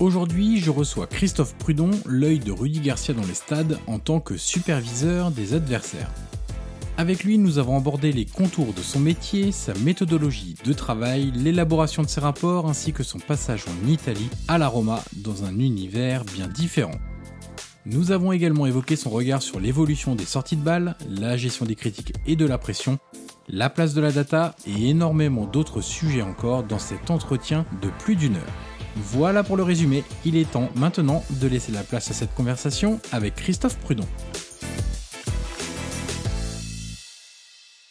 [0.00, 4.38] Aujourd'hui, je reçois Christophe Prudon, l'œil de Rudy Garcia dans les stades, en tant que
[4.38, 6.10] superviseur des adversaires.
[6.96, 12.02] Avec lui, nous avons abordé les contours de son métier, sa méthodologie de travail, l'élaboration
[12.02, 16.24] de ses rapports ainsi que son passage en Italie à la Roma dans un univers
[16.24, 16.98] bien différent.
[17.84, 21.76] Nous avons également évoqué son regard sur l'évolution des sorties de balles, la gestion des
[21.76, 22.98] critiques et de la pression,
[23.50, 28.16] la place de la data et énormément d'autres sujets encore dans cet entretien de plus
[28.16, 28.69] d'une heure.
[28.96, 33.00] Voilà pour le résumé, il est temps maintenant de laisser la place à cette conversation
[33.12, 34.06] avec Christophe Prudon.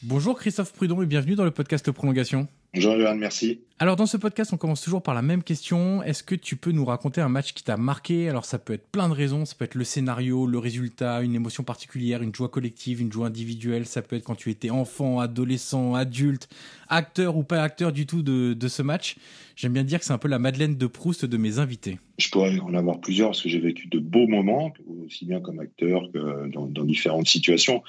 [0.02, 2.48] Bonjour Christophe Prudon et bienvenue dans le podcast Prolongation.
[2.74, 3.62] Bonjour Johan, merci.
[3.82, 6.04] Alors dans ce podcast, on commence toujours par la même question.
[6.04, 8.28] Est-ce que tu peux nous raconter un match qui t'a marqué?
[8.28, 11.34] Alors ça peut être plein de raisons, ça peut être le scénario, le résultat, une
[11.34, 15.22] émotion particulière, une joie collective, une joie individuelle, ça peut être quand tu étais enfant,
[15.22, 16.50] adolescent, adulte,
[16.90, 19.16] acteur ou pas acteur du tout de, ce match.
[19.56, 22.00] J'aime bien dire que c'est un peu la Madeleine de Proust de mes invités.
[22.18, 24.74] Je pourrais en avoir plusieurs parce que j'ai vécu de beaux moments,
[25.06, 27.82] aussi bien comme acteur que dans, dans, différentes situations.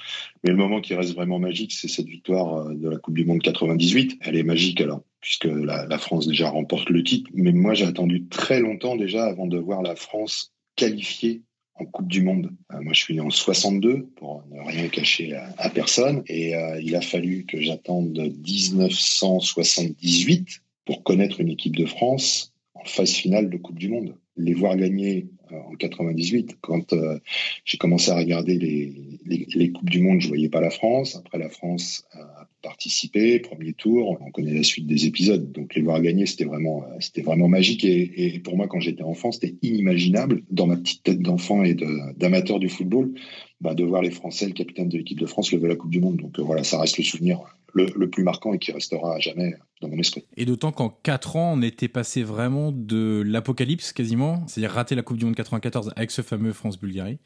[0.44, 3.24] Mais le moment qui reste vraiment magique, c'est cette victoire euh, de la Coupe du
[3.24, 4.20] Monde 98.
[4.22, 7.30] Elle est magique alors puisque la, France déjà remporte le titre.
[7.34, 11.42] Mais moi, j'ai attendu très longtemps déjà avant de voir la France qualifiée
[11.74, 12.50] en Coupe du Monde.
[12.72, 16.22] Euh, moi, je suis né en 62, pour ne rien cacher à, à personne.
[16.26, 22.84] Et euh, il a fallu que j'attende 1978 pour connaître une équipe de France en
[22.84, 24.14] phase finale de Coupe du Monde.
[24.36, 27.18] Les voir gagner euh, en 98, quand euh,
[27.64, 28.94] j'ai commencé à regarder les,
[29.26, 31.16] les, Coupes du Monde, je voyais pas la France.
[31.16, 34.18] Après, la France a participé, premier tour.
[34.20, 35.50] On connaît la suite des épisodes.
[35.52, 37.84] Donc, les voir gagner, c'était vraiment, euh, c'était vraiment magique.
[37.84, 41.74] Et, et pour moi, quand j'étais enfant, c'était inimaginable, dans ma petite tête d'enfant et
[42.16, 43.12] d'amateur du football,
[43.60, 46.00] bah, de voir les Français, le capitaine de l'équipe de France, lever la Coupe du
[46.00, 46.16] Monde.
[46.16, 47.40] Donc, euh, voilà, ça reste le souvenir
[47.72, 50.24] le, le, plus marquant et qui restera à jamais dans mon esprit.
[50.36, 55.02] Et d'autant qu'en 4 ans, on était passé vraiment de l'apocalypse quasiment, c'est-à-dire rater la
[55.02, 57.18] Coupe du Monde 94 avec ce fameux France-Bulgarie,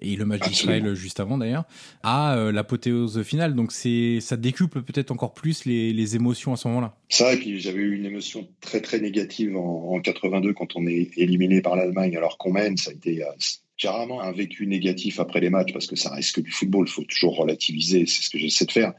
[0.00, 1.64] et le match d'Israël juste avant d'ailleurs,
[2.02, 3.54] à euh, l'apothéose finale.
[3.54, 6.96] Donc c'est ça décuple peut-être encore plus les, les, émotions à ce moment-là.
[7.08, 10.86] Ça, et puis j'avais eu une émotion très très négative en, en 82 quand on
[10.86, 13.22] est éliminé par l'Allemagne alors qu'on mène, ça a été...
[13.22, 13.28] Euh,
[13.80, 16.84] j'ai rarement un vécu négatif après les matchs parce que ça reste que du football,
[16.86, 18.92] il faut toujours relativiser, c'est ce que j'essaie de faire.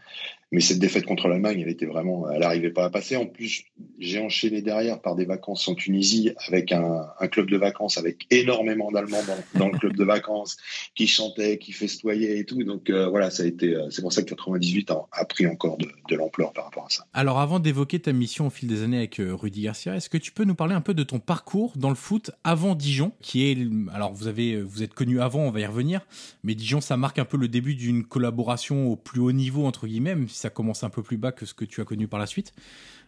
[0.51, 3.15] Mais cette défaite contre l'Allemagne, elle était vraiment, elle n'arrivait pas à passer.
[3.15, 3.63] En plus,
[4.00, 8.92] j'ai enchaîné derrière par des vacances en Tunisie avec un, club de vacances avec énormément
[8.92, 9.24] d'Allemands
[9.56, 10.57] dans, le club de vacances
[10.94, 12.62] qui chantaient, qui festoyaient et tout.
[12.63, 15.88] Donc euh, voilà, ça a été, c'est pour ça que 98 a, pris encore de,
[16.09, 17.06] de l'ampleur par rapport à ça.
[17.13, 20.18] Alors avant d'évoquer ta mission au fil des années avec euh, Rudy Garcia, est-ce que
[20.18, 23.50] tu peux nous parler un peu de ton parcours dans le foot avant Dijon, qui
[23.50, 23.57] est,
[23.94, 26.01] alors vous avez, vous êtes connu avant, on va y revenir,
[26.44, 29.88] mais Dijon, ça marque un peu le début d'une collaboration au plus haut niveau entre
[29.88, 32.25] guillemets ça commence un peu plus bas que ce que tu as connu par la
[32.25, 32.53] suite.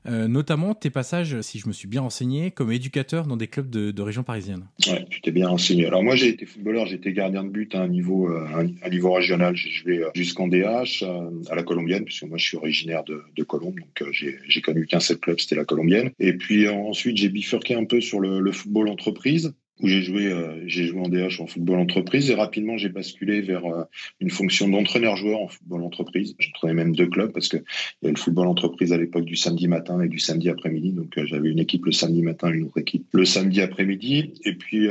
[0.06, 3.70] Euh, notamment tes passages, si je me suis bien renseigné, comme éducateur dans des clubs
[3.70, 4.66] de, région parisienne.
[4.88, 5.86] Ouais, tu t'es bien renseigné.
[5.86, 8.90] Alors moi, j'ai été footballeur, j'ai été gardien de but à un niveau, euh, un,
[8.90, 9.56] niveau régional.
[9.56, 11.04] J'ai joué euh, jusqu'en DH
[11.50, 15.00] à la Colombienne, puisque moi, je suis originaire de, de Colombe, donc j'ai connu qu'un
[15.00, 16.12] seul club, c'était la Colombienne.
[16.20, 20.64] Et puis ensuite, j'ai bifurqué un peu sur le football entreprise où j'ai joué, euh,
[20.68, 23.84] j'ai joué en DH en football entreprise et rapidement j'ai basculé vers euh,
[24.20, 26.36] une fonction d'entraîneur-joueur en football entreprise.
[26.38, 27.62] J'entraînais même deux clubs parce que il
[28.04, 30.92] y avait le football entreprise à l'époque du samedi matin et du samedi après-midi.
[30.92, 34.34] Donc euh, j'avais une équipe le samedi matin, une autre équipe le samedi après-midi.
[34.46, 34.90] Et puis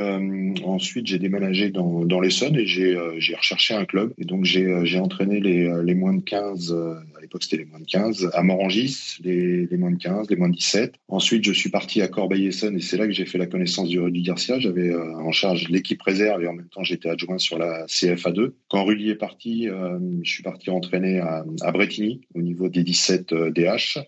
[0.64, 2.96] ensuite j'ai déménagé dans, dans l'Essonne et j'ai
[3.34, 7.58] recherché un club et donc j'ai entraîné les, les moins de 15 à l'époque c'était
[7.58, 10.94] les moins de 15 à Morangis, les, les moins de 15, les moins de 17.
[11.08, 14.00] Ensuite je suis parti à Corbeil-Essonne et c'est là que j'ai fait la connaissance du
[14.00, 17.87] Rudy Garcia euh, en charge l'équipe réserve et en même temps j'étais adjoint sur la
[17.87, 18.53] CFA2.
[18.69, 23.35] Quand Rudy est parti, euh, je suis parti entraîner à, Bretigny au niveau des 17
[23.35, 23.99] DH.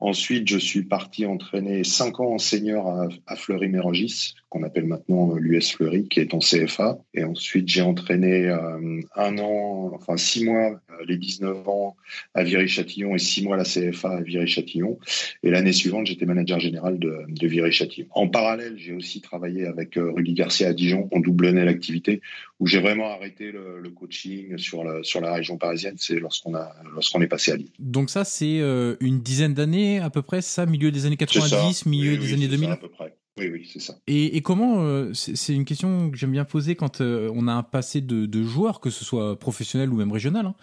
[0.00, 5.34] Ensuite, je suis parti entraîner cinq ans en senior à, à Fleury-Mérogis, qu'on appelle maintenant
[5.34, 6.98] euh, l'US Fleury, qui est en CFA.
[7.14, 11.96] Et ensuite, j'ai entraîné euh, un an, enfin six mois, euh, les 19 ans
[12.34, 14.98] à Viry-Châtillon et six mois à la CFA à Viry-Châtillon.
[15.44, 18.08] Et l'année suivante, j'étais manager général de, de Viry-Châtillon.
[18.10, 21.08] En parallèle, j'ai aussi travaillé avec Rudy Garcia à Dijon.
[21.12, 22.20] On doublonnait l'activité,
[22.58, 25.94] où j'ai vraiment arrêté le, le, coaching sur la, sur la région parisienne.
[25.96, 27.70] C'est lorsqu'on a lorsqu'on est passé à Lille.
[27.78, 28.58] Donc ça, c'est
[29.00, 32.70] une dizaine d'années à peu près ça, milieu des années 90, milieu des années 2000
[32.70, 33.14] à peu près.
[33.38, 33.94] Oui, oui, c'est ça.
[34.06, 37.62] Et, comment, euh, c'est une question que j'aime bien poser quand euh, on a un
[37.62, 40.54] passé de, de, joueur, que ce soit professionnel ou même régional, hein.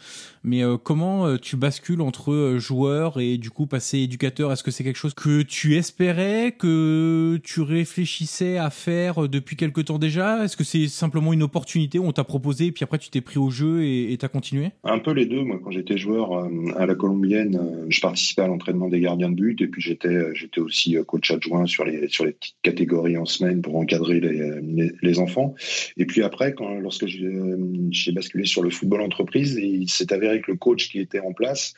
[0.44, 4.52] mais euh, comment tu bascules entre joueur et du coup passé éducateur?
[4.52, 9.82] Est-ce que c'est quelque chose que tu espérais, que tu réfléchissais à faire depuis quelque
[9.82, 10.44] temps déjà?
[10.44, 13.22] Est-ce que c'est simplement une opportunité où on t'a proposé et puis après tu t'es
[13.22, 14.72] pris au jeu et t'as continué?
[14.84, 15.42] Un peu les deux.
[15.42, 19.62] Moi, quand j'étais joueur à la Colombienne, je participais à l'entraînement des gardiens de but
[19.62, 23.62] et puis j'étais j'étais aussi coach adjoint sur les, sur les petites catégorie en semaine
[23.62, 25.56] pour encadrer les, les, enfants.
[25.96, 30.58] Et puis après, lorsque j'ai basculé sur le football entreprise, il s'est avéré que le
[30.58, 31.74] coach qui était en place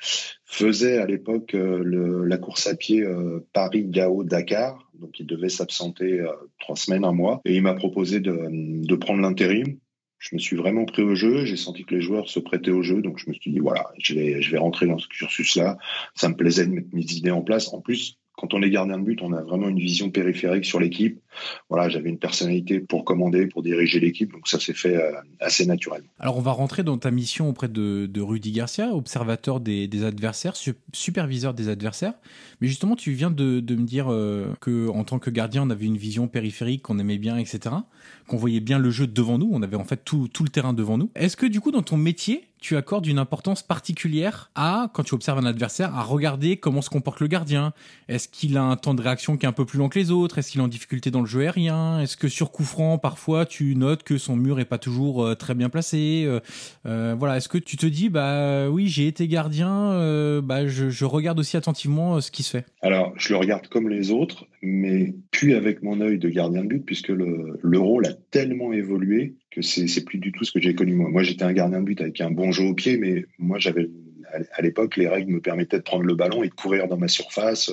[0.45, 4.89] faisait à l'époque euh, la course à pied euh, Paris-Gao-Dakar.
[4.99, 7.41] Donc il devait s'absenter euh, trois semaines, un mois.
[7.45, 9.77] Et il m'a proposé de, de prendre l'intérim
[10.19, 11.45] je me suis vraiment pris au jeu.
[11.45, 13.89] J'ai senti que les joueurs se prêtaient au jeu, donc je me suis dit voilà,
[13.97, 15.77] je vais je vais rentrer dans ce cursus-là.
[16.13, 17.73] Ça me plaisait de mettre mes idées en place.
[17.73, 20.79] En plus, quand on est gardien de but, on a vraiment une vision périphérique sur
[20.79, 21.19] l'équipe.
[21.69, 25.65] Voilà, j'avais une personnalité pour commander, pour diriger l'équipe, donc ça s'est fait euh, assez
[25.65, 26.07] naturellement.
[26.19, 30.53] Alors on va rentrer dans ta mission auprès de, Rudy Garcia, observateur des, adversaires,
[30.93, 32.13] superviseur des adversaires.
[32.61, 35.85] Mais justement, tu viens de, me dire euh, que en tant que gardien, on avait
[35.85, 37.75] une vision périphérique, qu'on aimait bien, etc.
[38.27, 40.97] Qu'on voyait bien le jeu devant nous, on avait en fait tout le terrain devant
[40.97, 41.11] nous.
[41.15, 45.13] Est-ce que du coup, dans ton métier, tu accordes une importance particulière à, quand tu
[45.13, 47.73] observes un adversaire, à regarder comment se comporte le gardien.
[48.07, 50.11] Est-ce qu'il a un temps de réaction qui est un peu plus long que les
[50.11, 50.37] autres?
[50.37, 52.01] Est-ce qu'il est en difficulté dans le jeu aérien?
[52.01, 55.35] Est-ce que sur coup franc, parfois, tu notes que son mur est pas toujours euh,
[55.35, 56.23] très bien placé?
[56.25, 56.39] Euh,
[56.85, 59.69] euh, Voilà, est-ce que tu te dis, bah oui, j'ai été gardien,
[60.43, 62.65] bah je, je, regarde aussi attentivement ce qui se fait?
[62.81, 66.67] Alors, je le regarde comme les autres, mais puis avec mon œil de gardien de
[66.67, 70.75] but, puisque le, le rôle a tellement évolué c'est plus du tout ce que j'ai
[70.75, 71.09] connu moi.
[71.09, 73.89] Moi, j'étais un gardien de but avec un bon jeu au pied, mais moi, j'avais
[74.53, 77.07] à l'époque, les règles me permettaient de prendre le ballon et de courir dans ma
[77.07, 77.71] surface.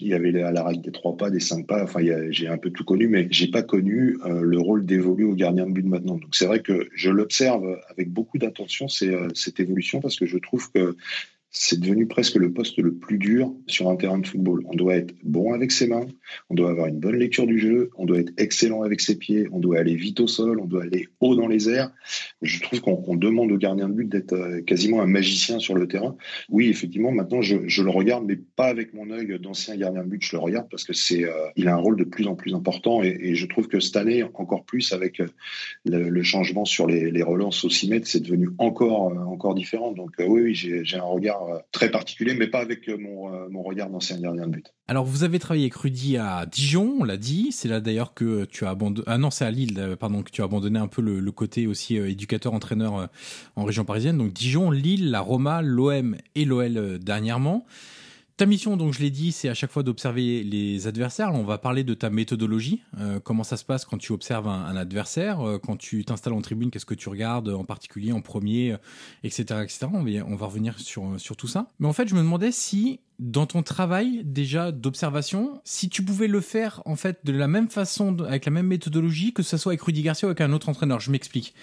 [0.00, 1.82] Il y avait la règle des trois pas, des cinq pas.
[1.82, 2.00] Enfin,
[2.30, 5.66] j'ai un peu tout connu, mais j'ai pas connu euh, le rôle d'évoluer au gardien
[5.66, 6.16] de but maintenant.
[6.16, 10.38] Donc, c'est vrai que je l'observe avec beaucoup d'attention, euh, cette évolution, parce que je
[10.38, 10.96] trouve que
[11.56, 14.64] c'est devenu presque le poste le plus dur sur un terrain de football.
[14.66, 16.06] On doit être bon avec ses mains,
[16.50, 19.46] on doit avoir une bonne lecture du jeu, on doit être excellent avec ses pieds,
[19.52, 21.92] on doit aller vite au sol, on doit aller haut dans les airs.
[22.42, 25.86] Je trouve qu'on demande au gardien de but d'être euh, quasiment un magicien sur le
[25.86, 26.16] terrain.
[26.48, 30.24] Oui, effectivement, maintenant je, le regarde, mais pas avec mon œil d'ancien gardien de but.
[30.24, 32.52] Je le regarde parce que c'est, euh, il a un rôle de plus en plus
[32.54, 35.26] important et, je trouve que cette année, encore plus avec euh,
[35.84, 39.92] le, changement sur les, relances au 6 mètres, c'est devenu encore encore différent.
[39.92, 43.90] Donc oui, j'ai un regard très particulier, mais pas avec euh, mon, euh, mon regard
[43.90, 44.72] d'ancien gardien de but.
[44.88, 47.50] Alors, vous avez travaillé avec Rudy à Dijon, on l'a dit.
[47.52, 49.04] C'est là d'ailleurs que tu as abandonné.
[49.08, 51.96] Ah non, c'est à Lille, pardon, que tu as abandonné un peu le, côté aussi
[51.96, 53.08] éducateur-entraîneur
[53.56, 54.18] en région parisienne.
[54.18, 57.66] Donc, Dijon, Lille, la Roma, l'OM et l'OL dernièrement.
[58.36, 61.32] Ta mission, donc je l'ai dit, c'est à chaque fois d'observer les adversaires.
[61.32, 62.82] on va parler de ta méthodologie.
[62.98, 66.40] Euh, comment ça se passe quand tu observes un, adversaire euh, Quand tu t'installes en
[66.40, 68.76] tribune, qu'est-ce que tu regardes en particulier en premier,
[69.22, 69.86] etc., etc.
[70.26, 71.68] On va, revenir sur, sur tout ça.
[71.78, 76.26] Mais en fait, je me demandais si dans ton travail déjà d'observation, si tu pouvais
[76.26, 79.70] le faire en fait de la même façon, avec la même méthodologie, que ce soit
[79.70, 81.54] avec Rudy Garcia ou avec un autre entraîneur, je m'explique.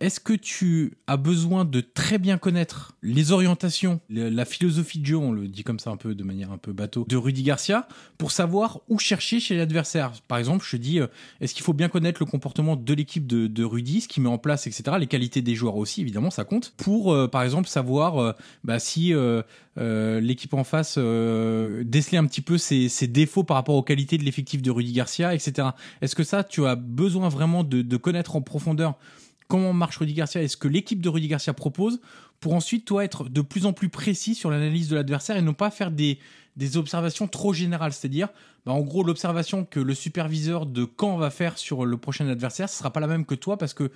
[0.00, 5.18] Est-ce que tu as besoin de très bien connaître les orientations, la philosophie de jeu,
[5.18, 7.86] on le dit comme ça un peu de manière un peu bateau, de Rudy Garcia
[8.16, 10.12] pour savoir où chercher chez l'adversaire?
[10.26, 11.06] Par exemple, je dis, euh,
[11.42, 14.38] est-ce qu'il faut bien connaître le comportement de l'équipe de, Rudy, ce qu'il met en
[14.38, 14.96] place, etc.
[14.98, 16.72] Les qualités des joueurs aussi, évidemment, ça compte.
[16.78, 18.32] Pour, euh, par exemple, savoir euh,
[18.64, 19.12] bah, si
[19.76, 24.62] l'équipe en face déceler un petit peu ses, défauts par rapport aux qualités de l'effectif
[24.62, 25.68] de Rudy Garcia, etc.
[26.00, 28.94] Est-ce que ça, tu as besoin vraiment de connaître en profondeur
[29.50, 32.00] comment marche Rudy Garcia et ce que l'équipe de Rudy Garcia propose
[32.38, 35.50] pour ensuite, toi, être de plus en plus précis sur l'analyse de l'adversaire et ne
[35.50, 36.18] pas faire des,
[36.76, 37.92] observations trop générales?
[37.92, 38.28] C'est-à-dire,
[38.64, 42.68] bah, en gros, l'observation que le superviseur de Caen va faire sur le prochain adversaire,
[42.68, 43.90] ce sera pas la même que toi parce que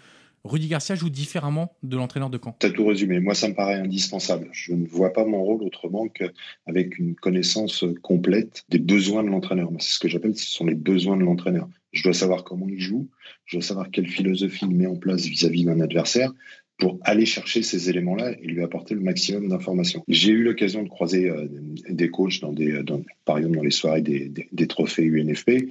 [0.44, 2.54] Rudy Garcia joue différemment de l'entraîneur de Caen.
[2.58, 3.20] Tu as tout résumé.
[3.20, 4.49] Moi, ça me paraît indispensable.
[4.52, 9.70] Je ne vois pas mon rôle autrement qu'avec une connaissance complète des besoins de l'entraîneur.
[9.78, 11.68] C'est ce que j'appelle, ce sont les besoins de l'entraîneur.
[11.94, 13.08] Je dois savoir comment il joue,
[13.46, 16.32] je dois savoir quelle philosophie il met en place vis-à-vis d'un adversaire
[16.78, 20.02] pour aller chercher ces éléments-là et lui apporter le maximum d'informations.
[20.08, 21.46] J'ai eu l'occasion de croiser euh,
[21.88, 22.82] des coachs, dans des,
[23.24, 25.70] par exemple dans les soirées des, des, trophées UNFP,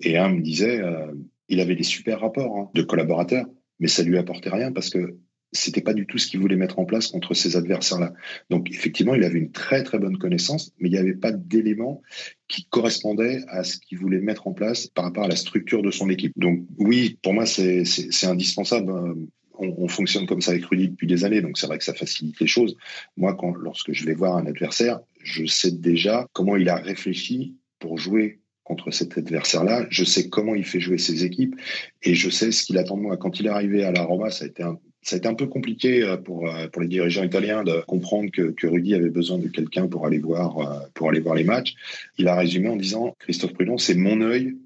[0.00, 1.12] et un me disait, euh,
[1.48, 3.46] il avait des super rapports hein, de collaborateurs,
[3.80, 5.16] mais ça lui apportait rien parce que
[5.54, 8.12] c'était pas du tout ce qu'il voulait mettre en place contre ces adversaires-là.
[8.50, 12.02] Donc effectivement, il avait une très très bonne connaissance, mais il n'y avait pas d'éléments
[12.48, 15.90] qui correspondaient à ce qu'il voulait mettre en place par rapport à la structure de
[15.90, 16.32] son équipe.
[16.36, 17.84] Donc oui, pour moi, c'est
[18.24, 18.90] indispensable.
[18.90, 19.14] Hein.
[19.56, 21.94] On, on, fonctionne comme ça avec Rudy depuis des années, donc c'est vrai que ça
[21.94, 22.76] facilite les choses.
[23.16, 27.54] Moi, quand, lorsque je vais voir un adversaire, je sais déjà comment il a réfléchi
[27.78, 29.86] pour jouer contre cet adversaire-là.
[29.90, 31.54] Je sais comment il fait jouer ses équipes
[32.02, 33.16] et je sais ce qu'il attend de moi.
[33.16, 35.34] Quand il est arrivé à la Roma, ça a été un, ça a été un
[35.34, 39.10] peu compliqué euh, pour, euh, pour les dirigeants italiens de comprendre que, que Rudy avait
[39.10, 41.74] besoin de quelqu'un pour aller voir euh, pour aller voir les matchs.
[42.18, 44.56] Il a résumé en disant Christophe Prudon, c'est mon œil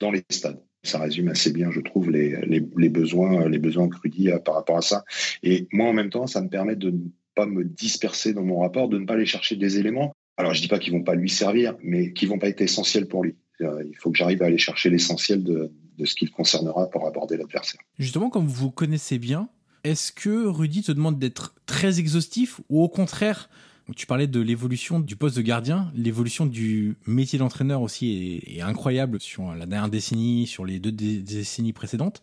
[0.00, 0.62] dans les stades.
[0.82, 4.54] Ça résume assez bien, je trouve, les, les, besoins les besoins que Rudy a par
[4.54, 5.04] rapport à ça.
[5.42, 6.98] Et moi, en même temps, ça me permet de ne
[7.34, 10.60] pas me disperser dans mon rapport, de ne pas aller chercher des éléments alors, je
[10.60, 13.36] dis pas qu'ils vont pas lui servir, mais qu'ils vont pas être essentiels pour lui.
[13.60, 17.36] Il faut que j'arrive à aller chercher l'essentiel de, de, ce qu'il concernera pour aborder
[17.36, 17.80] l'adversaire.
[17.98, 19.48] Justement, comme vous connaissez bien,
[19.84, 23.48] est-ce que Rudy te demande d'être très exhaustif ou au contraire,
[23.94, 29.20] tu parlais de l'évolution du poste de gardien, l'évolution du métier d'entraîneur aussi est, incroyable
[29.20, 32.22] sur la dernière décennie, sur les deux décennies précédentes.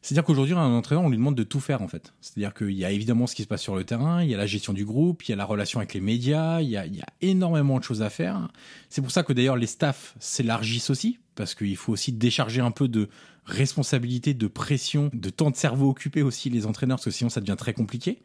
[0.00, 2.14] C'est-à-dire qu'aujourd'hui, un entraîneur, on lui demande de tout faire en fait.
[2.20, 4.38] C'est-à-dire qu'il y a évidemment ce qui se passe sur le terrain, il y a
[4.38, 6.86] la gestion du groupe, il y a la relation avec les médias, il y a,
[6.86, 8.48] il y a énormément de choses à faire.
[8.88, 12.72] C'est pour ça que d'ailleurs les staffs s'élargissent aussi, parce qu'il faut aussi décharger un
[12.72, 13.08] peu de
[13.44, 17.40] responsabilité, de pression, de temps de cerveau occupé aussi les entraîneurs, parce que sinon ça
[17.40, 18.18] devient très compliqué.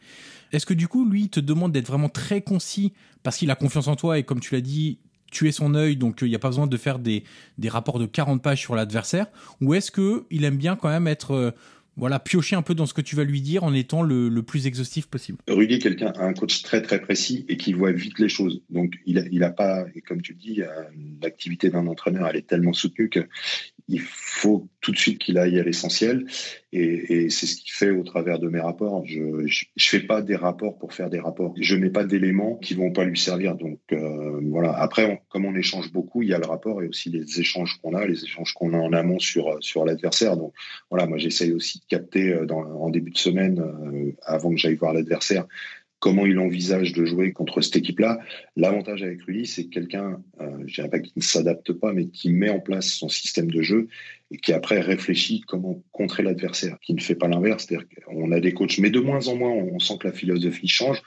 [0.51, 2.91] Est-ce que du coup, lui, il te demande d'être vraiment très concis
[3.21, 4.97] parce qu'il a confiance en toi et comme tu l'as dit,
[5.31, 7.23] tuer son œil, donc il n'y a pas besoin de faire des,
[7.59, 9.27] des rapports de 40 pages sur l'adversaire?
[9.61, 11.51] Ou est-ce qu'il aime bien quand même être euh,
[11.95, 14.43] voilà, piocher un peu dans ce que tu vas lui dire en étant le, le
[14.43, 15.37] plus exhaustif possible.
[15.47, 18.61] Rudy quelqu'un, un coach très très précis et qui voit vite les choses.
[18.69, 20.61] Donc il a, il a pas, et comme tu dis,
[21.21, 23.27] l'activité d'un entraîneur, elle est tellement soutenue que
[23.89, 26.25] il faut tout de suite qu'il aille à l'essentiel.
[26.71, 29.03] Et, et c'est ce qu'il fait au travers de mes rapports.
[29.05, 29.47] Je ne
[29.77, 31.53] fais pas des rapports pour faire des rapports.
[31.59, 33.55] Je mets pas d'éléments qui vont pas lui servir.
[33.55, 34.71] Donc euh, voilà.
[34.71, 37.93] Après, comme on échange beaucoup, il y a le rapport et aussi les échanges qu'on
[37.93, 40.37] a, les échanges qu'on a en amont sur sur l'adversaire.
[40.37, 40.53] Donc
[40.89, 44.75] voilà, moi j'essaye aussi de capter euh, en début de semaine, euh, avant que j'aille
[44.75, 45.45] voir l'adversaire,
[46.03, 48.19] comment il envisage de jouer contre cette équipe-là.
[48.57, 52.29] L'avantage avec Rudy, c'est quelqu'un, euh, je dirais pas qui ne s'adapte pas, mais qui
[52.29, 53.87] met en place son système de jeu
[54.29, 57.65] et qui après réfléchit comment contrer l'adversaire, qui ne fait pas l'inverse.
[57.65, 60.67] C'est-à-dire qu'on a des coachs, mais de moins en moins, on sent que la philosophie
[60.67, 61.01] change.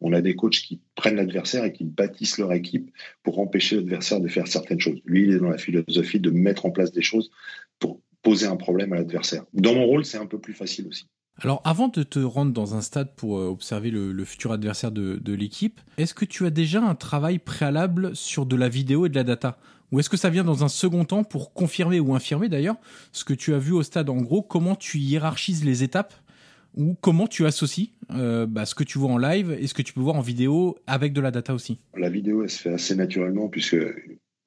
[0.00, 2.90] On a des coachs qui prennent l'adversaire et qui bâtissent leur équipe
[3.22, 5.00] pour empêcher l'adversaire de faire certaines choses.
[5.04, 7.30] Lui, il est dans la philosophie de mettre en place des choses
[7.78, 9.44] pour poser un problème à l'adversaire.
[9.52, 11.06] Dans mon rôle, c'est un peu plus facile aussi.
[11.42, 14.92] Alors, avant de te rendre dans un stade pour euh, observer le, le, futur adversaire
[14.92, 19.06] de, de l'équipe, est-ce que tu as déjà un travail préalable sur de la vidéo
[19.06, 19.58] et de la data?
[19.92, 22.76] Ou est-ce que ça vient dans un second temps pour confirmer ou infirmer d'ailleurs
[23.12, 24.10] ce que tu as vu au stade?
[24.10, 26.14] En gros, comment tu hiérarchises les étapes?
[26.76, 29.82] Ou comment tu associes euh, bah, ce que tu vois en live et ce que
[29.82, 31.80] tu peux voir en vidéo avec de la data aussi?
[31.96, 33.76] La vidéo, elle se fait assez naturellement puisque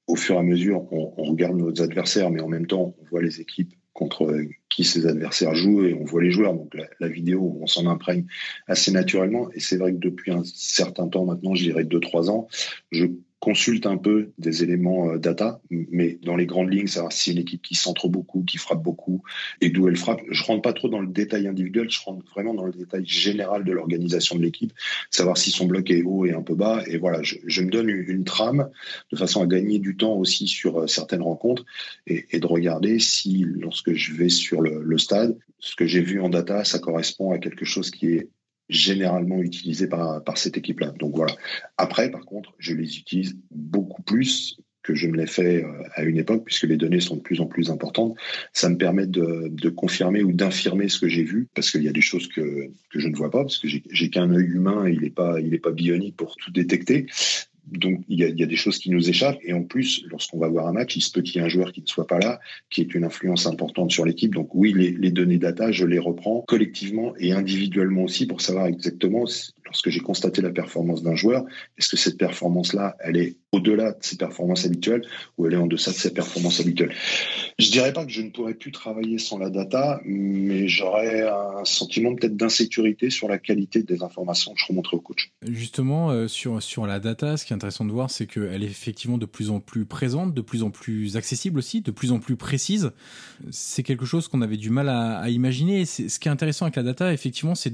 [0.07, 3.21] au fur et à mesure, on, regarde nos adversaires, mais en même temps, on voit
[3.21, 4.35] les équipes contre
[4.69, 6.53] qui ses adversaires jouent et on voit les joueurs.
[6.53, 8.25] Donc la, la vidéo, on s'en imprègne
[8.67, 9.49] assez naturellement.
[9.53, 12.47] Et c'est vrai que depuis un certain temps maintenant, je dirais deux trois ans,
[12.91, 13.05] je
[13.43, 17.31] consulte un peu des éléments euh, data, mais dans les grandes lignes, savoir si c'est
[17.31, 19.21] une équipe qui centre beaucoup, qui frappe beaucoup
[19.59, 20.21] et d'où elle frappe.
[20.31, 23.65] Je rentre pas trop dans le détail individuel, je rentre vraiment dans le détail général
[23.65, 24.71] de l'organisation de l'équipe,
[25.11, 26.83] savoir si son bloc est haut et un peu bas.
[26.87, 28.69] Et voilà, je, me donne une, trame
[29.11, 31.65] de façon à gagner du temps aussi sur euh, certaines rencontres
[32.07, 36.21] et, de regarder si, lorsque je vais sur le, le stade, ce que j'ai vu
[36.21, 38.29] en data, ça correspond à quelque chose qui est
[38.69, 40.93] généralement utilisés par, par cette équipe-là.
[40.99, 41.35] Donc voilà.
[41.77, 46.03] Après, par contre, je les utilise beaucoup plus que je me l'ai fait euh, à
[46.03, 48.15] une époque, puisque les données sont de plus en plus importantes.
[48.51, 51.87] Ça me permet de, de confirmer ou d'infirmer ce que j'ai vu, parce qu'il y
[51.87, 54.87] a des choses que, que je ne vois pas, parce que j'ai qu'un œil humain
[54.89, 57.05] il n'est pas, il pas bionique pour tout détecter
[57.71, 59.39] donc il y, a, des choses qui nous échappent.
[59.43, 61.49] Et en plus lorsqu'on va voir un match il se peut qu'il y ait un
[61.49, 62.39] joueur qui ne soit pas là
[62.69, 64.33] qui ait une influence importante sur l'équipe.
[64.33, 68.67] Donc oui les, les, données data je les reprends collectivement et individuellement aussi pour savoir
[68.67, 69.25] exactement
[69.73, 71.45] lorsque j'ai constaté la performance d'un joueur
[71.79, 75.03] est-ce que cette performance là elle est au-delà de ses performances habituelles
[75.37, 76.93] ou elle est en deçà de ses performances habituelles?
[77.59, 81.63] Je dirais pas que je ne pourrais plus travailler sans la data, mais j'aurais un
[81.63, 85.31] sentiment peut-être d'insécurité sur la qualité des informations que je remonterai au coach.
[85.47, 88.67] Justement, euh, sur, sur la data, ce qui est intéressant de voir, c'est qu'elle est
[88.67, 92.19] effectivement de plus en plus présente, de plus en plus accessible aussi, de plus en
[92.19, 92.91] plus précise.
[93.51, 95.85] C'est quelque chose qu'on avait du mal à, à imaginer.
[95.85, 97.73] Ce qui est intéressant avec la data, effectivement, c'est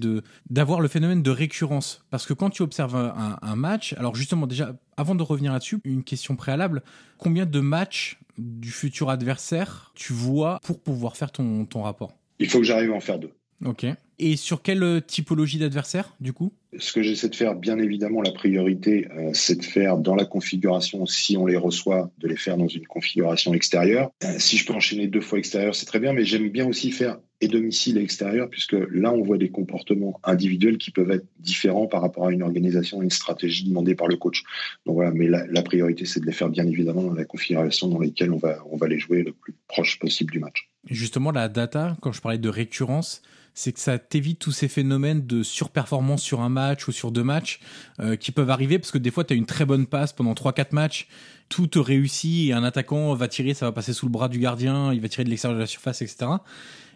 [0.49, 1.88] d'avoir le phénomène de récurrence.
[2.09, 5.79] Parce que quand tu observes un, un match, alors justement déjà avant de revenir là-dessus,
[5.83, 6.83] une question préalable.
[7.17, 12.13] Combien de matchs du futur adversaire tu vois pour pouvoir faire ton, ton rapport?
[12.39, 13.31] Il faut que j'arrive à en faire deux.
[13.65, 13.85] Ok.
[14.19, 16.53] Et sur quelle typologie d'adversaire, du coup?
[16.77, 20.25] Ce que j'essaie de faire, bien évidemment, la priorité, euh, c'est de faire dans la
[20.25, 24.11] configuration, si on les reçoit, de les faire dans une configuration extérieure.
[24.23, 26.91] Euh, si je peux enchaîner deux fois extérieur, c'est très bien, mais j'aime bien aussi
[26.91, 31.25] faire et domicile et extérieur, puisque là, on voit des comportements individuels qui peuvent être
[31.39, 34.43] différents par rapport à une organisation, une stratégie demandée par le coach.
[34.85, 37.99] Donc voilà, mais la, priorité, c'est de les faire bien évidemment dans la configuration dans
[37.99, 40.69] laquelle on va, on va les jouer le plus proche possible du match.
[40.89, 43.21] Justement, la data, quand je parlais de récurrence,
[43.53, 47.23] c'est que ça t'évite tous ces phénomènes de surperformance sur un match ou sur deux
[47.23, 47.59] matchs
[47.99, 50.33] euh, qui peuvent arriver parce que des fois tu as une très bonne passe pendant
[50.33, 51.07] 3-4 matchs,
[51.49, 54.39] tout te réussit et un attaquant va tirer, ça va passer sous le bras du
[54.39, 56.27] gardien, il va tirer de l'extérieur de la surface, etc.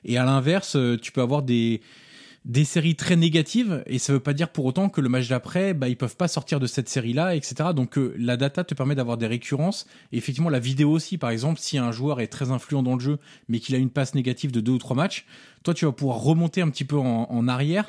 [0.06, 1.82] Et à l'inverse, euh, tu peux avoir des
[2.46, 5.74] des séries très négatives et ça veut pas dire pour autant que le match d'après
[5.74, 8.74] bah ils peuvent pas sortir de cette série là etc donc euh, la data te
[8.74, 9.88] permet d'avoir des récurrences.
[10.12, 13.00] Et effectivement la vidéo aussi par exemple si un joueur est très influent dans le
[13.00, 13.18] jeu
[13.48, 15.26] mais qu'il a une passe négative de deux ou trois matchs
[15.64, 17.88] toi tu vas pouvoir remonter un petit peu en, arrière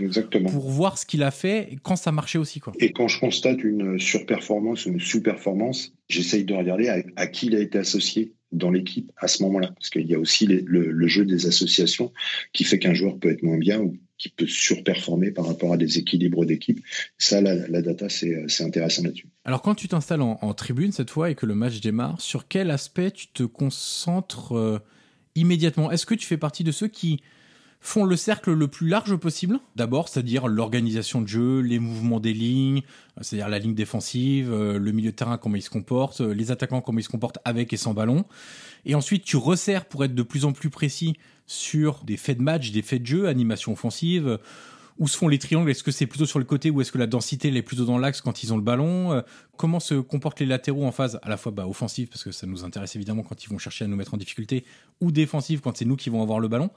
[0.48, 2.72] pour voir ce qu'il a fait quand ça marchait aussi quoi.
[2.78, 7.56] Et quand je constate une surperformance ou une sous-performance j'essaye de regarder à qui il
[7.56, 9.68] a été associé dans l'équipe à ce moment-là.
[9.68, 12.12] Parce qu'il y a aussi le, jeu des associations
[12.52, 15.76] qui fait qu'un joueur peut être moins bien ou qui peut surperformer par rapport à
[15.76, 16.80] des équilibres d'équipe.
[17.18, 19.28] Ça, la, data, c'est intéressant là-dessus.
[19.44, 22.70] Alors, quand tu t'installes en, tribune cette fois et que le match démarre, sur quel
[22.70, 24.78] aspect tu te concentres euh,
[25.34, 25.90] immédiatement?
[25.90, 27.20] Est-ce que tu fais partie de ceux qui
[27.84, 32.32] font le cercle le plus large possible D'abord, c'est-à-dire l'organisation de jeu, les mouvements des
[32.32, 32.80] lignes,
[33.20, 36.50] c'est-à-dire la ligne défensive, euh, le milieu de terrain, comment il se comporte, euh, les
[36.50, 38.24] attaquants, comment ils se comportent avec et sans ballon.
[38.86, 42.42] Et ensuite, tu resserres pour être de plus en plus précis sur des faits de
[42.42, 44.38] match, des faits de jeu, animation offensive.
[44.98, 45.70] Où se font les triangles?
[45.70, 47.98] Est-ce que c'est plutôt sur le côté ou est-ce que la densité est plutôt dans
[47.98, 49.12] l'axe quand ils ont le ballon?
[49.12, 49.22] Euh,
[49.56, 52.46] Comment se comportent les latéraux en phase à la fois bah, offensive parce que ça
[52.46, 54.64] nous intéresse évidemment quand ils vont chercher à nous mettre en difficulté
[55.00, 56.70] ou défensive quand c'est nous qui vont avoir le ballon.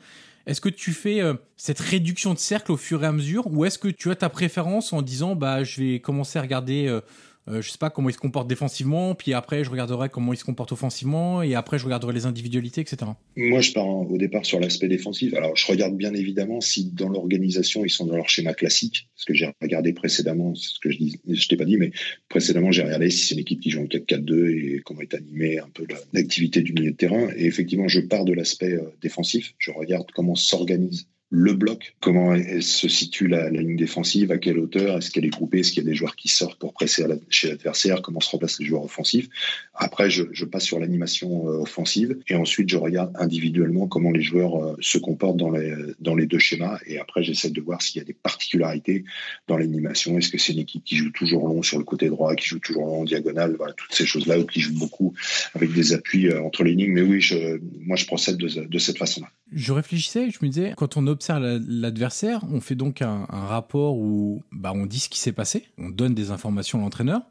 [0.46, 3.66] Est-ce que tu fais euh, cette réduction de cercle au fur et à mesure ou
[3.66, 7.02] est-ce que tu as ta préférence en disant bah je vais commencer à regarder euh,
[7.50, 10.38] euh, je sais pas comment il se comporte défensivement, puis après je regarderai comment il
[10.38, 13.12] se comporte offensivement, et après je regarderai les individualités, etc.
[13.36, 15.34] Moi, je pars au départ sur l'aspect défensif.
[15.34, 19.26] Alors, je regarde bien évidemment si dans l'organisation ils sont dans leur schéma classique, ce
[19.26, 21.92] que j'ai regardé précédemment, ce que je dis, je t'ai pas dit, mais
[22.30, 25.60] précédemment j'ai regardé si c'est une équipe qui joue en 4-4-2 et comment est animée
[25.60, 27.30] un peu l'activité du milieu de terrain.
[27.36, 29.54] Et effectivement, je pars de l'aspect euh, défensif.
[29.58, 34.98] Je regarde comment s'organise le bloc, comment se situe la, ligne défensive, à quelle hauteur,
[34.98, 37.50] est-ce qu'elle est groupée, est-ce qu'il y a des joueurs qui sortent pour presser chez
[37.50, 39.28] l'adversaire, comment se remplacent les joueurs offensifs.
[39.74, 44.56] Après, je, passe sur l'animation euh, offensive et ensuite je regarde individuellement comment les joueurs
[44.56, 48.00] euh, se comportent dans les, dans les deux schémas et après j'essaie de voir s'il
[48.00, 49.04] y a des particularités
[49.48, 50.18] dans l'animation.
[50.18, 52.60] Est-ce que c'est une équipe qui joue toujours long sur le côté droit, qui joue
[52.60, 55.14] toujours long en diagonale, voilà, toutes ces choses-là, ou qui joue beaucoup
[55.54, 56.94] avec des appuis euh, entre les lignes.
[56.94, 59.30] Mais oui, je, moi je procède de, de cette façon-là.
[59.52, 64.44] Je réfléchissais, je me disais, quand on observe l'adversaire, on fait donc un, rapport où
[64.52, 67.22] bah, on dit ce qui s'est passé, on donne des informations à l'entraîneur.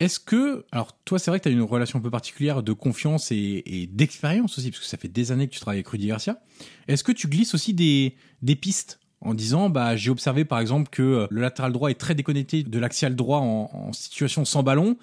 [0.00, 2.72] Est-ce que, alors toi c'est vrai que tu as une relation un peu particulière de
[2.72, 6.08] confiance et, d'expérience aussi, parce que ça fait des années que tu travailles avec Rudy
[6.08, 6.40] Garcia.
[6.88, 10.88] Est-ce que tu glisses aussi des, des pistes en disant bah j'ai observé par exemple
[10.90, 14.96] que le latéral droit est très déconnecté de l'axial droit en, situation sans ballon.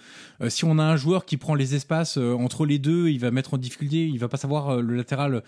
[0.49, 3.53] si on a un joueur qui prend les espaces entre les deux, il va mettre
[3.53, 5.43] en difficulté, il va pas savoir le latéral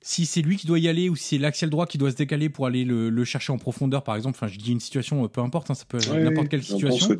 [0.00, 2.16] si c'est lui qui doit y aller ou si c'est l'axial droit qui doit se
[2.16, 4.36] décaler pour aller le, chercher en profondeur, par exemple.
[4.40, 7.16] Enfin, je dis une situation, euh, peu importe, hein, ça peut être n'importe quelle situation.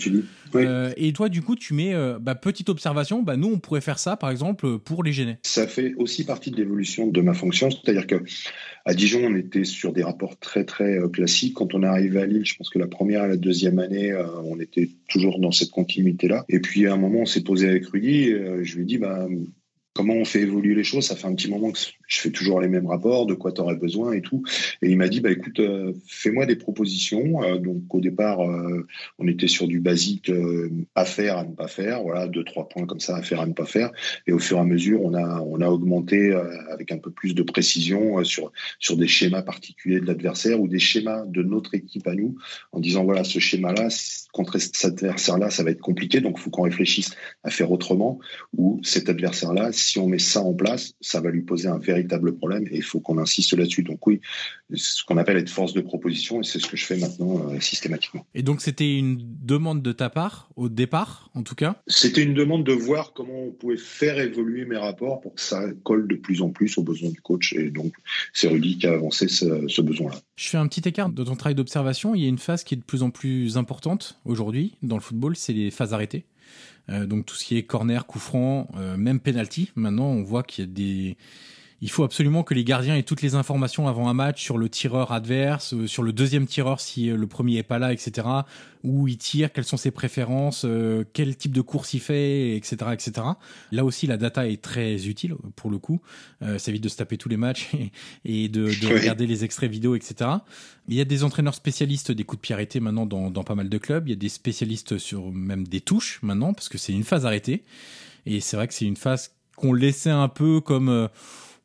[0.55, 3.23] Euh, et toi, du coup, tu mets euh, bah, petite observation.
[3.23, 5.39] Bah, nous, on pourrait faire ça, par exemple, pour les gêner.
[5.43, 8.23] Ça fait aussi partie de l'évolution de ma fonction, c'est-à-dire que
[8.85, 11.55] à Dijon, on était sur des rapports très très classiques.
[11.55, 14.17] Quand on est arrivé à Lille, je pense que la première et la deuxième année,
[14.45, 16.47] on était toujours dans cette continuité-là.
[16.49, 18.33] Et puis à un moment, on s'est posé avec Rudy.
[18.63, 19.29] je lui ai dit, bah,
[19.99, 21.07] comment on fait évoluer les choses.
[21.07, 23.61] Ça fait un petit moment que je fais toujours les mêmes rapports, de quoi tu
[23.61, 24.45] aurais besoin et tout.
[24.81, 27.43] Et il m'a dit, bah écoute, euh, fais-moi des propositions.
[27.43, 28.87] Euh, donc au départ, euh,
[29.19, 30.31] on était sur du basique
[30.95, 32.05] à faire, à ne pas faire.
[32.05, 33.91] Voilà, deux trois points comme ça à faire, à ne pas faire.
[34.29, 36.33] Et au fur et à mesure, on a on a augmenté
[36.71, 40.79] avec un peu plus de précision sur sur des schémas particuliers de l'adversaire ou des
[40.79, 42.37] schémas de notre équipe à nous,
[42.71, 43.89] en disant voilà, ce schéma-là
[44.33, 46.21] contre cet adversaire-là, ça va être compliqué.
[46.21, 47.11] Donc il faut qu'on réfléchisse
[47.43, 48.21] à faire autrement.
[48.57, 52.37] Ou cet adversaire-là si on met ça en place, ça va lui poser un véritable
[52.37, 53.83] problème et il faut qu'on insiste là-dessus.
[53.83, 54.21] Donc oui,
[54.75, 57.61] ce qu'on appelle être force de proposition et c'est ce que je fais maintenant euh,
[57.61, 58.27] systématiquement.
[58.35, 61.81] Et donc c'était une demande de ta part au départ, en tout cas?
[61.87, 65.63] C'était une demande de voir comment on pouvait faire évoluer mes rapports pour que ça
[65.85, 67.95] colle de plus en plus aux besoins du coach et donc
[68.33, 70.21] c'est Rudy qui a avancé ce, ce besoin-là.
[70.37, 72.15] Je fais un petit écart de ton travail d'observation.
[72.15, 75.03] Il y a une phase qui est de plus en plus importante aujourd'hui dans le
[75.03, 76.25] football, c'est les phases arrêtées.
[76.91, 79.71] Euh, donc tout ce qui est corner, coup franc, euh, même penalty.
[79.77, 81.17] Maintenant, on voit qu'il y a des
[81.81, 84.69] il faut absolument que les gardiens aient toutes les informations avant un match sur le
[84.69, 88.27] tireur adverse, euh, sur le deuxième tireur si le premier est pas là, etc.
[88.85, 90.65] Où il tire, quelles sont ses préférences,
[91.13, 93.13] quel type de course il fait, etc., etc.
[93.73, 96.01] Là aussi, la data est très utile pour le coup.
[96.41, 97.71] ça évite de se taper tous les matchs
[98.25, 100.31] et, de, regarder les extraits vidéo, etc.
[100.87, 103.57] Il y a des entraîneurs spécialistes des coups de pied arrêtés maintenant dans, dans pas
[103.57, 104.07] mal de clubs.
[104.07, 107.27] Il y a des spécialistes sur même des touches maintenant, parce que c'est une phase
[107.27, 107.65] arrêtée.
[108.27, 111.09] Et c'est vrai que c'est une phase qu'on laissait un peu comme euh,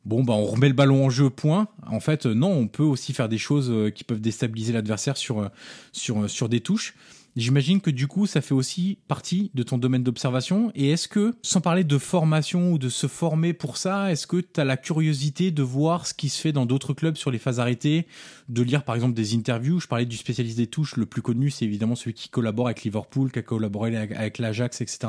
[0.04, 1.68] bon bah on remet le ballon en jeu point.
[1.86, 5.40] En fait non on peut aussi faire des choses euh, qui peuvent déstabiliser l'adversaire sur
[5.40, 6.94] euh, sur des touches
[7.36, 10.70] J'imagine que du coup, ça fait aussi partie de ton domaine d'observation.
[10.76, 14.36] Et est-ce que, sans parler de formation ou de se former pour ça, est-ce que
[14.36, 17.38] tu as la curiosité de voir ce qui se fait dans d'autres clubs sur les
[17.38, 18.06] phases arrêtées,
[18.48, 19.80] de lire par exemple des interviews?
[19.80, 22.84] Je parlais du spécialiste des touches, le plus connu, c'est évidemment celui qui collabore avec
[22.84, 25.08] Liverpool, qui a collaboré avec l'Ajax, etc.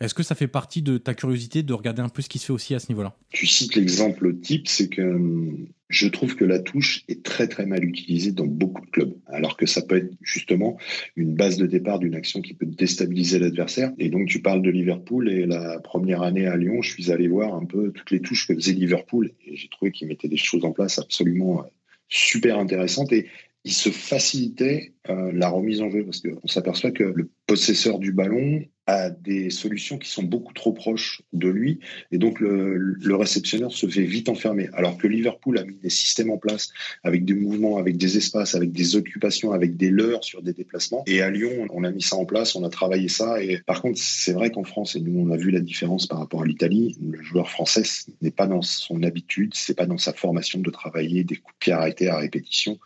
[0.00, 2.46] Est-ce que ça fait partie de ta curiosité de regarder un peu ce qui se
[2.46, 3.16] fait aussi à ce niveau-là?
[3.30, 7.66] Tu cites l'exemple type, c'est que hum, je trouve que la touche est très très
[7.66, 10.78] mal utilisée dans beaucoup de clubs, alors que ça peut être justement
[11.16, 13.92] une base de départ d'une action qui peut déstabiliser l'adversaire.
[13.98, 17.28] Et donc tu parles de Liverpool et la première année à Lyon, je suis allé
[17.28, 20.36] voir un peu toutes les touches que faisait Liverpool et j'ai trouvé qu'ils mettaient des
[20.36, 21.68] choses en place absolument euh,
[22.08, 23.28] super intéressantes et
[23.64, 28.12] il se facilitait euh, la remise en jeu parce qu'on s'aperçoit que le possesseur du
[28.12, 31.80] ballon a des solutions qui sont beaucoup trop proches de lui
[32.12, 34.68] et donc le, réceptionneur se fait vite enfermer.
[34.74, 36.70] Alors que Liverpool a mis des systèmes en place
[37.02, 41.04] avec des mouvements, avec des espaces, avec des occupations, avec des leurres sur des déplacements.
[41.06, 43.42] Et à Lyon, on a mis ça en place, on a travaillé ça.
[43.42, 46.18] Et par contre, c'est vrai qu'en France, et nous on a vu la différence par
[46.18, 47.84] rapport à l'Italie, le joueur français
[48.20, 51.58] n'est pas dans son habitude, c'est pas dans sa formation de travailler des coups de
[51.58, 52.78] pied arrêtés à répétition.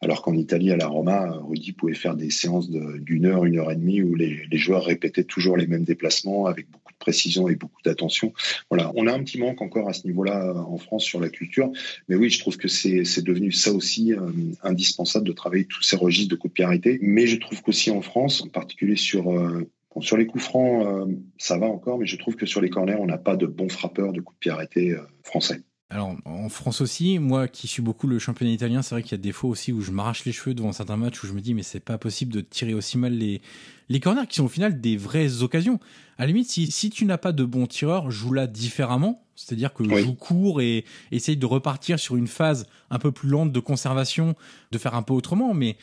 [0.00, 3.70] Alors qu'en Italie, à la Roma, Rudy pouvait faire des séances d'une heure, une heure
[3.70, 7.54] et demie où les joueurs répétaient toujours les mêmes déplacements avec beaucoup de précision et
[7.54, 8.32] beaucoup d'attention.
[8.70, 11.28] Voilà, on a un petit manque encore à ce niveau-là euh, en France sur la
[11.28, 11.70] culture,
[12.08, 14.30] mais oui, je trouve que c'est devenu ça aussi euh,
[14.62, 16.98] indispensable de travailler tous ces registres de arrêtés.
[17.02, 21.58] Mais je trouve qu'aussi en France, en particulier sur euh, sur les coups francs, ça
[21.58, 24.12] va encore, mais je trouve que sur les corners, on n'a pas de bons frappeurs
[24.12, 25.62] de coups de pied français.
[25.90, 29.14] Alors en France aussi, moi qui suis beaucoup le championnat italien, c'est vrai qu'il y
[29.14, 31.40] a des fois aussi où je m'arrache les cheveux devant certains matchs où je me
[31.40, 33.40] dis mais c'est pas possible de tirer aussi mal les
[33.88, 35.80] les corners qui sont au final des vraies occasions.
[36.18, 39.24] À la limite, si, si tu n'as pas de bons tireurs, joue-la différemment.
[39.34, 43.52] C'est-à-dire que joue court et essaye de repartir sur une phase un peu plus lente
[43.52, 44.34] de conservation,
[44.72, 45.54] de faire un peu autrement.
[45.54, 45.76] Mais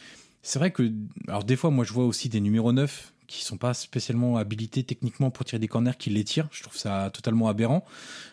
[0.44, 0.92] c'est vrai que,
[1.28, 4.84] alors des fois, moi je vois aussi des numéros 9 qui sont pas spécialement habilités
[4.84, 6.48] techniquement pour tirer des corners qui les tirent.
[6.52, 7.86] Je trouve ça totalement aberrant.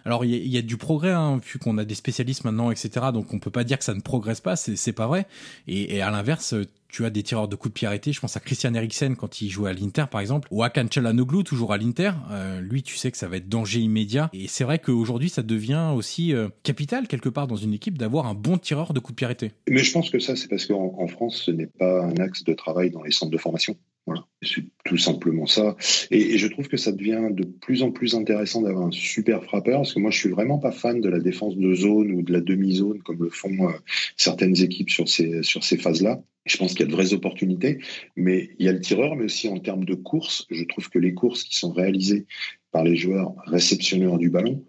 [0.04, 3.06] Alors il y, a du progrès hein, vu qu'on a des spécialistes maintenant, etc.
[3.12, 5.26] Donc on peut pas dire que ça ne progresse pas, c'est pas vrai.
[5.68, 6.54] Et, à l'inverse,
[6.92, 8.12] tu as des tireurs de coups de pied arrêtés.
[8.12, 11.42] Je pense à Christian Eriksen quand il jouait à l'Inter, par exemple, ou à Çalhanoğlu,
[11.42, 12.12] toujours à l'Inter.
[12.30, 14.28] Euh, lui, tu sais que ça va être danger immédiat.
[14.32, 18.26] Et c'est vrai qu'aujourd'hui, ça devient aussi euh, capital, quelque part, dans une équipe, d'avoir
[18.26, 19.52] un bon tireur de coups de pied arrêtés.
[19.68, 22.52] Mais je pense que ça, c'est parce qu'en France, ce n'est pas un axe de
[22.52, 23.76] travail dans les centres de formation.
[24.06, 25.76] Voilà, c'est tout simplement ça.
[26.10, 29.78] Et, je trouve que ça devient de plus en plus intéressant d'avoir un super frappeur,
[29.78, 32.32] parce que moi, je suis vraiment pas fan de la défense de zone ou de
[32.32, 33.72] la demi-zone, comme le font euh,
[34.16, 36.20] certaines équipes sur ces, sur ces phases-là.
[36.46, 37.78] Je pense qu'il y a de vraies opportunités,
[38.16, 40.98] mais il y a le tireur, mais aussi en termes de course, je trouve que
[40.98, 42.26] les courses qui sont réalisées
[42.72, 44.64] par les joueurs réceptionneurs du ballon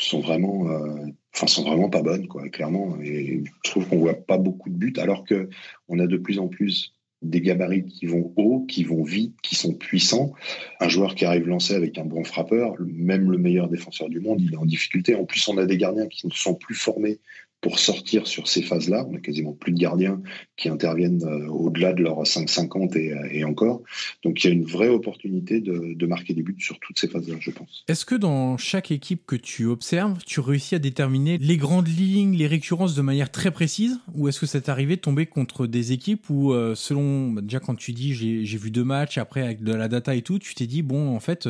[0.00, 1.06] sont vraiment, euh,
[1.46, 3.00] sont vraiment pas bonnes, quoi, clairement.
[3.00, 5.48] Et je trouve qu'on voit pas beaucoup de buts, alors que
[5.86, 9.54] on a de plus en plus des gabarits qui vont haut, qui vont vite, qui
[9.54, 10.32] sont puissants.
[10.80, 14.40] Un joueur qui arrive lancé avec un bon frappeur, même le meilleur défenseur du monde,
[14.40, 15.14] il est en difficulté.
[15.14, 17.20] En plus, on a des gardiens qui ne sont plus formés
[17.62, 19.06] pour sortir sur ces phases-là.
[19.08, 20.20] On a quasiment plus de gardiens
[20.56, 23.82] qui interviennent euh, au-delà de leur 5,50 et, euh, et encore.
[24.24, 27.06] Donc il y a une vraie opportunité de, de marquer des buts sur toutes ces
[27.06, 27.84] phases-là, je pense.
[27.86, 32.36] Est-ce que dans chaque équipe que tu observes, tu réussis à déterminer les grandes lignes,
[32.36, 34.00] les récurrences de manière très précise?
[34.16, 37.42] Ou est-ce que ça t'est arrivé de tomber contre des équipes où, euh, selon, bah,
[37.42, 40.40] déjà quand tu dis j'ai vu deux matchs, après avec de la data et tout,
[40.40, 41.48] tu t'es dit, bon, en fait,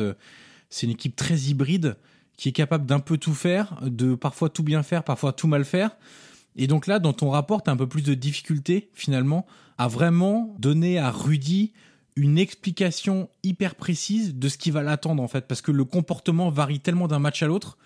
[0.69, 1.95] c'est une équipe très hybride
[2.43, 5.63] qui est capable d'un peu tout faire, de parfois tout bien faire, parfois tout mal
[5.63, 5.91] faire.
[6.57, 9.45] Et donc là, dans ton rapport, tu un peu plus de difficulté finalement
[9.77, 11.71] à vraiment donner à Rudy
[12.17, 16.49] une explication hyper précise de ce qui va l'attendre en fait, parce que le comportement
[16.49, 17.77] varie tellement d'un match à l'autre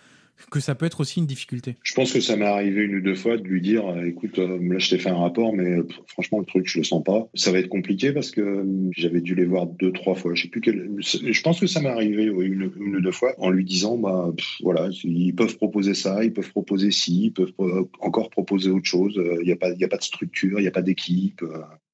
[0.51, 1.75] que ça peut être aussi une difficulté.
[1.83, 4.39] Je pense que ça m'est arrivé une ou deux fois de lui dire euh, écoute,
[4.39, 7.03] euh, là je t'ai fait un rapport, mais euh, franchement le truc je le sens
[7.03, 7.27] pas.
[7.33, 10.33] Ça va être compliqué parce que j'avais dû les voir deux trois fois.
[10.35, 10.89] Je sais plus quel...
[10.99, 14.89] Je pense que ça m'est arrivé une, ou deux fois en lui disant bah voilà
[15.03, 17.53] ils peuvent proposer ça, ils peuvent proposer ci, ils peuvent
[17.99, 19.19] encore proposer autre chose.
[19.41, 21.43] Il n'y a pas il a pas de structure, il n'y a pas d'équipe.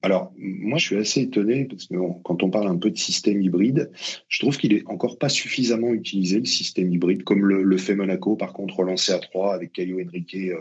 [0.04, 3.40] Alors, moi, je suis assez étonné parce que quand on parle un peu de système
[3.40, 3.90] hybride,
[4.28, 8.36] je trouve qu'il est encore pas suffisamment utilisé, le système hybride, comme le, fait Monaco,
[8.36, 10.56] par contre, relancé à 3 avec Caio Henrique euh,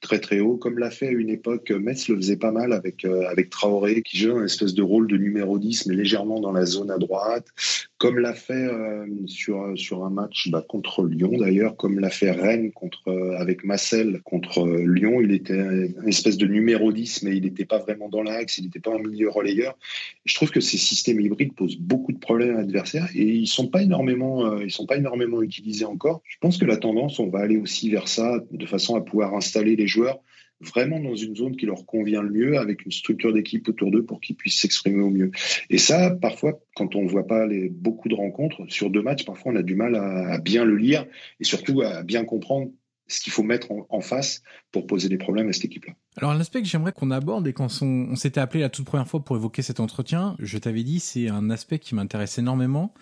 [0.00, 3.04] très très haut, comme l'a fait à une époque, Metz le faisait pas mal avec,
[3.04, 6.52] euh, avec Traoré, qui joue un espèce de rôle de numéro 10, mais légèrement dans
[6.52, 7.48] la zone à droite,
[7.98, 12.72] comme l'a fait euh, sur, un match bah, contre Lyon d'ailleurs, comme l'a fait Rennes
[12.72, 17.66] contre, avec Massel contre Lyon, il était une espèce de numéro 10, mais il n'était
[17.66, 19.76] pas vraiment dans l'axe, il un milieu relayeur.
[20.24, 23.68] Je trouve que ces systèmes hybrides posent beaucoup de problèmes à l'adversaire et ils sont
[23.68, 26.22] pas énormément, euh, ils sont pas énormément utilisés encore.
[26.24, 29.34] Je pense que la tendance, on va aller aussi vers ça de façon à pouvoir
[29.34, 30.20] installer les joueurs
[30.60, 34.04] vraiment dans une zone qui leur convient le mieux, avec une structure d'équipe autour d'eux
[34.04, 35.30] pour qu'ils puissent s'exprimer au mieux.
[35.70, 39.52] Et ça, parfois, quand on ne voit pas beaucoup de rencontres, sur deux matchs, parfois
[39.52, 41.04] on a du mal à bien le lire
[41.40, 42.70] et surtout à bien comprendre
[43.08, 44.42] ce qu'il faut mettre en, face
[44.72, 45.94] pour poser des problèmes à cette équipe-là.
[46.16, 49.08] Alors un aspect que j'aimerais qu'on aborde et quand on, s'était appelé la toute première
[49.08, 52.94] fois pour évoquer cet entretien, je t'avais dit c'est un aspect qui m'intéresse énormément,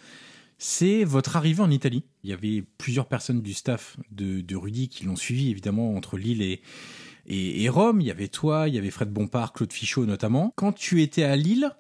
[0.58, 2.04] c'est votre arrivée en Italie.
[2.22, 6.42] Il y avait plusieurs personnes du staff de, Rudy qui l'ont suivi évidemment entre Lille
[6.42, 6.60] et,
[7.26, 8.00] et, et, Rome.
[8.00, 10.52] Il y avait toi, il y avait Fred Bompard, Claude Fichot notamment.
[10.56, 11.70] Quand tu étais à Lille,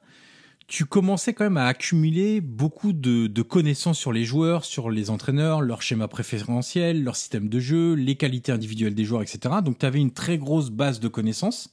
[0.66, 5.60] tu commençais quand même à accumuler beaucoup de, connaissances sur les joueurs, sur les entraîneurs,
[5.60, 9.56] leur schéma préférentiel, leur système de jeu, les qualités individuelles des joueurs, etc.
[9.62, 11.70] Donc tu avais une très grosse base de connaissances.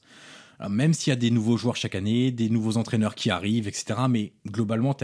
[0.68, 3.94] même s'il y a des nouveaux joueurs chaque année, des nouveaux entraîneurs qui arrivent, etc.
[4.08, 4.94] Mais globalement,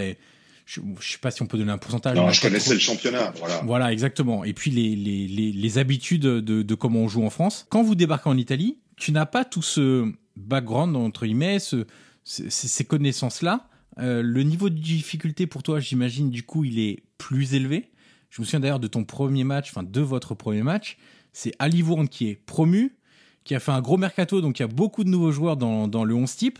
[0.66, 2.14] je ne sais pas si on peut donner un pourcentage.
[2.14, 3.32] Non, je connaissais le championnat.
[3.38, 3.62] Voilà.
[3.64, 4.44] Voilà, exactement.
[4.44, 7.66] Et puis les, les, habitudes de, de, comment on joue en France.
[7.70, 11.86] Quand vous débarquez en Italie, tu n'as pas tout ce background, entre guillemets, ce,
[12.24, 13.66] ces connaissances-là.
[13.98, 17.90] Euh, le niveau de difficulté pour toi, j'imagine, du coup, il est plus élevé.
[18.30, 20.98] Je me souviens d'ailleurs de ton premier match, enfin de votre premier match.
[21.32, 22.96] C'est Alivourne qui est promu,
[23.44, 25.88] qui a fait un gros mercato, donc il y a beaucoup de nouveaux joueurs dans,
[25.88, 26.58] dans le 11 type.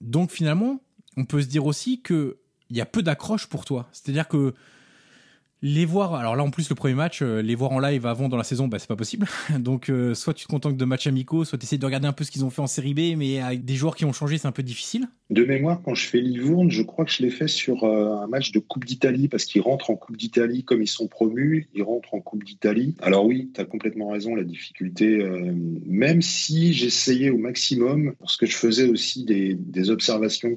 [0.00, 0.80] Donc finalement,
[1.16, 2.34] on peut se dire aussi qu'il
[2.70, 3.88] y a peu d'accroche pour toi.
[3.92, 4.54] C'est-à-dire que
[5.60, 8.28] les voir, alors là en plus le premier match, euh, les voir en live avant
[8.28, 9.26] dans la saison, bah c'est pas possible.
[9.58, 12.12] Donc euh, soit tu te contentes de matchs amicaux, soit tu essaies de regarder un
[12.12, 14.38] peu ce qu'ils ont fait en série B, mais avec des joueurs qui ont changé,
[14.38, 15.08] c'est un peu difficile.
[15.30, 18.28] De mémoire, quand je fais Livourne, je crois que je l'ai fait sur euh, un
[18.28, 21.82] match de Coupe d'Italie, parce qu'ils rentrent en Coupe d'Italie comme ils sont promus, ils
[21.82, 22.94] rentrent en Coupe d'Italie.
[23.00, 25.18] Alors oui, tu as complètement raison, la difficulté,
[25.86, 30.56] même si j'essayais au maximum, parce que je faisais aussi des, des observations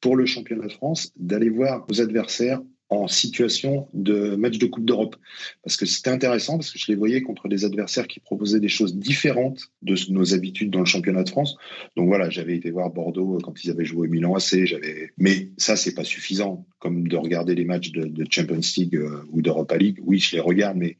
[0.00, 2.60] pour le championnat de France, d'aller voir aux adversaires
[2.92, 5.16] en situation de match de Coupe d'Europe.
[5.62, 8.68] Parce que c'était intéressant, parce que je les voyais contre des adversaires qui proposaient des
[8.68, 11.56] choses différentes de nos habitudes dans le championnat de France.
[11.96, 14.64] Donc voilà, j'avais été voir Bordeaux quand ils avaient joué Milan AC.
[14.64, 19.24] J'avais, mais ça, c'est pas suffisant, comme de regarder les matchs de, Champions League euh,
[19.30, 19.98] ou d'Europa League.
[20.02, 20.98] Oui, je les regarde, mais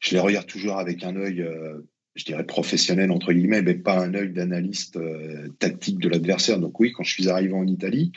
[0.00, 1.80] je les regarde toujours avec un œil euh,
[2.16, 6.58] je dirais professionnel entre guillemets, mais pas un œil d'analyste euh, tactique de l'adversaire.
[6.58, 8.12] Donc oui, quand je suis arrivé en Italie,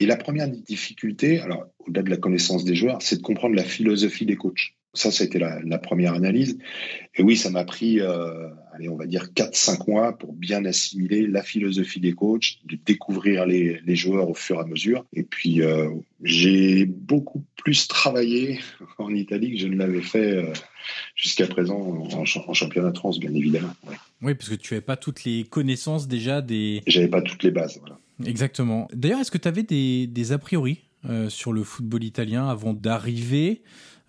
[0.00, 3.64] et la première difficulté, alors au-delà de la connaissance des joueurs, c'est de comprendre la
[3.64, 4.74] philosophie des coachs.
[4.94, 6.58] Ça, ça a été la, première analyse.
[7.14, 11.28] Et oui, ça m'a pris, euh, allez, on va dire 4-5 mois pour bien assimiler
[11.28, 15.04] la philosophie des coachs, de découvrir les, joueurs au fur et à mesure.
[15.12, 15.90] Et puis, euh,
[16.24, 18.58] j'ai beaucoup plus travaillé
[18.98, 20.52] en Italie que je ne l'avais fait euh,
[21.14, 23.74] jusqu'à présent en, championnat de France, bien évidemment.
[24.22, 26.82] Oui, parce que tu n'avais pas toutes les connaissances déjà des...
[26.88, 27.96] J'avais pas toutes les bases, voilà.
[28.24, 28.88] Exactement.
[28.92, 30.80] D'ailleurs, est-ce que tu avais des, des a priori
[31.28, 33.62] sur le football italien avant d'arriver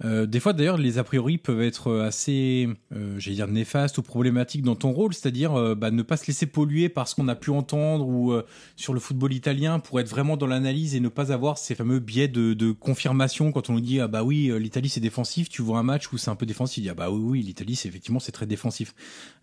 [0.03, 4.01] euh, des fois, d'ailleurs, les a priori peuvent être assez, euh, j'allais dire, néfastes ou
[4.01, 7.27] problématiques dans ton rôle, c'est-à-dire euh, bah, ne pas se laisser polluer par ce qu'on
[7.27, 8.33] a pu entendre ou
[8.75, 11.99] sur le football italien pour être vraiment dans l'analyse et ne pas avoir ces fameux
[11.99, 15.79] biais de, confirmation quand on nous dit ah bah oui l'Italie c'est défensif, tu vois
[15.79, 18.31] un match où c'est un peu défensif, ah bah oui oui l'Italie c'est effectivement c'est
[18.31, 18.93] très défensif.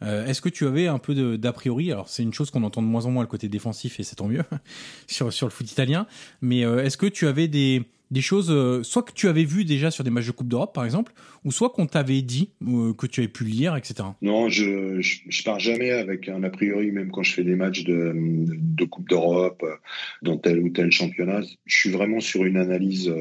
[0.02, 1.92] Est-ce que tu avais un peu d'a priori?
[1.92, 4.16] Alors c'est une chose qu'on entend de moins en moins le côté défensif et c'est
[4.16, 4.44] tant mieux
[5.06, 6.06] sur sur le foot italien,
[6.40, 9.90] mais est-ce que tu avais des des choses, euh, soit que tu avais vu déjà
[9.90, 11.12] sur des matchs de Coupe d'Europe, par exemple,
[11.44, 14.08] ou soit qu'on t'avait dit, euh, que tu avais pu lire, etc.
[14.22, 17.84] Non, je, je, pars jamais avec un a priori, même quand je fais des matchs
[17.84, 19.76] de, de Coupe d'Europe, euh,
[20.22, 21.42] dans tel ou tel championnat.
[21.66, 23.12] Je suis vraiment sur une analyse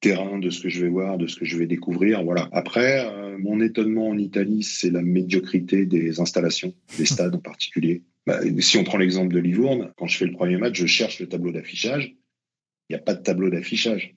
[0.00, 2.22] terrain de ce que je vais voir, de ce que je vais découvrir.
[2.24, 2.48] Voilà.
[2.52, 8.02] Après, mon étonnement en Italie, c'est la médiocrité des installations, des stades en particulier.
[8.26, 11.20] Bah, si on prend l'exemple de Livourne, quand je fais le premier match, je cherche
[11.20, 12.14] le tableau d'affichage
[12.88, 14.14] il n'y a pas de tableau d'affichage.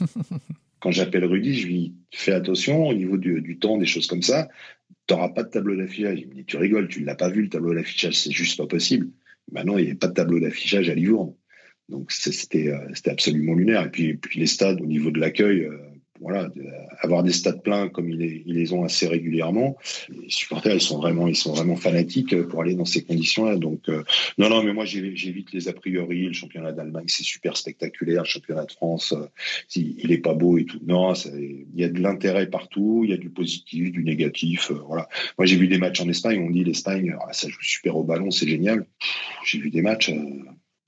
[0.80, 4.48] Quand j'appelle Rudy, je lui fais attention au niveau du, temps, des choses comme ça.
[5.06, 6.20] Tu n'auras pas de tableau d'affichage.
[6.20, 8.58] Il me dit Tu rigoles, tu ne l'as pas vu le tableau d'affichage, c'est juste
[8.58, 9.08] pas possible.
[9.50, 11.34] Maintenant, il n'y a pas de tableau d'affichage à Livourne.
[11.88, 13.86] Donc euh, c'était absolument lunaire.
[13.86, 15.78] Et puis, puis les stades, au niveau de l'accueil, euh,
[16.20, 16.48] voilà,
[17.00, 19.76] avoir des stades pleins comme ils les, ont assez régulièrement.
[20.08, 23.56] Les supporters, ils sont vraiment, ils sont vraiment fanatiques pour aller dans ces conditions-là.
[23.56, 24.02] Donc, euh,
[24.36, 26.26] non, non, mais moi, j'évite les a priori.
[26.26, 28.22] Le championnat d'Allemagne, c'est super spectaculaire.
[28.22, 29.26] Le championnat de France, euh,
[29.74, 30.80] il est pas beau et tout.
[30.86, 33.02] Non, il y a de l'intérêt partout.
[33.04, 34.70] Il y a du positif, du négatif.
[34.70, 35.08] Euh, voilà.
[35.38, 36.44] Moi, j'ai vu des matchs en Espagne.
[36.46, 38.86] On dit l'Espagne, ah, ça joue super au ballon, c'est génial.
[39.44, 40.10] J'ai vu des matchs.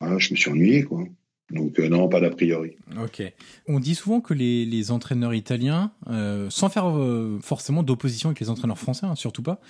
[0.03, 1.05] je me suis ennuyé, quoi.
[1.51, 2.77] Donc euh, non, pas d'a priori.
[3.03, 3.23] Ok.
[3.67, 8.51] On dit souvent que les, entraîneurs italiens, euh, sans faire euh, forcément d'opposition avec les
[8.51, 9.61] entraîneurs français, hein, surtout pas,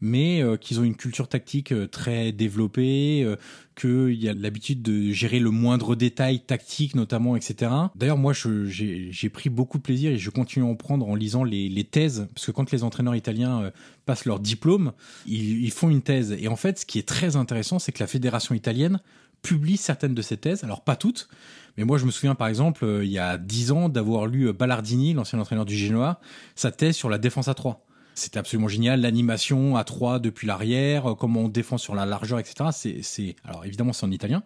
[0.00, 3.26] mais qu'ils ont une culture tactique très développée,
[3.74, 7.72] qu'il y a l'habitude de gérer le moindre détail tactique notamment, etc.
[7.96, 11.42] D'ailleurs, moi, j'ai pris beaucoup de plaisir et je continue à en prendre en lisant
[11.42, 13.72] les, les thèses, parce que quand les entraîneurs italiens
[14.06, 14.92] passent leur diplôme,
[15.26, 16.36] ils, ils font une thèse.
[16.38, 19.00] Et en fait, ce qui est très intéressant, c'est que la fédération italienne
[19.42, 21.28] publie certaines de ses thèses, alors pas toutes,
[21.76, 24.48] mais moi je me souviens par exemple, euh, il y a dix ans, d'avoir lu
[24.48, 26.20] euh, Ballardini, l'ancien entraîneur du Genoa,
[26.54, 27.84] sa thèse sur la défense à 3.
[28.14, 32.40] C'était absolument génial, l'animation à 3 depuis l'arrière, euh, comment on défend sur la largeur,
[32.40, 33.00] etc.
[33.02, 34.42] C'est, alors évidemment c'est en italien,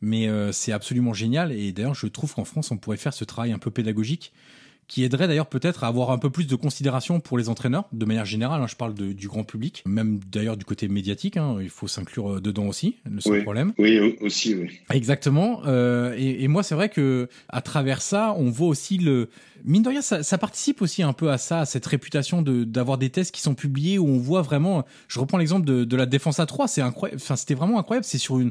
[0.00, 3.52] mais c'est absolument génial, et d'ailleurs je trouve qu'en France on pourrait faire ce travail
[3.52, 4.32] un peu pédagogique
[4.90, 8.04] qui aiderait d'ailleurs peut-être à avoir un peu plus de considération pour les entraîneurs, de
[8.04, 11.70] manière générale, hein, je parle du grand public, même d'ailleurs du côté médiatique, hein, il
[11.70, 13.42] faut s'inclure euh, dedans aussi, sans oui.
[13.42, 13.72] problème.
[13.78, 14.80] Oui, aussi, oui.
[14.92, 19.28] Exactement, euh, et, moi c'est vrai que à travers ça, on voit aussi le...
[19.64, 23.10] Mine de rien, ça, participe aussi un peu à ça, à cette réputation d'avoir des
[23.10, 26.40] tests qui sont publiés où on voit vraiment, je reprends l'exemple de, de la défense
[26.40, 28.50] à 3, c'est incroyable, enfin c'était vraiment incroyable, c'est sur une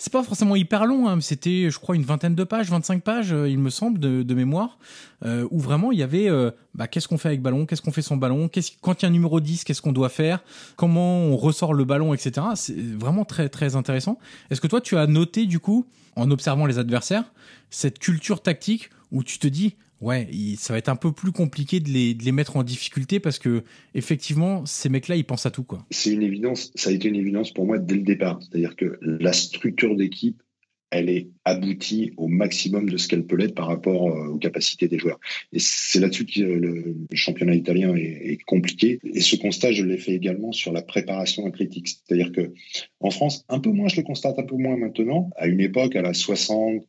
[0.00, 3.34] c'est pas forcément hyper long, hein, c'était, je crois, une vingtaine de pages, 25 pages,
[3.34, 4.78] euh, il me semble, de, mémoire,
[5.26, 7.92] euh, où vraiment il y avait euh, bah, qu'est-ce qu'on fait avec ballon, qu'est-ce qu'on
[7.92, 10.42] fait sans ballon, qu'est-ce, quand il y a un numéro 10, qu'est-ce qu'on doit faire,
[10.76, 12.46] comment on ressort le ballon, etc.
[12.54, 14.18] C'est vraiment très, très intéressant.
[14.50, 15.84] Est-ce que toi, tu as noté, du coup,
[16.16, 17.30] en observant les adversaires,
[17.68, 21.80] cette culture tactique où tu te dis, ouais, ça va être un peu plus compliqué
[21.80, 25.50] de les, de les, mettre en difficulté parce que effectivement, ces mecs-là, ils pensent à
[25.50, 25.84] tout, quoi.
[25.90, 26.72] C'est une évidence.
[26.74, 28.40] Ça a été une évidence pour moi dès le départ.
[28.42, 30.42] C'est-à-dire que la structure d'équipe,
[30.90, 34.88] elle est aboutie au maximum de ce qu'elle peut l'être par rapport euh, aux capacités
[34.88, 35.20] des joueurs.
[35.52, 38.98] Et c'est là-dessus que le, championnat italien est, compliqué.
[39.04, 41.88] Et ce constat, je l'ai fait également sur la préparation athlétique.
[41.88, 42.52] C'est-à-dire que
[43.00, 45.30] en France, un peu moins, je le constate un peu moins maintenant.
[45.36, 46.82] À une époque, à la 65e,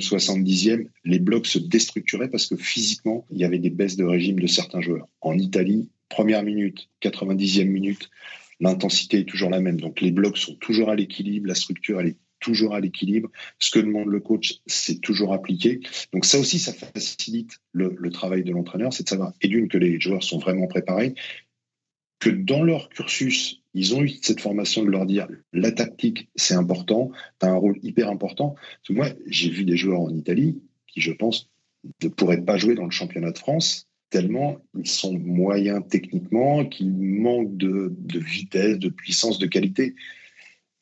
[0.00, 4.38] 70e, les blocs se déstructuraient parce que physiquement, il y avait des baisses de régime
[4.38, 5.08] de certains joueurs.
[5.20, 8.10] En Italie, première minute, 90e minute,
[8.60, 9.80] l'intensité est toujours la même.
[9.80, 13.30] Donc les blocs sont toujours à l'équilibre, la structure elle est toujours à l'équilibre.
[13.58, 15.80] Ce que demande le coach, c'est toujours appliqué.
[16.12, 19.78] Donc ça aussi, ça facilite le, travail de l'entraîneur, c'est de savoir, et d'une, que
[19.78, 21.14] les joueurs sont vraiment préparés,
[22.20, 26.54] que dans leur cursus, ils ont eu cette formation de leur dire, la tactique, c'est
[26.54, 28.54] important, tu as un rôle hyper important.
[28.88, 31.50] moi, j'ai vu des joueurs en Italie qui, je pense,
[32.02, 36.92] ne pourraient pas jouer dans le championnat de France tellement ils sont moyens techniquement, qu'ils
[36.92, 39.96] manquent de, de vitesse, de puissance, de qualité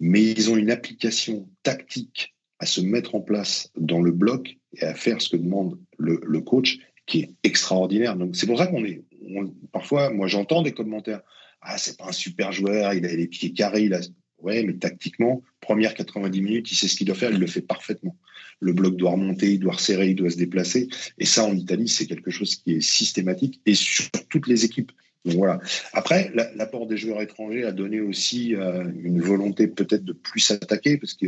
[0.03, 4.83] mais ils ont une application tactique à se mettre en place dans le bloc et
[4.83, 8.17] à faire ce que demande le, coach qui est extraordinaire.
[8.17, 9.05] Donc c'est pour ça qu'on est,
[9.71, 11.21] parfois, moi j'entends des commentaires.
[11.61, 14.01] Ah, c'est pas un super joueur, il a les pieds carrés, il a.
[14.39, 17.63] Ouais, mais tactiquement, première 90 minutes, il sait ce qu'il doit faire, il le fait
[17.63, 18.17] parfaitement.
[18.59, 20.89] Le bloc doit remonter, il doit resserrer, il doit se déplacer.
[21.19, 24.91] Et ça, en Italie, c'est quelque chose qui est systématique et sur toutes les équipes.
[25.25, 25.61] Donc voilà.
[25.93, 30.99] Après, l'apport des joueurs étrangers a donné aussi euh, une volonté peut-être de plus s'attaquer,
[30.99, 31.27] parce que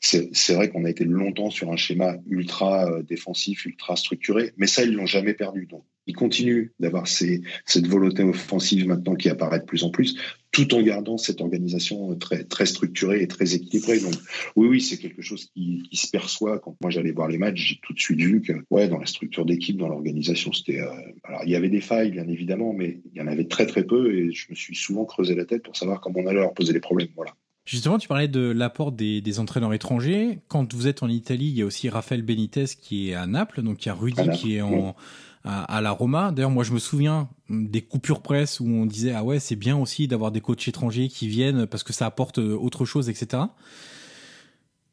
[0.00, 4.66] c'est vrai qu'on a été longtemps sur un schéma ultra euh, défensif, ultra structuré, mais
[4.66, 5.66] ça, ils l'ont jamais perdu.
[5.66, 10.16] Donc, ils continuent d'avoir cette volonté offensive maintenant qui apparaît de plus en plus,
[10.50, 14.00] tout en gardant cette organisation très, très structurée et très équilibrée.
[14.00, 14.14] Donc,
[14.56, 16.58] oui, oui, c'est quelque chose qui, se perçoit.
[16.58, 19.06] Quand moi j'allais voir les matchs, j'ai tout de suite vu que, ouais, dans la
[19.06, 20.80] structure d'équipe, dans l'organisation, c'était.
[20.80, 20.90] Euh,
[21.24, 23.84] alors, il y avait des failles, bien évidemment, mais il y en avait très, très
[23.84, 26.54] peu et je me suis souvent creusé la tête pour savoir comment on allait leur
[26.54, 27.08] poser les problèmes.
[27.14, 27.34] Voilà.
[27.64, 30.40] Justement, tu parlais de l'apport des, entraîneurs étrangers.
[30.48, 33.62] Quand vous êtes en Italie, il y a aussi Raphaël Benitez qui est à Naples,
[33.62, 34.96] donc il y a Rudy qui est en,
[35.44, 36.32] à, la Roma.
[36.32, 39.76] D'ailleurs, moi, je me souviens des coupures presse où on disait ah ouais, c'est bien
[39.76, 43.42] aussi d'avoir des coachs étrangers qui viennent parce que ça apporte euh, autre chose, etc.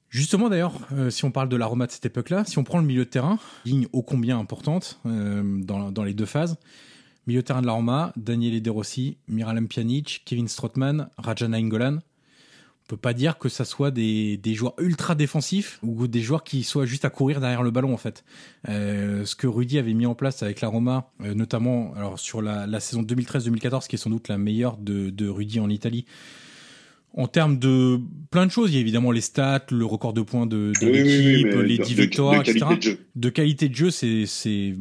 [0.10, 2.80] Justement, d'ailleurs, euh, si on parle de la Roma de cette époque-là, si on prend
[2.80, 6.58] le milieu de terrain, ligne ô combien importante euh, dans, dans les deux phases.
[7.28, 12.00] Milieu de terrain de la Roma, Daniele De Rossi, Miralem Pjanic, Kevin Strootman, Rajana Ingolan
[12.90, 16.64] peut pas dire que ça soit des, des, joueurs ultra défensifs ou des joueurs qui
[16.64, 18.26] soient juste à courir derrière le ballon en fait.
[18.68, 22.42] Euh, ce que Rudy avait mis en place avec la Roma, euh, notamment alors sur
[22.42, 26.06] la, la saison 2013-2014, qui est sans doute la meilleure de, de Rudy en Italie.
[27.16, 28.00] En termes de
[28.32, 30.88] plein de choses, il y a évidemment les stats, le record de points de, de
[30.88, 32.66] l'équipe, les 10 victoires, de etc.
[32.82, 34.76] De, de, qualité de jeu, c'est, c'est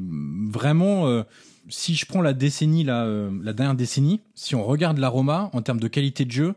[0.50, 1.06] vraiment.
[1.08, 1.22] Euh,
[1.70, 5.50] si je prends la décennie, la, euh, la dernière décennie, si on regarde la Roma
[5.52, 6.54] en termes de qualité de jeu,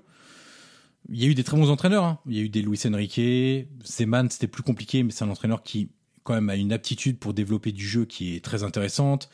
[1.12, 2.04] il y a eu des très bons entraîneurs.
[2.04, 2.20] Hein.
[2.26, 5.62] Il y a eu des Luis Enrique, Zeman, c'était plus compliqué, mais c'est un entraîneur
[5.64, 5.90] qui
[6.24, 9.30] quand même a une aptitude pour développer du jeu qui est très intéressante.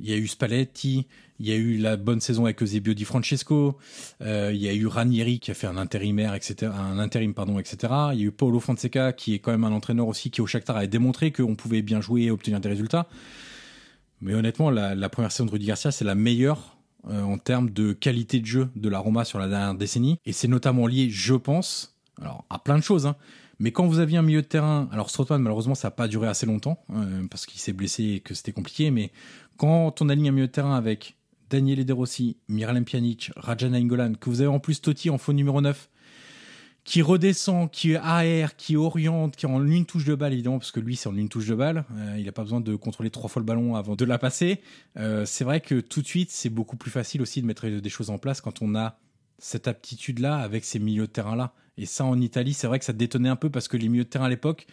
[0.00, 1.06] Il y a eu Spalletti,
[1.40, 3.76] il y a eu la bonne saison avec Eusebio Di Francesco,
[4.22, 7.58] euh, il y a eu Ranieri qui a fait un intérimaire, etc., un intérim, pardon,
[7.58, 7.92] etc.
[8.12, 10.46] Il y a eu Paulo Fonseca qui est quand même un entraîneur aussi qui au
[10.46, 13.08] Shakhtar a démontré qu'on pouvait bien jouer et obtenir des résultats.
[14.20, 16.77] Mais honnêtement, la, la première saison de Rudy Garcia, c'est la meilleure
[17.10, 20.18] euh, en termes de qualité de jeu de la Roma sur la dernière décennie.
[20.24, 23.16] Et c'est notamment lié, je pense, alors à plein de choses, hein,
[23.58, 26.28] mais quand vous aviez un milieu de terrain, alors Strootman malheureusement ça n'a pas duré
[26.28, 29.10] assez longtemps euh, parce qu'il s'est blessé et que c'était compliqué, mais
[29.56, 31.16] quand on aligne un milieu de terrain avec
[31.50, 35.32] Daniel De Rossi, Miralem Pjanic, Rajana Ingolan, que vous avez en plus Totti en faux
[35.32, 35.88] numéro 9,
[36.88, 40.72] qui redescend, qui aère, qui oriente, qui est en une touche de balle, évidemment, parce
[40.72, 41.84] que lui, c'est en une touche de balle.
[41.92, 44.62] Euh, il n'a pas besoin de contrôler trois fois le ballon avant de la passer.
[44.96, 47.90] Euh, c'est vrai que tout de suite, c'est beaucoup plus facile aussi de mettre des
[47.90, 48.98] choses en place quand on a
[49.36, 51.52] cette aptitude-là avec ces milieux de terrain-là.
[51.76, 54.04] Et ça, en Italie, c'est vrai que ça détonnait un peu parce que les milieux
[54.04, 54.66] de terrain à l'époque,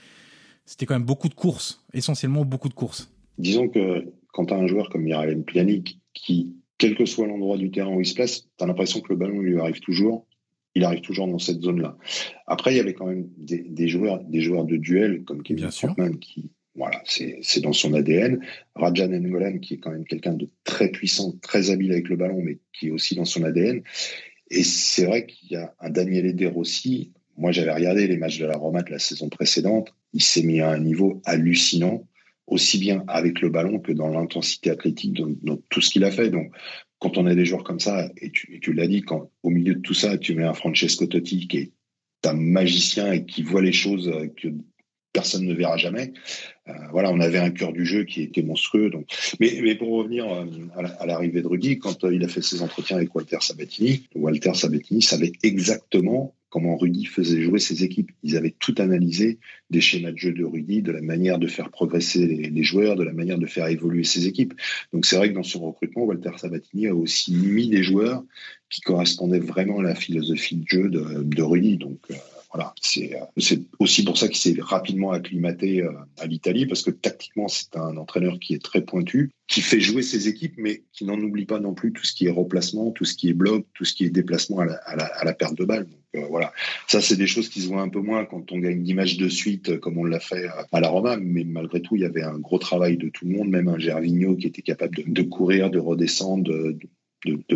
[0.66, 3.14] c'était quand même beaucoup de courses, essentiellement beaucoup de courses.
[3.40, 7.58] Disons que quand tu as un joueur comme Miralem Pjanic qui, quel que soit l'endroit
[7.58, 10.26] du terrain où il se place, tu as l'impression que le ballon lui arrive toujours
[10.76, 11.98] il arrive toujours dans cette zone-là.
[12.48, 16.20] Après, il y avait quand même des, joueurs, des joueurs de duel comme Kevin Strootman
[16.20, 18.42] qui, voilà, c'est dans son ADN.
[18.76, 22.42] Rajan Ngolan qui est quand même quelqu'un de très puissant, très habile avec le ballon,
[22.42, 23.82] mais qui est aussi dans son ADN.
[24.52, 27.14] Et c'est vrai qu'il y a un Daniel Eder aussi.
[27.38, 29.94] Moi, j'avais regardé les matchs de la Roma de la saison précédente.
[30.14, 32.08] Il s'est mis à un niveau hallucinant,
[32.48, 36.30] aussi bien avec le ballon que dans l'intensité athlétique, dans, tout ce qu'il a fait.
[36.30, 36.52] Donc,
[37.00, 39.04] quand on a des joueurs comme ça, et tu, l'as dit,
[39.44, 41.72] au milieu de tout ça, tu mets un Francesco Totti qui est
[42.26, 44.50] un magicien et qui voit les choses que
[45.16, 46.12] personne ne verra jamais.
[46.68, 48.90] Euh, voilà, on avait un cœur du jeu qui était monstrueux.
[48.90, 49.08] Donc,
[49.40, 50.46] mais, mais pour revenir euh,
[51.00, 54.54] à l'arrivée de Rudy, quand euh, il a fait ses entretiens avec Walter Sabatini, Walter
[54.54, 58.12] Sabatini savait exactement comment Rudy faisait jouer ses équipes.
[58.24, 59.40] Ils avaient tout analysé
[59.72, 63.04] des schémas de jeu de Rudy, de la manière de faire progresser les, joueurs, de
[63.04, 64.54] la manière de faire évoluer ses équipes.
[64.94, 68.24] Donc c'est vrai que dans son recrutement, Walter Sabatini a aussi mis des joueurs
[68.70, 71.76] qui correspondaient vraiment à la philosophie de jeu de, Rudy.
[71.76, 72.14] Donc euh,
[72.56, 77.50] voilà, c'est aussi pour ça qu'il s'est rapidement acclimaté euh, à l'Italie, parce que tactiquement,
[77.50, 81.20] c'est un entraîneur qui est très pointu, qui fait jouer ses équipes, mais qui n'en
[81.20, 83.84] oublie pas non plus tout ce qui est replacement, tout ce qui est bloc, tout
[83.84, 84.66] ce qui est déplacement à
[85.26, 85.86] la, perte de balle.
[86.16, 86.54] Euh, voilà,
[86.88, 89.18] ça c'est des choses qui se voient un peu moins quand on gagne 10 matchs
[89.18, 92.06] de suite, euh, comme on l'a fait à la Roma, mais malgré tout, il y
[92.06, 95.24] avait un gros travail de tout le monde, même un Gervinho qui était capable de,
[95.24, 96.88] courir, de redescendre, de, de,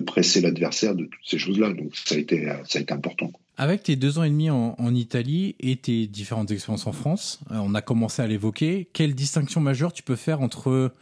[0.05, 1.73] presser l'adversaire, de toutes ces choses-là.
[1.73, 3.31] Donc ça a été, ça a été important.
[3.59, 7.57] Avec tes deux ans et demi en, Italie et tes différentes expériences en France, euh,
[7.61, 8.87] on a commencé à l'évoquer.
[8.93, 10.93] Quelle distinction majeure tu peux faire entre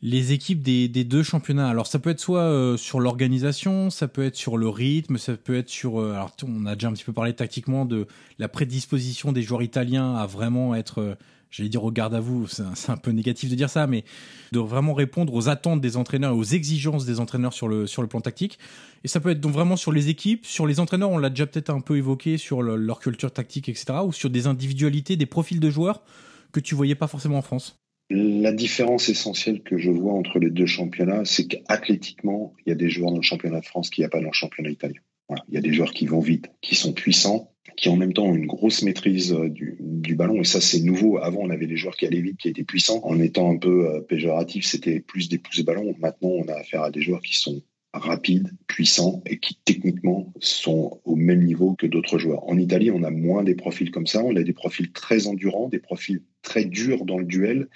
[0.00, 1.68] les équipes des, deux championnats?
[1.68, 5.36] Alors ça peut être soit euh, sur l'organisation, ça peut être sur le rythme, ça
[5.36, 6.00] peut être sur...
[6.00, 8.06] Euh, alors on a déjà un petit peu parlé tactiquement de
[8.38, 11.16] la prédisposition des joueurs italiens à vraiment être...
[11.50, 14.04] j'allais dire au garde à vous, c'est un, peu négatif de dire ça, mais
[14.52, 18.08] de vraiment répondre aux attentes des entraîneurs aux exigences des entraîneurs sur le, sur le
[18.08, 18.58] plan tactique.
[19.04, 21.46] Et ça peut être donc vraiment sur les équipes, sur les entraîneurs, on l'a déjà
[21.46, 25.60] peut-être un peu évoqué, sur leur culture tactique, etc., ou sur des individualités, des profils
[25.60, 26.02] de joueurs
[26.52, 27.76] que tu voyais pas forcément en France?
[28.10, 32.74] La différence essentielle que je vois entre les deux championnats, c'est qu'athlétiquement, il y a
[32.74, 35.00] des joueurs dans le championnat de France qu'il n'y a pas dans le championnat italien.
[35.48, 38.26] Il y a des joueurs qui vont vite, qui sont puissants, qui en même temps
[38.26, 40.40] ont une grosse maîtrise euh, du, ballon.
[40.40, 41.18] Et ça, c'est nouveau.
[41.18, 43.00] Avant, on avait des joueurs qui allaient vite, qui étaient puissants.
[43.04, 45.94] En étant un peu euh, péjoratif, c'était plus des pouces de ballon.
[45.98, 47.62] Maintenant, on a affaire à des joueurs qui sont
[47.92, 52.48] rapides, puissants et qui techniquement sont au même niveau que d'autres joueurs.
[52.48, 55.68] En Italie, on a moins des profils comme ça, on a des profils très endurants,
[55.68, 57.68] des profils très durs dans le duel,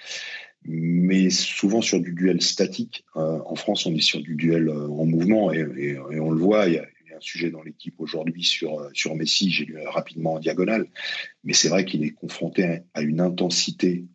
[0.63, 3.03] mais souvent sur du duel statique.
[3.17, 6.67] Euh, en France, on est sur du duel en mouvement et, on le voit,
[7.15, 10.87] un sujet dans l'équipe aujourd'hui sur, euh, sur Messi, j'ai lu rapidement en diagonale,
[11.43, 14.05] mais c'est vrai qu'il est confronté à une intensité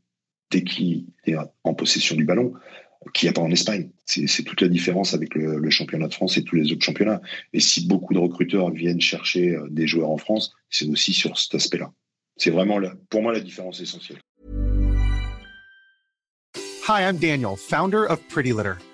[0.50, 2.54] dès qu'il est en possession du ballon
[3.14, 3.90] qu'il n'y a pas en Espagne.
[4.04, 7.20] C'est toute la différence avec le, championnat de France et tous les autres championnats.
[7.52, 11.38] Et si beaucoup de recruteurs viennent chercher euh, des joueurs en France, c'est aussi sur
[11.38, 11.92] cet aspect-là.
[12.36, 12.78] C'est vraiment,
[13.08, 14.18] pour moi, la différence essentielle.
[16.88, 18.74] Hi, I'm Daniel, founder of Pretty Litter.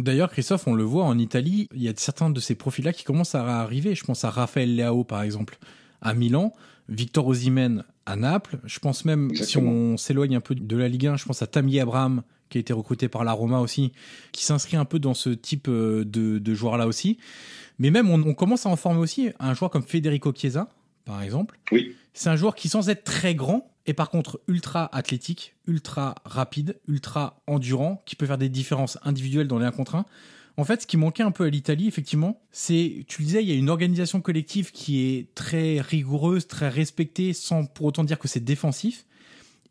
[0.00, 3.04] D'ailleurs, Christophe, on le voit en Italie, il y a certains de ces profils-là qui
[3.04, 3.94] commencent à arriver.
[3.94, 5.58] Je pense à Raphaël Leao, par exemple,
[6.00, 6.52] à Milan.
[6.88, 8.58] Victor Osimhen à Naples.
[8.64, 9.70] Je pense même, Exactement.
[9.70, 12.58] si on s'éloigne un peu de la Ligue 1, je pense à Tammy Abraham qui
[12.58, 13.92] a été recruté par la Roma aussi,
[14.32, 17.18] qui s'inscrit un peu dans ce type euh, de, de joueur-là aussi.
[17.78, 20.68] Mais même, on, commence à en former aussi un joueur comme Federico Chiesa,
[21.04, 21.58] par exemple.
[21.70, 21.94] Oui.
[22.12, 26.80] C'est un joueur qui, sans être très grand, est par contre ultra athlétique, ultra rapide,
[26.88, 30.06] ultra endurant, qui peut faire des différences individuelles dans les 1 contre 1.
[30.56, 33.48] En fait, ce qui manquait un peu à l'Italie, effectivement, c'est, tu le disais, il
[33.48, 38.18] y a une organisation collective qui est très rigoureuse, très respectée, sans pour autant dire
[38.18, 39.06] que c'est défensif.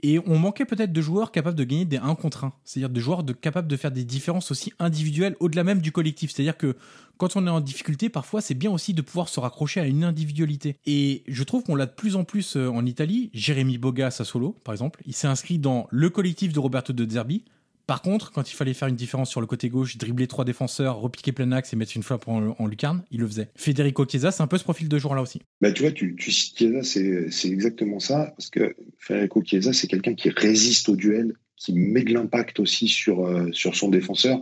[0.01, 2.53] Et on manquait peut-être de joueurs capables de gagner des 1 contre 1.
[2.63, 6.31] C'est-à-dire de joueurs capables de faire des différences aussi individuelles au-delà même du collectif.
[6.31, 6.75] C'est-à-dire que
[7.17, 10.03] quand on est en difficulté, parfois c'est bien aussi de pouvoir se raccrocher à une
[10.05, 10.77] individualité.
[10.85, 13.29] Et je trouve qu'on l'a de plus en plus euh, en Italie.
[13.33, 17.09] Jérémy Boga à solo, par exemple, il s'est inscrit dans le collectif de Roberto De
[17.09, 17.43] Zerbi.
[17.89, 20.97] Par contre, quand il fallait faire une différence sur le côté gauche, dribbler trois défenseurs,
[20.97, 23.49] repiquer plein axe et mettre une frappe en, lucarne, il le faisait.
[23.55, 25.41] Federico Chiesa, c'est un peu ce profil de joueur-là aussi.
[25.59, 30.13] Bah, tu vois, tu, tu Chiesa, c'est exactement ça, parce que Federico Chiesa, c'est quelqu'un
[30.13, 34.39] qui résiste au duel, qui met de l'impact aussi sur, euh, son défenseur.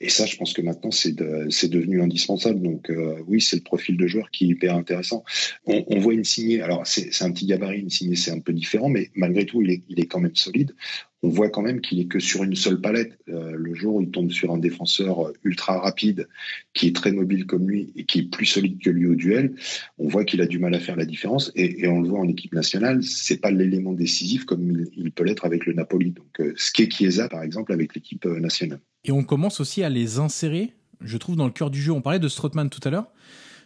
[0.00, 2.62] Et ça, je pense que maintenant, c'est devenu indispensable.
[2.62, 5.22] Donc, euh, oui, c'est le profil de joueur qui est hyper intéressant.
[5.66, 6.62] On, voit signée.
[6.62, 9.82] alors c'est un petit gabarit, signée, c'est un peu différent, mais malgré tout, il est,
[9.90, 10.74] il est quand même solide
[11.22, 13.18] on voit quand même qu'il est que sur une seule palette.
[13.28, 16.28] Euh, le jour où il tombe sur un défenseur euh, ultra rapide,
[16.72, 19.54] qui est très mobile comme lui et qui est plus solide que lui au duel,
[19.98, 21.52] on voit qu'il a du mal à faire la différence.
[21.54, 25.44] Et, on le voit en équipe nationale, c'est pas l'élément décisif comme il, peut l'être
[25.44, 26.12] avec le Napoli.
[26.12, 28.80] Donc, euh, ce qu'est Chiesa, par exemple, avec l'équipe nationale.
[29.04, 31.92] Et on commence aussi à les insérer, je trouve, dans le cœur du jeu.
[31.92, 33.10] On parlait de Strootman tout à l'heure.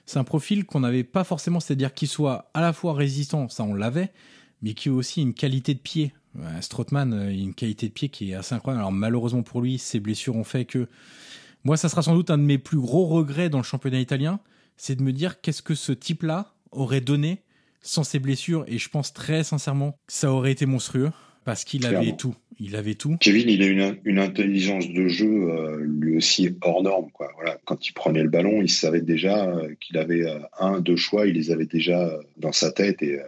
[0.06, 3.64] C'est un profil qu'on n'avait pas forcément, c'est-à-dire qu'il soit à la fois résistant, ça
[3.64, 4.12] on l'avait,
[4.60, 6.12] mais qui a aussi une qualité de pied
[6.60, 8.80] Strootman, euh, il a une qualité de pied qui est assez incroyable.
[8.80, 10.88] Alors malheureusement pour lui, ses blessures ont fait que
[11.64, 14.38] moi, ça sera sans doute un de mes plus gros regrets dans le championnat italien,
[14.76, 17.40] c'est de me dire qu'est-ce que ce type-là aurait donné
[17.80, 18.64] sans ses blessures.
[18.68, 21.10] Et je pense très sincèrement que ça aurait été monstrueux
[21.44, 22.34] parce qu'il avait tout.
[22.60, 23.16] Il avait tout.
[23.18, 27.10] Kevin, il a une, une intelligence de jeu euh, lui aussi hors norme.
[27.12, 27.32] Quoi.
[27.34, 30.24] Voilà, quand il prenait le ballon, il savait déjà euh, qu'il avait
[30.60, 33.18] un, deux choix, il les avait déjà dans sa tête et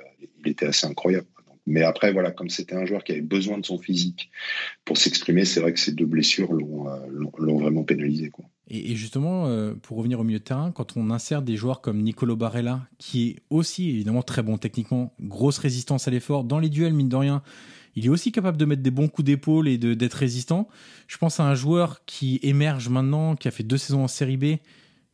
[0.45, 1.27] il était assez incroyable.
[1.67, 4.31] Mais après, voilà, comme c'était un joueur qui avait besoin de son physique
[4.85, 8.31] pour s'exprimer, c'est vrai que ces deux blessures l'ont euh, vraiment pénalisé.
[8.69, 12.03] Et, justement, euh, pour revenir au milieu de terrain, quand on insère des joueurs comme
[12.03, 16.69] Nicolo Barella, qui est aussi évidemment très bon techniquement, grosse résistance à l'effort, dans les
[16.69, 17.43] duels, mine de rien,
[17.97, 20.69] il est aussi capable de mettre des bons coups d'épaule et d'être résistant.
[21.09, 24.37] Je pense à un joueur qui émerge maintenant, qui a fait deux saisons en série
[24.37, 24.57] B,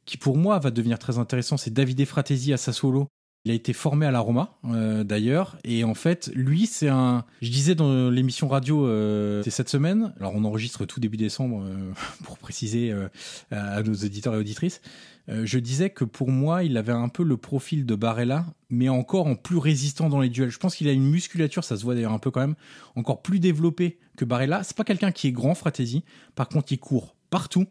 [0.04, 3.06] qui pour moi va devenir très intéressant, c'est Davide Fratesi à Sassuolo,
[3.44, 5.56] Il a été formé à la Roma, euh, d'ailleurs.
[5.64, 7.24] Et en fait, lui, c'est un.
[7.40, 10.14] Je disais dans l'émission radio euh, cette semaine.
[10.20, 11.92] Alors, on enregistre tout début décembre euh,
[12.24, 13.08] pour préciser euh,
[13.50, 14.80] à nos auditeurs et auditrices.
[15.28, 18.88] Euh, je disais que pour moi, il avait un peu le profil de Barella, mais
[18.88, 20.50] encore en plus résistant dans les duels.
[20.50, 22.56] Je pense qu'il a une musculature, ça se voit d'ailleurs un peu quand même,
[22.96, 24.62] encore plus développée que Barella.
[24.64, 26.04] C'est pas quelqu'un qui est grand, Fratesi.
[26.34, 27.66] Par contre, il court partout.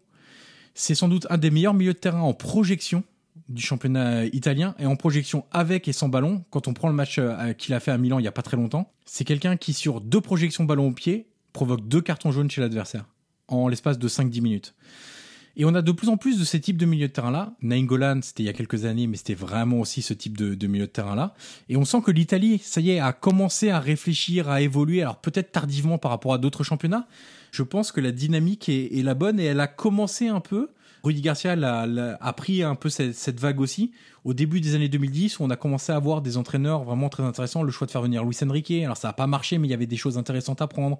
[0.73, 3.03] C'est sans doute un des meilleurs milieux de terrain en projection
[3.53, 6.43] du championnat italien et en projection avec et sans ballon.
[6.49, 8.41] Quand on prend le match euh, qu'il a fait à Milan il y a pas
[8.41, 12.49] très longtemps, c'est quelqu'un qui sur deux projections ballon au pied provoque deux cartons jaunes
[12.49, 13.05] chez l'adversaire
[13.47, 14.75] en l'espace de 5-10 minutes.
[15.57, 17.53] Et on a de plus en plus de ces types de milieux de terrain-là.
[17.61, 20.85] Nainggolan, c'était il y a quelques années, mais c'était vraiment aussi ce type de, milieu
[20.85, 21.33] de terrain-là.
[21.67, 25.17] Et on sent que l'Italie, ça y est, a commencé à réfléchir, à évoluer, alors
[25.17, 27.07] peut-être tardivement par rapport à d'autres championnats.
[27.51, 30.69] Je pense que la dynamique est, est la bonne et elle a commencé un peu
[31.03, 33.91] Rudy Garcia l'a- a pris un peu cette, cette vague aussi.
[34.23, 37.23] Au début des années 2010, où on a commencé à avoir des entraîneurs vraiment très
[37.23, 37.63] intéressants.
[37.63, 38.71] Le choix de faire venir Luis Enrique.
[38.83, 40.97] Alors ça n'a pas marché, mais il y avait des choses intéressantes à prendre.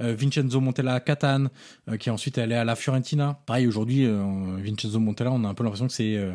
[0.00, 1.50] Euh, Vincenzo Montella à Catane,
[1.90, 3.38] euh, qui est ensuite allé à la Fiorentina.
[3.44, 4.24] Pareil, aujourd'hui, euh,
[4.62, 6.32] Vincenzo Montella, on a un peu l'impression que c'est, euh,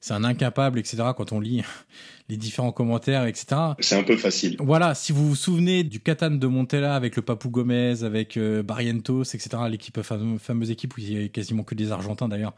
[0.00, 0.98] c'est un incapable, etc.
[1.16, 1.62] Quand on lit
[2.28, 3.46] les différents commentaires, etc.
[3.80, 4.56] C'est un peu facile.
[4.60, 8.62] Voilà, si vous vous souvenez du Catane de Montella avec le Papou Gomez, avec euh,
[8.62, 12.54] Barrientos, etc., l'équipe fame- fameuse équipe où il y a quasiment que des Argentins d'ailleurs,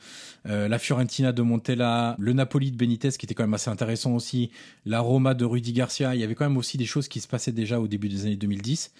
[0.49, 4.14] Euh, la Fiorentina de Montella, le Napoli de Benitez qui était quand même assez intéressant
[4.14, 4.51] aussi,
[4.86, 7.28] la Roma de Rudy Garcia, il y avait quand même aussi des choses qui se
[7.28, 8.93] passaient déjà au début des années 2010.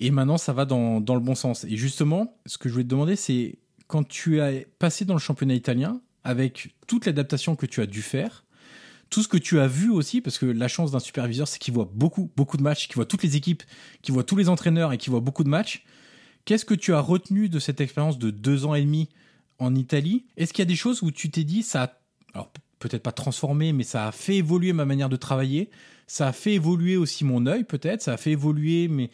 [0.00, 1.64] Et maintenant, ça va dans, dans le bon sens.
[1.64, 3.56] Et justement, ce que je voulais te demander, c'est
[3.86, 8.02] quand tu as passé dans le championnat italien, avec toute l'adaptation que tu as dû
[8.02, 8.44] faire,
[9.10, 11.74] tout ce que tu as vu aussi, parce que la chance d'un superviseur, c'est qu'il
[11.74, 13.62] voit beaucoup, beaucoup de matchs, qu'il voit toutes les équipes,
[14.02, 15.84] qu'il voit tous les entraîneurs et qu'il voit beaucoup de matchs.
[16.44, 19.08] Qu'est-ce que tu as retenu de cette expérience de deux ans et demi
[19.58, 20.26] en Italie?
[20.36, 21.98] Est-ce qu'il y a des choses où tu t'es dit, ça
[22.34, 25.70] a, peut-être pas transformé, mais ça a fait évoluer ma manière de travailler,
[26.06, 29.10] ça a fait évoluer aussi mon œil peut-être, ça a fait évoluer mes,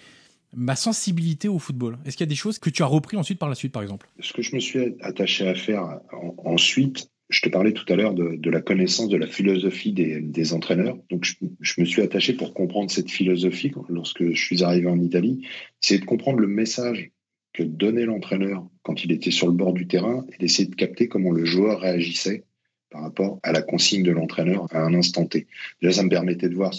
[0.56, 3.38] ma sensibilité au football Est-ce qu'il y a des choses que tu as repris ensuite
[3.38, 4.08] par la suite, par exemple?
[4.20, 7.96] Ce que je me suis attaché à faire en- ensuite, je te parlais tout à
[7.96, 10.96] l'heure de, la connaissance de la philosophie des, entraîneurs.
[11.10, 15.00] Donc, je, je me suis attaché pour comprendre cette philosophie lorsque je suis arrivé en
[15.00, 15.46] Italie.
[15.80, 17.10] C'est de comprendre le message
[17.52, 21.08] que donnait l'entraîneur quand il était sur le bord du terrain et d'essayer de capter
[21.08, 22.44] comment le joueur réagissait
[22.90, 25.46] par rapport à la consigne de l'entraîneur à un instant T.
[25.82, 26.72] Déjà, ça me permettait de voir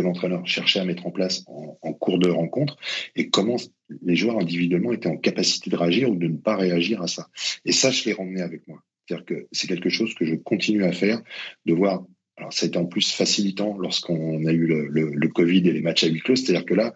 [0.00, 2.76] l'entraîneur cherchait à mettre en place en, cours de rencontre
[3.16, 3.56] et comment
[4.02, 7.28] les joueurs individuellement étaient en capacité de réagir ou de ne pas réagir à ça.
[7.64, 8.82] Et ça, je l'ai ramené avec moi.
[9.06, 11.20] C'est-à-dire que c'est quelque chose que je continue à faire,
[11.66, 12.04] de voir.
[12.36, 16.04] Alors, ça a été en plus facilitant lorsqu'on a eu le Covid et les matchs
[16.04, 16.36] à huis clos.
[16.36, 16.94] C'est-à-dire que là,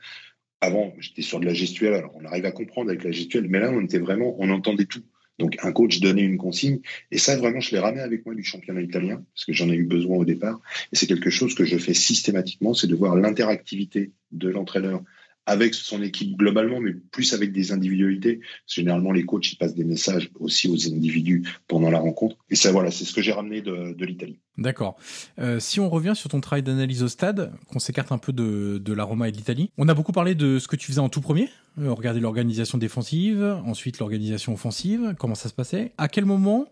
[0.63, 1.95] avant, j'étais sur de la gestuelle.
[1.95, 4.85] Alors, on arrive à comprendre avec la gestuelle, mais là, on était vraiment, on entendait
[4.85, 5.03] tout.
[5.39, 6.81] Donc, un coach donnait une consigne.
[7.11, 9.75] Et ça, vraiment, je l'ai ramené avec moi du championnat italien, parce que j'en ai
[9.75, 10.61] eu besoin au départ.
[10.93, 15.03] Et c'est quelque chose que je fais systématiquement, c'est de voir l'interactivité de l'entraîneur
[15.47, 18.41] avec son équipe globalement, mais plus avec des individualités.
[18.67, 22.37] Généralement, les coachs, ils passent des messages aussi aux individus pendant la rencontre.
[22.51, 24.39] Et ça, voilà, c'est ce que j'ai ramené de, l'Italie.
[24.59, 24.97] D'accord.
[25.39, 28.93] Euh, si on revient sur ton travail d'analyse au stade, qu'on s'écarte un peu de,
[28.93, 31.09] la Roma et de l'Italie, on a beaucoup parlé de ce que tu faisais en
[31.09, 31.49] tout premier,
[31.81, 35.93] euh, regarder l'organisation défensive, ensuite l'organisation offensive, comment ça se passait.
[35.99, 36.69] À quel moment,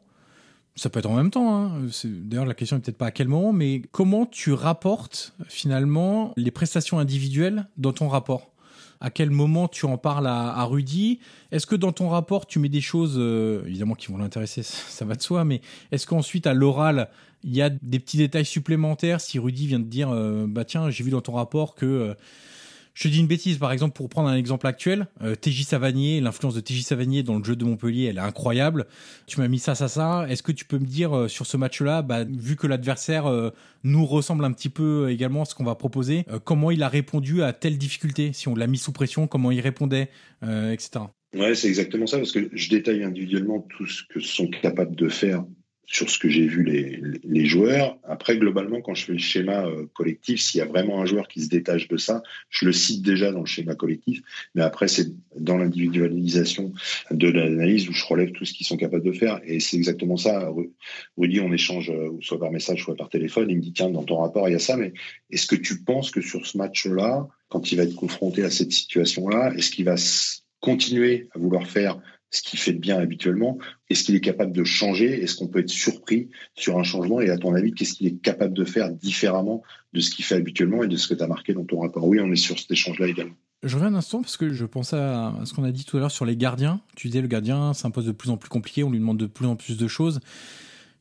[0.76, 3.28] ça peut être en même temps, hein, d'ailleurs la question est peut-être pas à quel
[3.28, 8.49] moment, mais comment tu rapportes finalement les prestations individuelles dans ton rapport?
[9.00, 11.20] À quel moment tu en parles à, à Rudy?
[11.52, 15.04] Est-ce que dans ton rapport, tu mets des choses, euh, évidemment, qui vont l'intéresser, ça,
[15.04, 15.60] va de soi, mais
[15.92, 17.08] est-ce qu'ensuite, à l'oral,
[17.42, 20.90] il y a des petits détails supplémentaires si Rudy vient de dire, euh, bah tiens,
[20.90, 21.86] j'ai vu dans ton rapport que...
[21.86, 22.14] euh,
[23.00, 26.54] je dis une bêtise, par exemple, pour prendre un exemple actuel, euh, TJ Savanier, l'influence
[26.54, 28.86] de TJ Savanier dans le jeu de Montpellier, elle est incroyable.
[29.26, 30.26] Tu m'as mis ça, ça, ça.
[30.28, 33.52] Est-ce que tu peux me dire euh, sur ce match-là, bah, vu que l'adversaire euh,
[33.84, 36.88] nous ressemble un petit peu également à ce qu'on va proposer, euh, comment il a
[36.88, 38.34] répondu à telle difficulté?
[38.34, 40.10] Si on l'a mis sous pression, comment il répondait,
[40.42, 41.06] euh, etc.
[41.34, 45.08] Ouais, c'est exactement ça, parce que je détaille individuellement tout ce que sont capables de
[45.08, 45.44] faire
[45.90, 47.98] sur ce que j'ai vu les, joueurs.
[48.04, 51.26] Après, globalement, quand je fais le schéma euh, collectif, s'il y a vraiment un joueur
[51.26, 54.22] qui se détache de ça, je le cite déjà dans le schéma collectif.
[54.54, 56.72] Mais après, c'est dans l'individualisation
[57.10, 59.40] de l'analyse où je relève tout ce qu'ils sont capables de faire.
[59.44, 60.48] Et c'est exactement ça.
[60.50, 60.70] Ru-
[61.18, 63.50] Rudy, on échange euh, soit par message, soit par téléphone.
[63.50, 64.76] Il me dit, tiens, dans ton rapport, il y a ça.
[64.76, 64.92] Mais
[65.30, 68.70] est-ce que tu penses que sur ce match-là, quand il va être confronté à cette
[68.70, 69.96] situation-là, est-ce qu'il va
[70.60, 71.98] continuer à vouloir faire
[72.30, 73.58] ce qu'il fait de bien habituellement
[73.88, 77.30] Est-ce qu'il est capable de changer Est-ce qu'on peut être surpris sur un changement Et
[77.30, 79.62] à ton avis, qu'est-ce qu'il est capable de faire différemment
[79.92, 82.06] de ce qu'il fait habituellement et de ce que tu as marqué dans ton rapport?
[82.06, 83.34] Oui, on est sur cet échange-là également.
[83.62, 86.00] Je reviens un instant parce que je pensais à ce qu'on a dit tout à
[86.00, 86.80] l'heure sur les gardiens.
[86.96, 89.46] Tu disais le gardien, poste de plus en plus compliqué, on lui demande de plus
[89.46, 90.20] en plus de choses.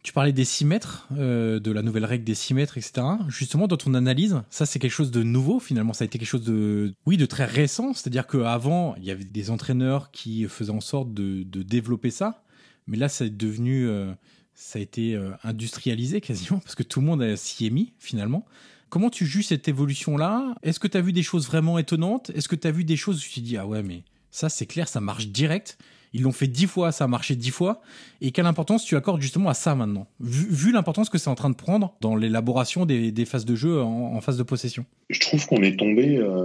[0.02, 3.06] Tu parlais des 6 mètres, euh, de la nouvelle règle des 6 mètres, etc.
[3.28, 6.28] Justement, dans ton analyse, ça c'est quelque chose de nouveau finalement, ça a été quelque
[6.28, 7.93] chose de, oui, de très récent.
[7.93, 12.43] C'est-à-dire qu'avant, il y avait des entraîneurs qui faisaient en sorte de, développer ça,
[12.88, 14.14] mais là, ça est devenu, euh,
[14.54, 18.45] ça a été euh, industrialisé quasiment, parce que tout le monde s'y est mis finalement.
[18.88, 20.56] Comment tu juges cette évolution-là?
[20.64, 22.32] Est-ce que tu as vu des choses vraiment étonnantes?
[22.34, 24.47] Est-ce que tu as vu des choses où tu te dis, ah ouais, mais ça
[24.47, 25.78] c'est clair, ça marche direct?
[26.14, 27.82] Ils l'ont fait dix fois, ça a marché dix fois.
[28.22, 31.49] Et quelle importance tu accordes justement à ça maintenant Vu, l'importance que c'est en train
[31.49, 34.86] de prendre dans l'élaboration des, phases de jeu en, phase de possession?
[35.10, 36.43] Je trouve qu'on est tombé euh,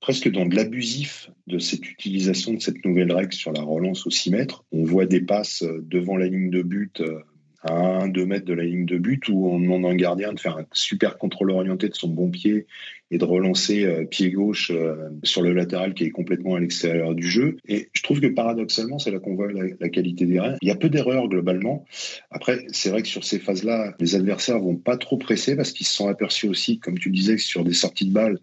[0.00, 4.10] presque dans de l'abusif de cette utilisation de cette nouvelle règle sur la relance au
[4.10, 4.64] 6 mètres.
[4.72, 7.20] On voit des passes euh, devant la ligne de but euh,
[7.68, 10.40] à 1-2 mètres de la ligne de but où on demande à un gardien de
[10.40, 12.66] faire un super contrôle orienté de son bon pied
[13.10, 17.14] et de relancer euh, pied gauche euh, sur le latéral qui est complètement à l'extérieur
[17.14, 17.56] du jeu.
[17.68, 20.56] Et je trouve que paradoxalement, c'est là qu'on voit la, qualité des reins.
[20.60, 21.84] Il y a peu d'erreurs globalement.
[22.30, 25.86] Après, c'est vrai que sur ces phases-là, les adversaires vont pas trop presser parce qu'ils
[25.86, 28.40] se sont aperçus aussi, comme tu disais, sur des sorties de balles,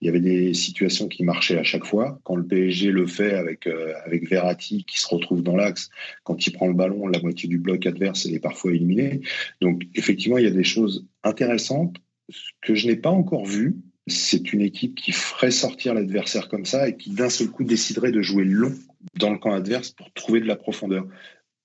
[0.00, 2.18] il y avait des situations qui marchaient à chaque fois.
[2.24, 5.90] Quand le PSG le fait avec, euh, avec Verratti qui se retrouve dans l'axe,
[6.24, 9.20] quand il prend le ballon, la moitié du bloc adverse est parfois éliminée.
[9.60, 11.96] Donc effectivement, il y a des choses intéressantes
[12.62, 13.76] que je n'ai pas encore vues.
[14.06, 18.10] C'est une équipe qui ferait sortir l'adversaire comme ça et qui d'un seul coup déciderait
[18.10, 18.72] de jouer long
[19.18, 21.06] dans le camp adverse pour trouver de la profondeur.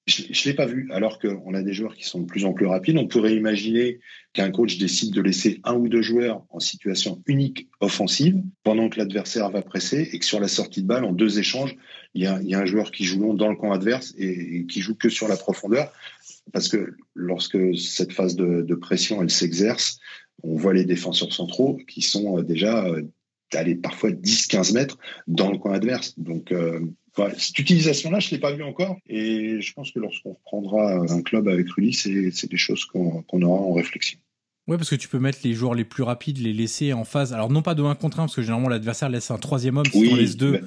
[0.07, 2.53] Je ne l'ai pas vu, alors qu'on a des joueurs qui sont de plus en
[2.53, 2.97] plus rapides.
[2.97, 3.99] On pourrait imaginer
[4.33, 8.99] qu'un coach décide de laisser un ou deux joueurs en situation unique offensive pendant que
[8.99, 11.75] l'adversaire va presser et que sur la sortie de balle, en deux échanges,
[12.13, 14.93] il y a, un joueur qui joue long dans le camp adverse et, qui joue
[14.93, 15.91] que sur la profondeur.
[16.53, 19.99] Parce que lorsque cette phase de, pression, elle s'exerce,
[20.43, 23.01] on voit les défenseurs centraux qui sont euh, déjà euh,
[23.53, 26.13] allés parfois 10-15 mètres dans le camp adverse.
[26.19, 26.79] Donc, euh,
[27.37, 28.97] cette utilisation-là, je ne l'ai pas vue encore.
[29.07, 33.61] Et je pense que lorsqu'on reprendra un club avec Rudy, c'est des choses qu'on aura
[33.61, 34.19] en réflexion.
[34.67, 37.33] Ouais, parce que tu peux mettre les joueurs les plus rapides, les laisser en phase.
[37.33, 39.85] Alors, non pas de 1 contre 1, parce que généralement l'adversaire laisse un troisième homme,
[39.85, 40.61] si oui, on laisse deux.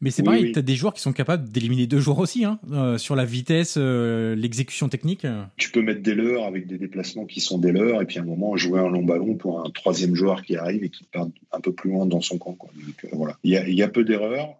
[0.00, 2.58] Mais c'est pareil, tu as des joueurs qui sont capables d'éliminer deux joueurs aussi, hein,
[2.72, 5.26] euh, sur la vitesse, euh, l'exécution technique.
[5.56, 8.22] Tu peux mettre des leurs avec des déplacements qui sont des leurs, et puis à
[8.22, 11.28] un moment jouer un long ballon pour un troisième joueur qui arrive et qui part
[11.52, 12.56] un peu plus loin dans son camp.
[12.60, 13.38] Donc, euh, voilà.
[13.44, 14.56] Il y a, y a, peu d'erreurs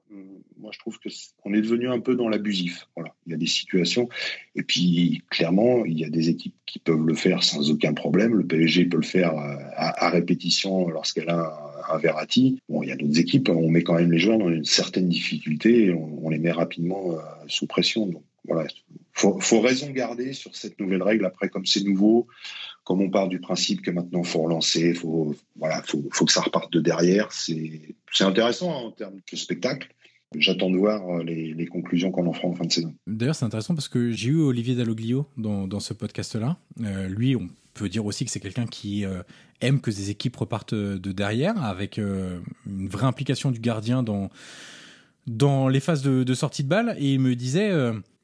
[0.65, 2.89] moi, je trouve qu'on est, est devenu un peu dans l'abusif.
[2.97, 3.15] Voilà.
[3.27, 4.09] Il y a des situations.
[4.57, 8.35] Et puis, clairement, il y a des équipes qui peuvent le faire sans aucun problème.
[8.35, 9.35] Le PSG peut le faire
[9.77, 12.62] à, répétition lorsqu'elle a un, Verratti.
[12.71, 15.09] Bon, il y a d'autres équipes, on met quand même les joueurs dans une certaine
[15.11, 18.07] difficulté on, les met rapidement euh, sous pression.
[18.07, 18.67] Donc, voilà.
[19.12, 21.27] Faut, raison garder sur cette nouvelle règle.
[21.27, 22.27] Après, comme c'est nouveau,
[22.85, 26.41] comme on part du principe que maintenant faut relancer, faut voilà, faut, faut que ça
[26.41, 27.31] reparte de derrière.
[27.33, 29.89] C'est intéressant hein, en termes de spectacle.
[30.37, 32.95] J'attends de voir euh, les, conclusions qu'on en fera en fin de saison.
[33.07, 36.59] D'ailleurs, c'est intéressant parce que j'ai eu Olivier Dalloglio dans, ce podcast-là.
[36.81, 39.22] Euh, lui, on peut dire aussi que c'est quelqu'un qui euh,
[39.61, 44.31] aime que des équipes repartent de derrière, avec une vraie implication du gardien dans,
[45.27, 46.97] dans les phases de, sortie de balle.
[46.99, 47.72] Et il me disait,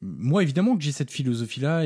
[0.01, 1.85] moi évidemment que j'ai cette philosophie-là,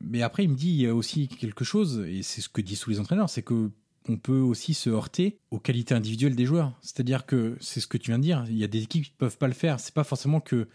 [0.00, 3.00] mais après il me dit, aussi quelque chose, et c'est ce que disent tous les
[3.00, 3.70] entraîneurs, c'est que
[4.08, 6.72] on peut aussi se heurter aux qualités individuelles des joueurs.
[6.80, 9.12] C'est-à-dire que c'est ce que tu viens de dire, il y a des équipes qui
[9.12, 9.80] ne peuvent pas le faire.
[9.80, 10.68] C'est pas forcément que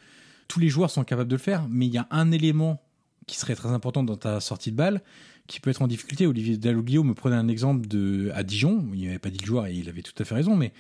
[0.48, 2.82] tous les joueurs sont capables de le faire, mais il y a un élément
[3.28, 5.02] qui serait très important dans ta sortie de balle
[5.48, 6.28] qui peut être en difficulté.
[6.28, 9.68] Olivier Dalloglio me prenait un exemple de à Dijon, il n'avait pas dit le joueur
[9.68, 10.72] et il avait tout à fait raison, mais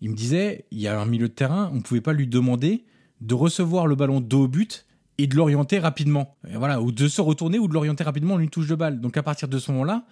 [0.00, 2.26] il me disait il y a un milieu de terrain, on ne pouvait pas lui
[2.26, 2.84] demander
[3.20, 4.86] de recevoir le ballon dos au but
[5.18, 6.36] et de l'orienter rapidement.
[6.44, 9.00] voilà, ou de se retourner ou de l'orienter rapidement en une touche de balle.
[9.00, 10.04] Donc à partir de ce moment-là,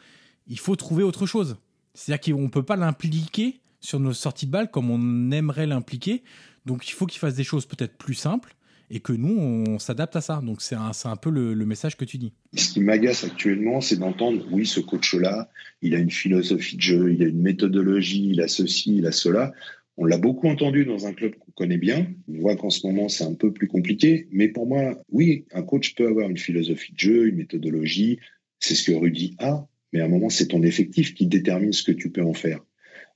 [0.46, 1.56] il faut trouver autre chose.
[1.94, 6.22] C'est-à-dire qu'on ne peut pas l'impliquer sur nos sorties de balles comme on aimerait l'impliquer.
[6.66, 8.54] Donc il faut qu'il fasse des choses peut-être plus simples
[8.90, 10.42] et que nous, on s'adapte à ça.
[10.44, 12.32] Donc c'est un, un, peu le, message que tu dis.
[12.54, 15.48] Ce qui m'agace actuellement, c'est d'entendre, oui, ce coach-là,
[15.80, 19.12] il a une philosophie de jeu, il a une méthodologie, il a ceci, il a
[19.12, 19.52] cela.
[19.96, 22.06] On l'a beaucoup entendu dans un club qu'on connaît bien.
[22.28, 24.28] On voit qu'en ce moment, c'est un peu plus compliqué.
[24.30, 28.18] Mais pour moi, oui, un coach peut avoir une philosophie de jeu, une méthodologie.
[28.60, 31.82] C'est ce que Rudy a mais à un moment, c'est ton effectif qui détermine ce
[31.82, 32.64] que tu peux en faire.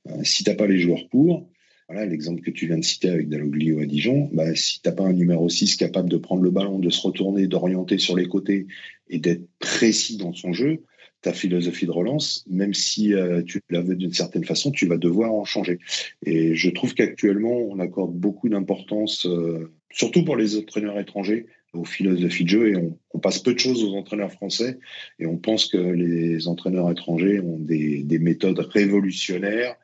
[0.08, 1.48] Euh, si tu n'as pas les joueurs pour,
[1.88, 4.94] voilà l'exemple que tu viens de citer avec Dalloglio à Dijon, bah, si tu n'as
[4.94, 8.26] pas un numéro 6 capable de prendre le ballon, de se retourner, d'orienter sur les
[8.26, 8.66] côtés
[9.08, 10.82] et d'être précis dans son jeu,
[11.22, 14.96] ta philosophie de relance, même si euh, tu la veux d'une certaine façon, tu vas
[14.96, 15.78] devoir en changer.
[16.24, 21.84] Et je trouve qu'actuellement, on accorde beaucoup d'importance, euh, surtout pour les entraîneurs étrangers, aux
[21.84, 22.76] philosophies de jeu et
[23.12, 24.78] on, passe peu de choses aux entraîneurs français
[25.18, 29.76] et on pense que les entraîneurs étrangers ont des, méthodes révolutionnaires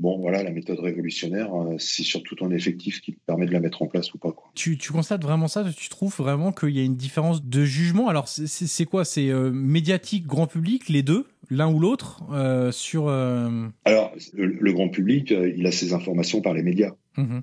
[0.00, 3.58] bon, voilà, la méthode révolutionnaire, euh, c'est surtout ton effectif qui te permet de la
[3.58, 4.30] mettre en place ou pas.
[4.30, 4.48] Quoi.
[4.54, 5.64] Tu, tu constates vraiment ça?
[5.76, 8.08] Tu trouves vraiment qu'il y a une différence de jugement?
[8.08, 9.04] Alors, c'est quoi?
[9.04, 13.08] C'est euh, médiatique, grand public, les deux L'un ou l'autre euh, sur.
[13.08, 16.92] Alors, le, grand public, il a ses informations par les médias.
[17.16, 17.40] Mmh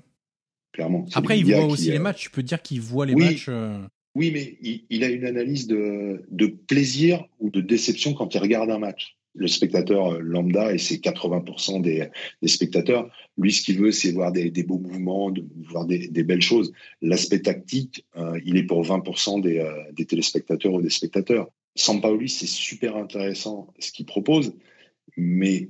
[0.76, 1.06] Clairement.
[1.14, 2.24] Après, il voit aussi les matchs.
[2.24, 3.48] Tu peux dire qu'il voit les matchs.
[4.14, 4.56] Oui, mais
[4.88, 9.16] il, a une analyse de, de plaisir ou de déception quand il regarde un match
[9.36, 12.08] le spectateur lambda, et c'est 80% des,
[12.48, 16.72] spectateurs, lui, ce qu'il veut, c'est voir des, beaux mouvements, de, voir des, belles choses.
[17.02, 21.50] L'aspect tactique, euh, il est pour 20% des, euh, des, téléspectateurs ou des spectateurs.
[21.74, 24.54] Sampaoli, c'est super intéressant ce qu'il propose,
[25.18, 25.68] mais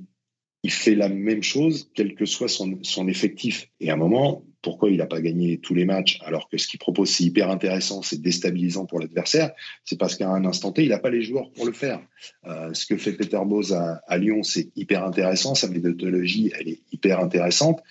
[0.63, 3.69] il fait la même chose, quel que soit son, son effectif.
[3.81, 6.67] Et à un moment, pourquoi il n'a pas gagné tous les matchs alors que ce
[6.67, 9.51] qu'il propose, c'est hyper intéressant, c'est déstabilisant pour l'adversaire
[9.85, 12.01] C'est parce qu'à un instant T, il n'a pas les joueurs pour le faire.
[12.45, 15.55] Euh, ce que fait Peter Bose à, Lyon, c'est hyper intéressant.
[15.55, 17.81] Sa méthodologie, elle est hyper intéressante.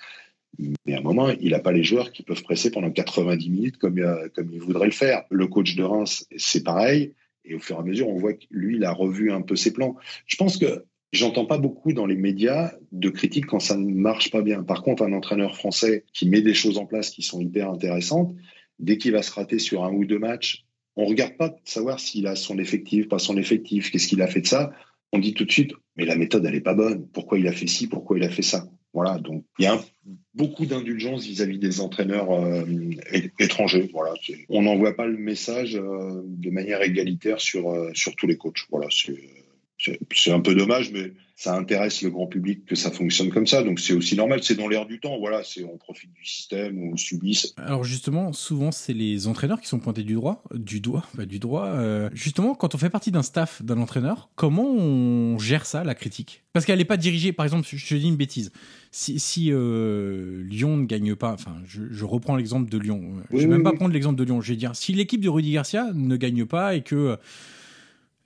[0.87, 3.77] Mais à un moment, il n'a pas les joueurs qui peuvent presser pendant 90 minutes
[3.77, 5.25] comme, euh, comme il voudrait le faire.
[5.31, 7.13] Le coach de Reims, c'est pareil.
[7.45, 9.55] Et au fur et à mesure, on voit que lui, il a revu un peu
[9.55, 9.97] ses plans.
[10.27, 14.31] Je pense que J'entends pas beaucoup dans les médias de critiques quand ça ne marche
[14.31, 14.63] pas bien.
[14.63, 18.35] Par contre, un entraîneur français qui met des choses en place qui sont hyper intéressantes,
[18.79, 20.65] dès qu'il va se rater sur un ou deux matchs,
[20.97, 24.27] on regarde pas de savoir s'il a son effectif, pas son effectif, qu'est-ce qu'il a
[24.27, 24.73] fait de ça.
[25.13, 27.07] On dit tout de suite, mais la méthode, elle est pas bonne.
[27.09, 28.67] Pourquoi il a fait ci, pourquoi il a fait ça?
[28.93, 29.79] Voilà, donc il y a
[30.33, 32.65] beaucoup d'indulgence vis-à-vis des entraîneurs euh,
[33.39, 33.91] étrangers.
[33.93, 34.15] Voilà,
[34.49, 38.65] on n'envoie pas le message euh, de manière égalitaire sur, euh, sur tous les coachs.
[38.71, 38.89] Voilà,
[39.79, 43.63] c'est un peu dommage, mais ça intéresse le grand public que ça fonctionne comme ça.
[43.63, 45.19] Donc c'est aussi normal, c'est dans l'air du temps.
[45.19, 47.53] Voilà, c'est on profite du système, on le subit.
[47.59, 51.39] Alors justement, souvent c'est les entraîneurs qui sont pointés du droit, du doigt, bah, du
[51.39, 51.67] droit.
[51.67, 55.95] Euh, justement, quand on fait partie d'un staff d'un entraîneur, comment on gère ça, la
[55.95, 56.43] critique?
[56.55, 57.33] Parce qu'elle n'est pas dirigée.
[57.33, 58.51] Par exemple, je te dis une bêtise.
[58.91, 63.17] Si, si euh, Lyon ne gagne pas, enfin, je, reprends l'exemple de Lyon.
[63.31, 64.41] je vais même pas prendre l'exemple de Lyon.
[64.41, 67.19] Je vais dire si l'équipe de Rudy Garcia ne gagne pas et que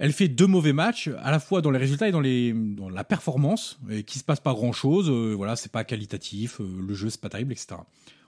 [0.00, 3.78] elle fait deux mauvais matchs, à la fois dans les résultats et dans, la performance,
[3.90, 5.10] et qui se passe pas grand chose.
[5.10, 7.76] Euh, voilà, c'est pas qualitatif, euh, le jeu c'est pas terrible, etc.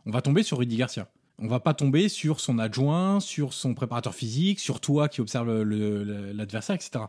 [0.04, 1.08] On va tomber sur Rudy Garcia.
[1.38, 5.62] On va pas tomber sur son adjoint, sur son préparateur physique, sur toi qui observe
[5.62, 7.06] l'adversaire, etc.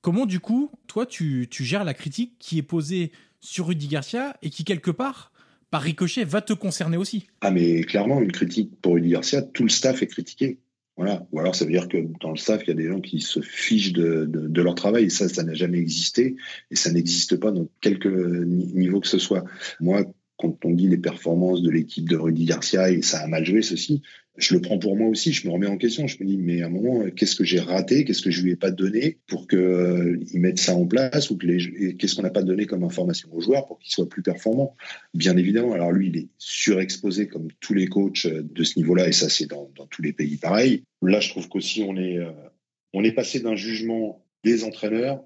[0.00, 4.36] Comment du coup, toi, tu, tu gères la critique qui est posée sur Rudy Garcia
[4.42, 5.32] et qui quelque part
[5.70, 7.26] par ricochet, va te concerner aussi?
[7.40, 10.60] Ah, mais clairement, une critique pour Rudy Garcia, tout le staff est critiqué.
[10.98, 11.24] Voilà.
[11.30, 13.20] Ou alors ça veut dire que dans le staff, il y a des gens qui
[13.20, 16.34] se fichent de, de, leur travail et ça, ça n'a jamais existé
[16.72, 19.44] et ça n'existe pas dans quelque niveau que ce soit.
[19.78, 20.02] Moi,
[20.38, 23.60] quand on dit les performances de l'équipe de Rudy Garcia et ça a mal joué
[23.60, 24.02] ceci,
[24.36, 26.62] je le prends pour moi aussi, je me remets en question, je me dis mais
[26.62, 29.48] à un moment qu'est-ce que j'ai raté, qu'est-ce que je lui ai pas donné pour
[29.48, 32.84] qu'ils euh, mettent ça en place ou que les qu'est-ce qu'on n'a pas donné comme
[32.84, 34.76] information aux joueurs pour qu'ils soient plus performants?
[35.12, 39.12] Bien évidemment, alors lui il est surexposé comme tous les coachs de ce niveau-là et
[39.12, 40.84] ça c'est dans, dans, tous les pays pareil.
[41.02, 42.30] Là je trouve qu'aussi on est euh,
[42.92, 45.20] on est passé d'un jugement des entraîneurs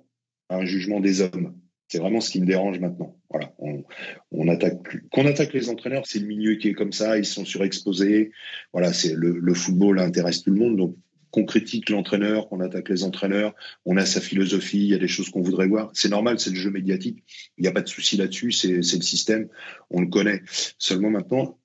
[0.48, 1.54] à un jugement des hommes.
[1.92, 3.14] C'est vraiment ce qui me dérange maintenant.
[3.28, 4.80] Voilà, on, attaque.
[5.10, 8.30] Qu'on attaque les entraîneurs, c'est le milieu qui est comme ça, ils sont surexposés.
[8.72, 10.96] Voilà, c'est le, football intéresse tout le monde, donc
[11.30, 15.06] qu'on critique l'entraîneur, qu'on attaque les entraîneurs, on a sa philosophie, il y a des
[15.06, 15.90] choses qu'on voudrait voir.
[15.92, 17.24] C'est normal, c'est le jeu médiatique.
[17.58, 19.48] Il n'y a pas de souci là-dessus, c'est le système,
[19.90, 20.40] on le connaît.
[20.78, 21.58] Seulement maintenant,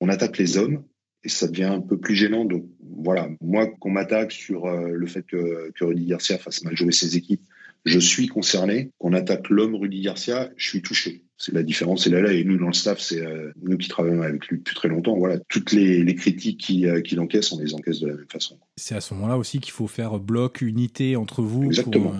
[0.00, 0.82] on attaque les hommes
[1.22, 2.44] et ça devient un peu plus gênant.
[2.44, 6.76] Donc voilà, moi qu'on m'attaque sur euh, le fait que, que Rudy Garcia fasse mal
[6.76, 7.44] jouer ses équipes,
[7.84, 8.90] je suis concerné.
[8.98, 11.24] Qu'on attaque l'homme Rudy Garcia, je suis touché.
[11.40, 12.32] C'est la différence, c'est là là.
[12.32, 15.16] Et nous, dans le staff, c'est euh, nous qui travaillons avec lui depuis très longtemps.
[15.16, 18.58] Voilà, toutes les, critiques qu'il euh, encaisse, on les encaisse de la même façon.
[18.76, 21.64] C'est à ce moment-là aussi qu'il faut faire bloc, unité entre vous.
[21.64, 22.12] Exactement.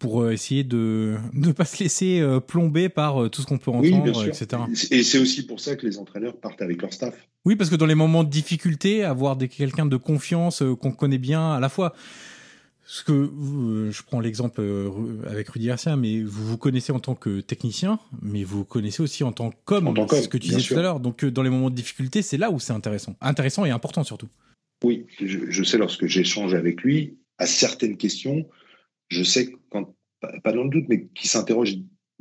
[0.00, 4.26] Pour, euh, essayer de ne pas se laisser plomber par tout ce qu'on peut entendre,
[4.26, 4.62] etc.
[4.90, 7.14] Et c'est aussi pour ça que les entraîneurs partent avec leur staff.
[7.44, 11.52] Oui, parce que dans les moments de difficulté, avoir quelqu'un de confiance qu'on connaît bien,
[11.52, 11.94] à la fois
[12.86, 14.90] ce que euh, je prends l'exemple euh,
[15.26, 19.02] avec Rudy Garcia, mais vous vous connaissez en tant que technicien, mais vous vous connaissez
[19.02, 21.00] aussi en tant qu'homme, ce que tu disais tout à l'heure.
[21.00, 24.04] Donc euh, dans les moments de difficulté, c'est là où c'est intéressant, intéressant et important
[24.04, 24.28] surtout.
[24.82, 28.46] Oui, je, sais lorsque j'échange avec lui à certaines questions,
[29.08, 29.94] je sais quand
[30.42, 31.76] pas dans le doute, mais qui s'interroge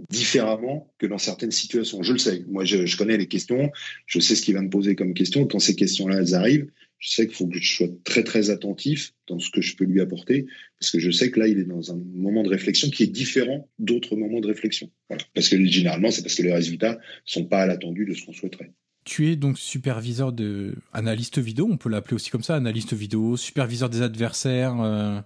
[0.10, 2.04] différemment que dans certaines situations.
[2.04, 2.44] Je le sais.
[2.50, 3.72] Moi, je, je, connais les questions.
[4.06, 5.46] Je sais ce qu'il va me poser comme question.
[5.46, 6.70] Quand ces questions-là, elles arrivent,
[7.04, 9.84] je sais qu'il faut que je sois très très attentif dans ce que je peux
[9.84, 10.46] lui apporter,
[10.80, 13.08] parce que je sais que là, il est dans un moment de réflexion qui est
[13.08, 14.90] différent d'autres moments de réflexion.
[15.34, 18.32] Parce que généralement, c'est parce que les résultats sont pas à l'attendu de ce qu'on
[18.32, 18.72] souhaiterait.
[19.04, 23.36] Tu es donc superviseur de analyste vidéo, on peut l'appeler aussi comme ça, analyste vidéo,
[23.36, 24.80] superviseur des adversaires.
[24.80, 25.20] Euh,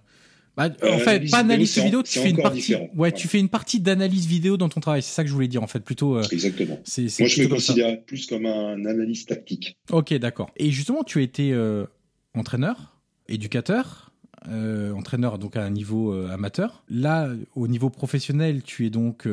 [0.58, 2.74] Bah, en Euh, fait, analyse pas analyse vidéo, tu fais une partie.
[2.96, 5.02] Ouais, tu fais une partie d'analyse vidéo dans ton travail.
[5.02, 5.80] C'est ça que je voulais dire en fait.
[5.80, 6.74] Plutôt, euh, Exactement.
[6.74, 7.48] Moi, je me ça.
[7.48, 9.78] considère plus comme un analyste tactique.
[9.90, 10.50] Ok, d'accord.
[10.56, 11.86] Et justement, tu as été euh,
[12.34, 12.98] entraîneur,
[13.28, 14.10] éducateur,
[14.46, 16.82] entraîneur donc à un niveau amateur.
[16.88, 19.28] Là, au niveau professionnel, tu es donc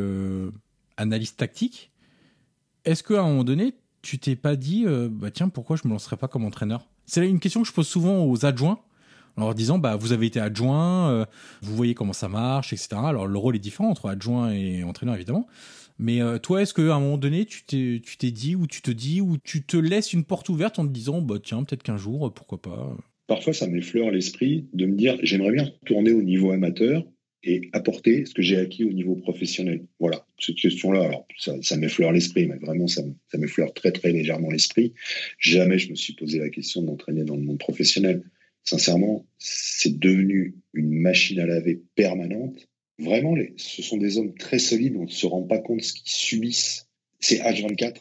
[0.98, 1.92] analyste tactique.
[2.86, 6.18] Est-ce qu'à un moment donné, tu t'es pas dit, bah tiens, pourquoi je me lancerais
[6.18, 6.88] pas comme entraîneur?
[7.06, 8.80] C'est une question que je pose souvent aux adjoints.
[9.38, 11.26] En leur disant, bah, vous avez été adjoint, euh,
[11.62, 12.90] vous voyez comment ça marche, etc.
[13.04, 15.48] Alors, le rôle est différent entre adjoint et entraîneur, évidemment.
[15.98, 18.82] Mais euh, toi, est-ce qu'à un moment donné, tu t'es, tu t'es dit, ou tu
[18.82, 21.84] te dis, ou tu te laisses une porte ouverte en te disant, bah tiens, peut-être
[21.84, 26.12] qu'un jour, euh, pourquoi pas Parfois, ça m'effleure l'esprit de me dire j'aimerais bien tourner
[26.12, 27.04] au niveau amateur
[27.44, 29.86] et apporter ce que j'ai acquis au niveau professionnel.
[30.00, 34.12] Voilà, cette question-là, alors ça, ça m'effleure l'esprit, mais vraiment, ça, ça m'effleure très, très
[34.12, 34.94] légèrement l'esprit.
[35.40, 38.24] Jamais je me suis posé la question de m'entraîner dans le monde professionnel.
[38.66, 42.68] Sincèrement, c'est devenu une machine à laver permanente.
[42.98, 45.94] Vraiment, les, ce sont des hommes très solides, on ne se rend pas compte ce
[45.94, 46.88] qu'ils subissent.
[47.20, 47.98] C'est H24,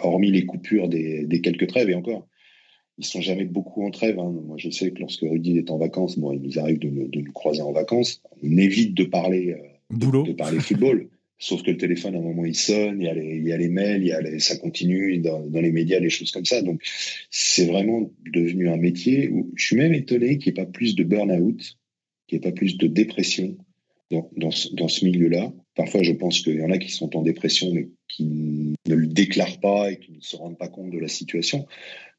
[0.00, 2.28] hormis les coupures des, des quelques trêves, et encore,
[2.98, 4.18] ils sont jamais beaucoup en trêve.
[4.20, 4.30] hein.
[4.46, 7.08] Moi, je sais que lorsque Rudy est en vacances, bon, il nous arrive de, nous-
[7.08, 8.22] de nous croiser en vacances.
[8.42, 11.08] On évite de parler, euh, Boulot de parler football.
[11.38, 14.56] Sauf que le téléphone, à un moment, il sonne, il y a les, mails, ça
[14.56, 16.62] continue dans, les médias, les choses comme ça.
[16.62, 16.80] Donc,
[17.30, 20.94] c'est vraiment devenu un métier où je suis même étonné qu'il n'y ait pas plus
[20.94, 21.76] de burn-out,
[22.28, 23.56] qu'il n'y ait pas plus de dépression
[24.10, 25.52] dans, ce, dans ce milieu-là.
[25.74, 29.06] Parfois, je pense qu'il y en a qui sont en dépression, mais qui ne le
[29.08, 31.66] déclarent pas et qui ne se rendent pas compte de la situation.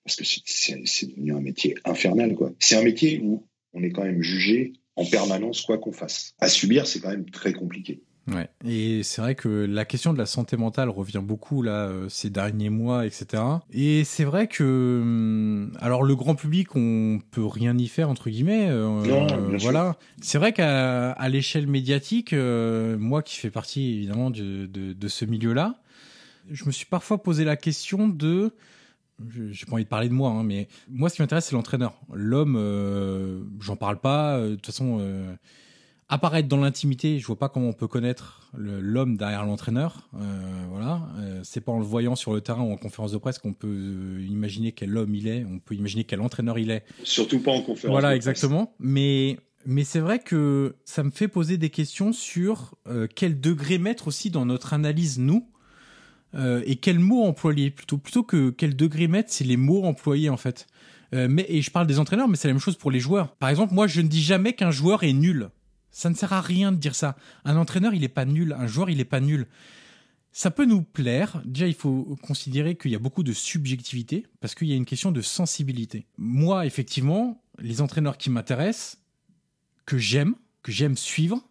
[0.04, 2.54] Parce que c'est devenu un métier infernal, quoi.
[2.60, 6.34] C'est un métier où on est quand même jugé en permanence, quoi qu'on fasse.
[6.40, 8.02] À subir, c'est quand même très compliqué.
[8.28, 8.50] Ouais.
[8.68, 12.32] Et c'est vrai que la question de la santé mentale revient beaucoup là euh, ces
[12.32, 13.44] derniers mois, etc.
[13.72, 18.30] Et c'est vrai que hum, alors le grand public, on peut rien y faire entre
[18.32, 18.68] guillemets.
[18.70, 19.70] euh, Non, bien sûr.
[19.72, 19.96] voilà.
[20.22, 25.08] C'est vrai qu'à à l'échelle médiatique, euh, moi qui fais partie évidemment de, de, de
[25.08, 25.76] ce milieu-là,
[26.50, 28.54] je me suis parfois posé la question de
[29.40, 32.02] j'ai pas envie de parler de moi, hein, mais moi, ce qui m'intéresse, c'est l'entraîneur.
[32.14, 34.36] L'homme, euh, j'en parle pas.
[34.38, 35.34] euh, De toute façon, euh,
[36.08, 40.08] apparaître dans l'intimité, je vois pas comment on peut connaître l'homme derrière l'entraîneur.
[40.16, 43.18] Euh, voilà, Euh, c'est pas en le voyant sur le terrain ou en conférence de
[43.18, 45.46] presse qu'on peut euh, imaginer quel homme il est.
[45.46, 46.84] On peut imaginer quel entraîneur il est.
[47.04, 47.92] Surtout pas en conférence.
[47.92, 48.28] Voilà, de presse.
[48.28, 48.74] exactement.
[48.80, 53.80] Mais mais c'est vrai que ça me fait poser des questions sur euh, quel degré
[53.80, 55.48] mettre aussi dans notre analyse nous
[56.66, 60.36] et quels mots employer plutôt plutôt que quel degré mettre, c'est les mots employés en
[60.36, 60.68] fait.
[61.14, 63.34] Mais et je parle des entraîneurs, mais c'est la même chose pour les joueurs.
[63.38, 65.50] Par exemple, moi, je ne dis jamais qu'un joueur est nul.
[65.98, 67.16] Ça ne sert à rien de dire ça.
[67.46, 68.54] Un entraîneur, il est pas nul.
[68.60, 69.48] Un joueur, il est pas nul.
[70.34, 71.42] Ça peut nous plaire.
[71.46, 74.84] Déjà, il faut considérer qu'il y a beaucoup de subjectivité parce qu'il y a une
[74.84, 76.06] question de sensibilité.
[76.18, 78.98] Moi, effectivement, les entraîneurs qui m'intéressent,
[79.86, 81.42] que j'aime, que j'aime suivre,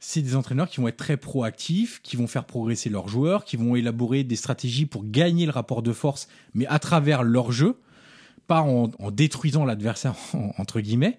[0.00, 3.56] c'est des entraîneurs qui vont être très proactifs, qui vont faire progresser leurs joueurs, qui
[3.56, 7.78] vont élaborer des stratégies pour gagner le rapport de force, mais à travers leur jeu,
[8.48, 11.16] pas en, détruisant l'adversaire, en- entre guillemets.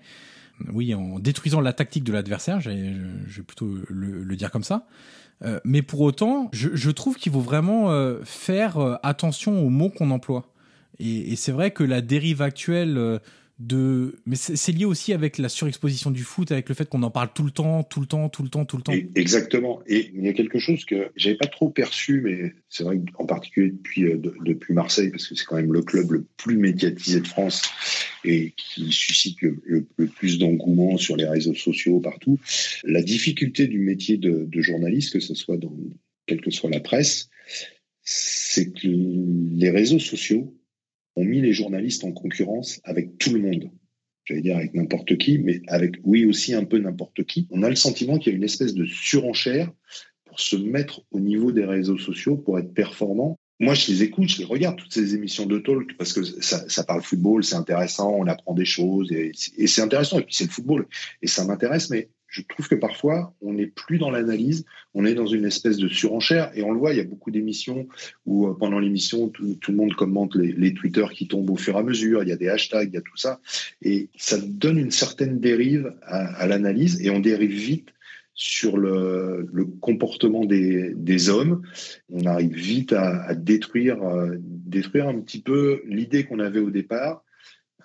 [0.71, 4.87] Oui, en détruisant la tactique de l'adversaire, je, vais plutôt le, dire comme ça.
[5.43, 9.89] Euh, mais pour autant, je, trouve qu'il faut vraiment euh, faire euh, attention aux mots
[9.89, 10.49] qu'on emploie.
[10.99, 13.19] Et, c'est vrai que la dérive actuelle
[13.59, 17.29] mais c'est lié aussi avec la surexposition du foot, avec le fait qu'on en parle
[17.33, 18.93] tout le temps, tout le temps, tout le temps, tout le temps.
[19.15, 19.81] Exactement.
[19.87, 23.25] Et il y a quelque chose que j'avais pas trop perçu, mais c'est vrai qu'en
[23.25, 26.57] particulier depuis, euh, de- depuis Marseille, parce que c'est quand même le club le plus
[26.57, 27.61] médiatisé de France
[28.25, 32.39] et qui suscite le plus d'engouement sur les réseaux sociaux partout.
[32.83, 35.73] La difficulté du métier de, de journaliste, que ce soit dans
[36.25, 37.29] quelle que soit la presse,
[38.01, 40.53] c'est que les réseaux sociaux
[41.16, 43.70] ont mis les journalistes en concurrence avec tout le monde
[44.26, 47.47] j'allais dire avec n'importe qui, mais avec oui aussi un peu n'importe qui.
[47.51, 49.72] On a le sentiment qu'il y a une espèce de surenchère
[50.26, 53.39] pour se mettre au niveau des réseaux sociaux pour être performant.
[53.59, 56.84] Moi, je les écoute, je les regarde, toutes ces émissions de talk, parce que ça,
[56.84, 60.43] parle football, c'est intéressant, on apprend des choses, et, et c'est intéressant, et puis c'est
[60.43, 60.88] le football,
[61.22, 65.13] et ça m'intéresse, mais je trouve que parfois, on n'est plus dans l'analyse, on est
[65.13, 67.88] dans une espèce de surenchère, et on le voit, il y a beaucoup d'émissions
[68.25, 71.75] où euh, pendant l'émission, tout, le monde commente les, les Twitter qui tombent au fur
[71.75, 73.39] et à mesure, il y a des hashtags, il y a tout ça,
[73.81, 77.93] et ça donne une certaine dérive à, l'analyse, et on dérive vite
[78.33, 79.47] sur le,
[79.79, 81.61] comportement des, hommes.
[82.09, 87.23] On arrive vite à, détruire, euh, détruire un petit peu l'idée qu'on avait au départ.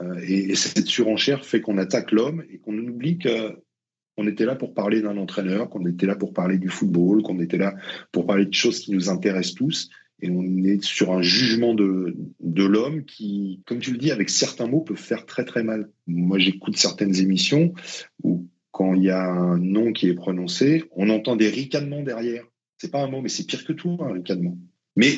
[0.01, 3.19] Euh, et, et, cette surenchère fait qu'on attaque l'homme et qu'on oublie
[4.21, 7.41] qu'on était là pour parler d'un entraîneur, qu'on était là pour parler du football, qu'on
[7.41, 7.75] était là
[8.13, 9.89] pour parler de choses qui nous intéressent tous.
[10.21, 14.29] Et on est sur un jugement de, de l'homme qui, comme tu le dis, avec
[14.29, 15.89] certains mots, peut faire très très mal.
[16.07, 17.73] Moi, j'écoute certaines émissions
[18.23, 22.45] où quand il y a un nom qui est prononcé, on entend des ricanements derrière.
[22.77, 24.59] C'est pas un mot, mais c'est pire que tout, un ricanement.
[24.97, 25.13] Mais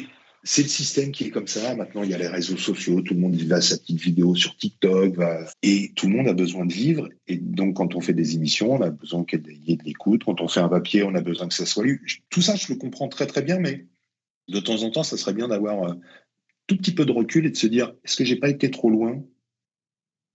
[0.45, 1.75] c'est le système qui est comme ça.
[1.77, 4.57] Maintenant, il y a les réseaux sociaux, tout le monde va sa petite vidéo sur
[4.57, 5.15] TikTok,
[5.63, 7.09] et tout le monde a besoin de vivre.
[7.29, 10.25] Et donc, quand on fait des émissions, on a besoin qu'il y ait de l'écoute.
[10.25, 12.05] Quand on fait un papier, on a besoin que ça soit lu.
[12.29, 13.87] Tout ça, je le comprends très très bien, mais
[14.49, 16.01] de temps en temps, ça serait bien d'avoir un
[16.67, 18.91] tout petit peu de recul et de se dire est-ce que j'ai pas été trop
[18.91, 19.23] loin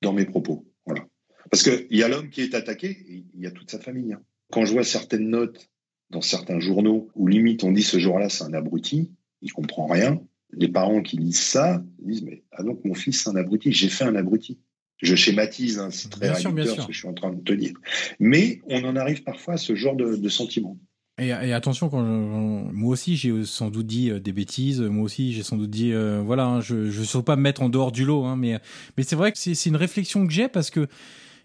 [0.01, 0.65] dans mes propos?
[0.85, 1.05] Voilà.
[1.51, 4.13] Parce qu'il y a l'homme qui est attaqué, et il y a toute sa famille.
[4.13, 4.21] Hein.
[4.51, 5.69] Quand je vois certaines notes
[6.09, 9.11] dans certains journaux où limite on dit ce jour-là c'est un abruti,
[9.41, 10.21] il comprend rien.
[10.53, 13.89] Les parents qui lisent ça disent mais ah donc mon fils c'est un abruti, j'ai
[13.89, 14.59] fait un abruti.
[14.99, 17.73] Je schématise, hein, c'est très réducteur ce que je suis en train de te dire.
[18.19, 20.77] Mais on en arrive parfois à ce genre de, de sentiment.
[21.19, 25.41] Et, attention, quand moi aussi j'ai sans doute dit euh, des bêtises, moi aussi j'ai
[25.41, 28.05] sans doute dit, euh, voilà, hein, je ne saurais pas me mettre en dehors du
[28.05, 28.59] lot, hein, mais,
[28.97, 30.87] mais c'est vrai que c'est une réflexion que j'ai parce que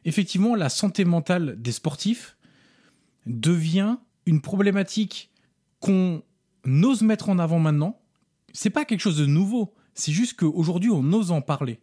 [0.04, 2.36] effectivement la santé mentale des sportifs
[3.24, 5.30] devient une problématique
[5.80, 6.22] qu'on
[6.66, 8.00] ose mettre en avant maintenant.
[8.52, 11.80] C'est pas quelque chose de nouveau, c'est juste qu'aujourd'hui on ose en parler.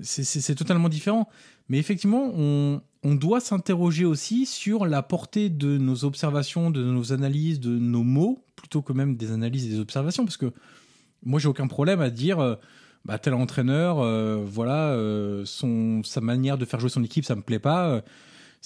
[0.00, 1.28] C'est totalement différent.
[1.68, 7.12] Mais effectivement, on, on doit s'interroger aussi sur la portée de nos observations, de nos
[7.12, 10.52] analyses, de nos mots, plutôt que même des analyses et des observations, parce que
[11.24, 12.56] moi, j'ai aucun problème à dire, euh,
[13.04, 17.34] bah, tel entraîneur, euh, voilà, euh, son, sa manière de faire jouer son équipe, ça
[17.34, 18.02] me plaît pas.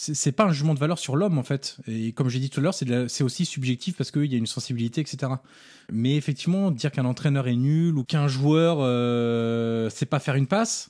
[0.01, 1.77] C'est pas un jugement de valeur sur l'homme, en fait.
[1.89, 4.47] Et comme j'ai dit tout à l'heure, c'est aussi subjectif parce qu'il y a une
[4.47, 5.33] sensibilité, etc.
[5.91, 8.79] Mais effectivement, dire qu'un entraîneur est nul ou qu'un joueur
[9.91, 10.89] sait pas faire une passe,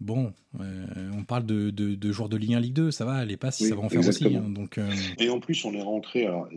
[0.00, 3.38] Bon, euh, on parle de, de, joueurs de Ligue 1, Ligue 2, ça va, les
[3.38, 4.26] passes, ça va en faire aussi.
[4.26, 4.90] Hein, donc, euh.
[5.18, 6.48] Et en plus, on est rentré, alors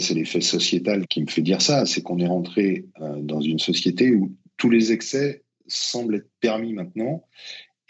[0.00, 3.60] c'est l'effet sociétal qui me fait dire ça, c'est qu'on est rentré euh, dans une
[3.60, 7.24] société où tous les excès semblent être permis maintenant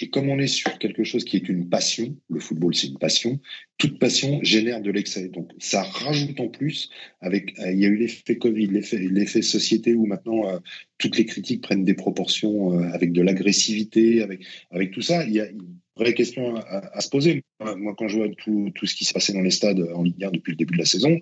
[0.01, 2.99] et comme on est sur quelque chose qui est une passion, le football c'est une
[2.99, 3.39] passion,
[3.77, 5.29] toute passion génère de l'excès.
[5.29, 6.91] Donc ça rajoute en plus,
[7.21, 10.59] avec, euh, il y a eu l'effet Covid, l'effet société où maintenant euh,
[10.99, 14.41] toutes les critiques prennent des proportions euh, avec de l'agressivité, avec,
[14.71, 15.25] avec tout ça.
[15.25, 17.45] Il y a une vraie question à, se poser.
[17.61, 20.25] Moi, quand je vois tout, tout ce qui s'est passé dans les stades en Ligue
[20.25, 21.19] 1 depuis le début de la saison,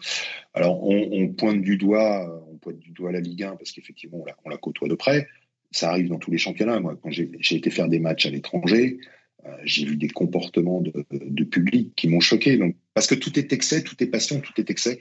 [0.55, 4.25] alors on, on pointe du doigt, on pointe du doigt la Ligue 1 parce qu'effectivement
[4.45, 5.27] on la côtoie de près
[5.71, 6.81] ça arrive dans tous les championnats.
[6.81, 8.99] Moi, quand j'ai été faire des matchs à l'étranger,
[9.47, 12.57] euh, j'ai vu des comportements de, de public qui m'ont choqué.
[12.57, 14.99] Donc, parce que tout est excès, tout est passion, tout est excès.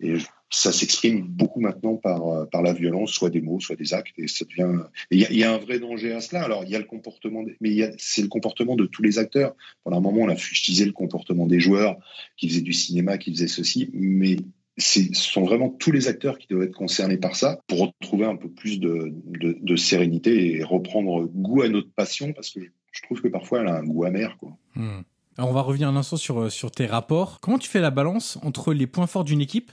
[0.00, 0.14] Et
[0.50, 4.14] ça s'exprime beaucoup maintenant par, euh, par la violence, soit des mots, soit des actes.
[4.18, 4.84] Et ça devient.
[5.10, 6.42] Il y, a un vrai danger à cela.
[6.42, 9.54] Alors, il y a le comportement, mais c'est le comportement de tous les acteurs.
[9.82, 11.98] Pendant un moment, on a fustilisé le comportement des joueurs
[12.36, 13.90] qui faisaient du cinéma, qui faisaient ceci.
[13.92, 14.36] Mais
[14.76, 18.36] ce sont vraiment tous les acteurs qui doivent être concernés par ça pour retrouver un
[18.36, 22.60] peu plus de, de, sérénité et reprendre goût à notre passion parce que
[22.90, 24.36] je trouve que parfois elle a un goût amer.
[24.38, 24.56] Quoi.
[24.74, 25.02] Hmm.
[25.38, 27.40] Alors on va revenir un instant sur, sur tes rapports.
[27.40, 29.70] Comment tu fais la balance entre les points forts d'une équipe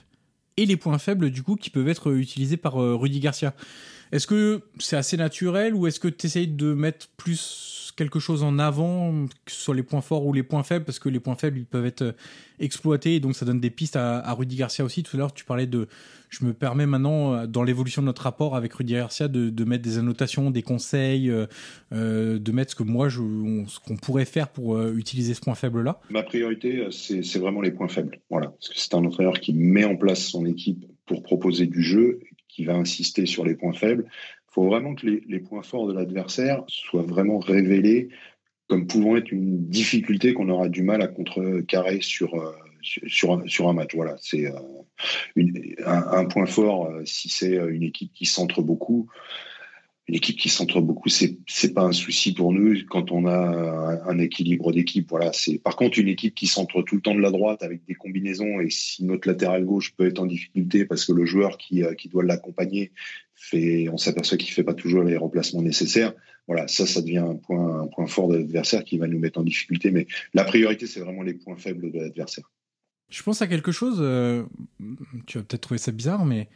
[0.56, 3.54] et les points faibles du coup qui peuvent être utilisés par euh, Rudy Garcia?
[4.12, 8.42] Est-ce que c'est assez naturel ou est-ce que tu essayes de mettre plus quelque chose
[8.42, 11.20] en avant, que ce soit les points forts ou les points faibles, parce que les
[11.20, 12.12] points faibles, ils peuvent être euh,
[12.58, 15.02] exploités, et donc ça donne des pistes à, Rudy Garcia aussi.
[15.02, 15.88] Tout à l'heure, tu parlais de...
[16.30, 19.82] Je me permets maintenant, euh, dans l'évolution de notre rapport avec Rudy Garcia, de, mettre
[19.82, 23.20] des annotations, des conseils, euh, de mettre ce que moi, je,
[23.68, 26.00] ce qu'on pourrait faire pour utiliser ce point faible-là.
[26.10, 28.20] Ma priorité, c'est vraiment les points faibles.
[28.30, 31.82] Voilà, parce que c'est un entraîneur qui met en place son équipe pour proposer du
[31.82, 34.06] jeu, qui va insister sur les points faibles
[34.52, 38.10] faut vraiment que les, points forts de l'adversaire soient vraiment révélés
[38.68, 43.68] comme pouvant être une difficulté qu'on aura du mal à contrecarrer sur, euh, sur, sur,
[43.68, 43.94] un match.
[43.94, 49.08] Voilà, c'est euh, un, point fort euh, si c'est une équipe qui centre beaucoup
[50.12, 54.02] une équipe qui centre beaucoup, c'est c'est pas un souci pour nous quand on a
[54.06, 55.08] un, équilibre d'équipe.
[55.08, 57.86] Voilà, c'est par contre une équipe qui centre tout le temps de la droite avec
[57.86, 61.56] des combinaisons et si notre latéral gauche peut être en difficulté parce que le joueur
[61.56, 62.92] qui euh, qui doit l'accompagner
[63.34, 66.12] fait, on s'aperçoit qu'il fait pas toujours les remplacements nécessaires.
[66.46, 69.40] Voilà, ça, ça devient un point un point fort de l'adversaire qui va nous mettre
[69.40, 69.90] en difficulté.
[69.92, 72.50] Mais la priorité, c'est vraiment les points faibles de l'adversaire.
[73.08, 73.96] Je pense à quelque chose.
[74.00, 74.42] Euh,
[75.26, 76.48] tu vas peut-être trouver ça bizarre, mais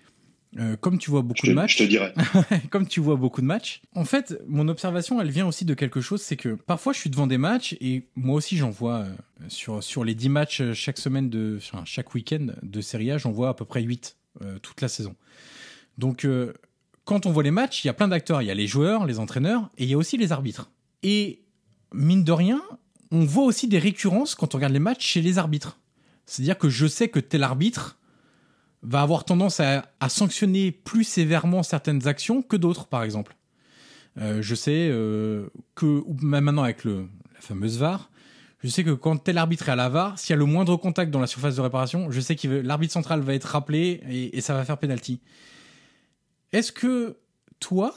[0.59, 2.15] euh, comme tu vois beaucoup de matchs, je te dirais.
[2.71, 6.01] comme tu vois beaucoup de matchs, en fait, mon observation, elle vient aussi de quelque
[6.01, 9.15] chose, c'est que parfois je suis devant des matchs et moi aussi j'en vois euh,
[9.49, 13.19] sur sur les 10 matchs euh, chaque semaine de enfin, chaque week-end de Serie A,
[13.19, 14.17] j'en vois à peu près 8
[14.61, 15.17] toute la saison.
[15.97, 16.27] Donc
[17.07, 19.07] quand on voit les matchs, il y a plein d'acteurs, il y a les joueurs,
[19.07, 20.71] les entraîneurs et il y a aussi les arbitres.
[21.03, 21.41] Et
[21.95, 22.61] mine de rien,
[23.11, 25.79] on voit aussi des récurrences quand on regarde les matchs chez les arbitres.
[26.27, 27.99] C'est-à-dire que je sais que tel arbitre
[28.87, 33.37] va avoir tendance à, sanctionner plus sévèrement certaines actions que d'autres, par exemple.
[34.19, 38.11] Euh, je sais euh, que, même maintenant avec le, la fameuse VAR,
[38.63, 40.77] Je sais que quand tel arbitre est à la VAR, s'il y a le moindre
[40.77, 44.01] contact dans la surface de réparation, je sais que l'arbitre central va être rappelé
[44.33, 45.21] et, ça va faire penalty.
[46.53, 47.17] Est-ce que
[47.59, 47.95] toi,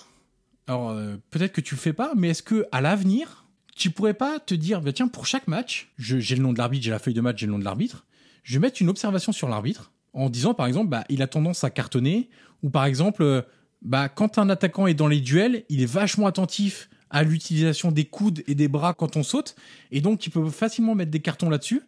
[0.68, 3.45] alors euh, peut-être que tu le fais pas, mais est-ce que à l'avenir,
[3.76, 6.84] tu pourrais pas te dire, bah, tiens, pour chaque match, j'ai le nom de l'arbitre,
[6.84, 8.06] j'ai la feuille de match, j'ai le nom de l'arbitre,
[8.44, 11.64] je vais mettre une observation sur l'arbitre en disant par exemple, bah, il a tendance
[11.64, 12.30] à cartonner,
[12.64, 13.41] ou par exemple, euh,
[13.81, 18.06] bah, quand un attaquant est dans les duels, il est vachement attentif à l'utilisation des
[18.06, 19.56] coudes et des bras quand on saute,
[19.91, 21.81] et donc il peut facilement mettre des cartons là-dessus.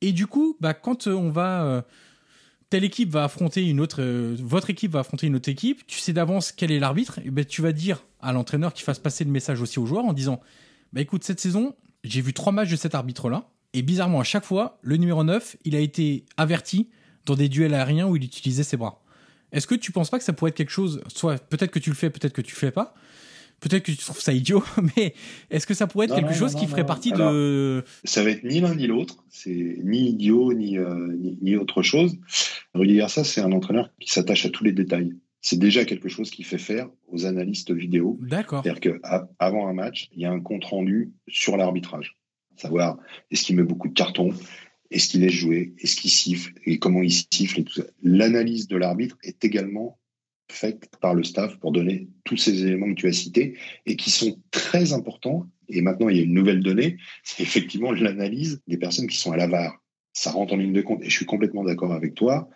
[0.00, 1.82] Et du coup, bah, quand euh, on va, euh,
[2.70, 4.02] telle équipe va affronter une autre,
[4.42, 7.44] votre équipe va affronter une autre équipe, tu sais d'avance quel est l'arbitre, et ben
[7.44, 10.40] tu vas dire à l'entraîneur qui fasse passer le message aussi aux joueurs en disant,
[10.92, 11.74] bah écoute, cette saison,
[12.04, 15.56] j'ai vu trois matchs de cet arbitre-là, et bizarrement à chaque fois, le numéro 9,
[15.64, 16.88] il a été averti
[17.26, 19.02] dans des duels aériens où il utilisait ses bras.
[19.52, 21.90] Est-ce que tu penses pas que ça pourrait être quelque chose, soit peut-être que tu
[21.90, 22.94] le fais, peut-être que tu le fais pas,
[23.60, 24.64] peut-être que tu trouves ça idiot,
[24.96, 25.14] mais
[25.50, 27.84] est-ce que ça pourrait être quelque chose qui ferait partie de...
[28.04, 32.18] Ça va être ni l'un ni l'autre, c'est ni idiot ni, euh, ni, autre chose.
[32.74, 35.14] Rudy Garcia, c'est un entraîneur qui s'attache à tous les détails.
[35.42, 38.18] C'est déjà quelque chose qui fait faire aux analystes vidéo.
[38.22, 38.62] D'accord.
[38.62, 42.16] C'est-à-dire qu'avant un match, il y a un compte rendu sur l'arbitrage.
[42.56, 42.98] Savoir
[43.30, 44.30] est-ce qu'il met beaucoup de cartons,
[44.92, 46.54] est-ce qu'il laisse jouer, est-ce qu'il siffle?
[46.64, 47.84] Et comment il siffle et tout ça?
[48.02, 49.98] L'analyse de l'arbitre est également
[50.50, 53.56] faite par le staff pour donner tous ces éléments que tu as cités
[53.86, 55.46] et qui sont très importants.
[55.68, 59.32] Et maintenant, il y a une nouvelle donnée, c'est effectivement l'analyse des personnes qui sont
[59.32, 59.82] à la VAR.
[60.12, 62.50] Ça rentre en ligne de compte et je suis complètement d'accord avec toi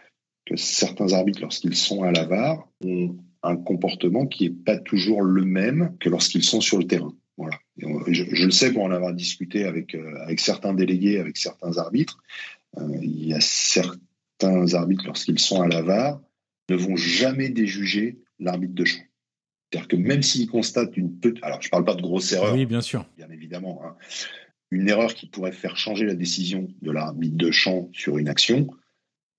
[0.45, 5.23] que certains arbitres, lorsqu'ils sont à la VAR, ont un comportement qui n'est pas toujours
[5.23, 7.15] le même que lorsqu'ils sont sur le terrain.
[7.37, 7.59] Voilà.
[7.77, 12.19] Je, le sais pour en avoir discuté avec, euh, avec certains délégués, avec certains arbitres.
[12.79, 16.21] Euh, il y a certains arbitres, lorsqu'ils sont à la VAR,
[16.71, 19.03] ne vont jamais déjuger l'arbitre de champ.
[19.71, 21.43] C'est-à-dire que même s'ils constatent une petite...
[21.45, 22.55] Alors, je ne parle pas de grosse erreur.
[22.55, 23.07] Oui, bien sûr.
[23.17, 23.83] Bien évidemment.
[23.85, 23.97] Hein.
[24.71, 28.69] Une erreur qui pourrait faire changer la décision de l'arbitre de champ sur une action,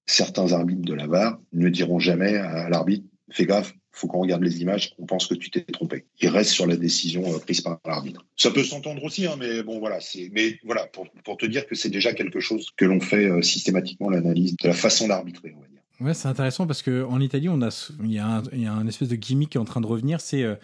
[0.06, 4.44] certains arbitres de la VAR ne diront jamais à l'arbitre fais gaffe, faut qu'on regarde
[4.44, 6.06] les images, on pense que tu t'es trompé.
[6.22, 8.26] Il reste sur la décision euh, prise par l'arbitre.
[8.36, 11.66] Ça peut s'entendre aussi, hein, mais bon voilà, c'est mais voilà pour, pour, te dire
[11.66, 15.54] que c'est déjà quelque chose que l'on fait euh, systématiquement l'analyse de la façon d'arbitrer,
[15.58, 15.82] on va dire.
[16.00, 18.68] Ouais, c'est intéressant parce que en Italie, on a il y a un, il y
[18.68, 20.56] a un espèce de gimmick qui est en train de revenir, c'est euh,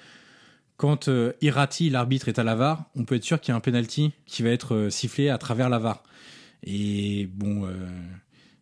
[0.78, 1.10] quand
[1.42, 4.12] Irati, l'arbitre, est à la VAR, on peut être sûr qu'il y a un penalty
[4.26, 6.04] qui va être sifflé à travers la VAR.
[6.64, 7.70] Et bon,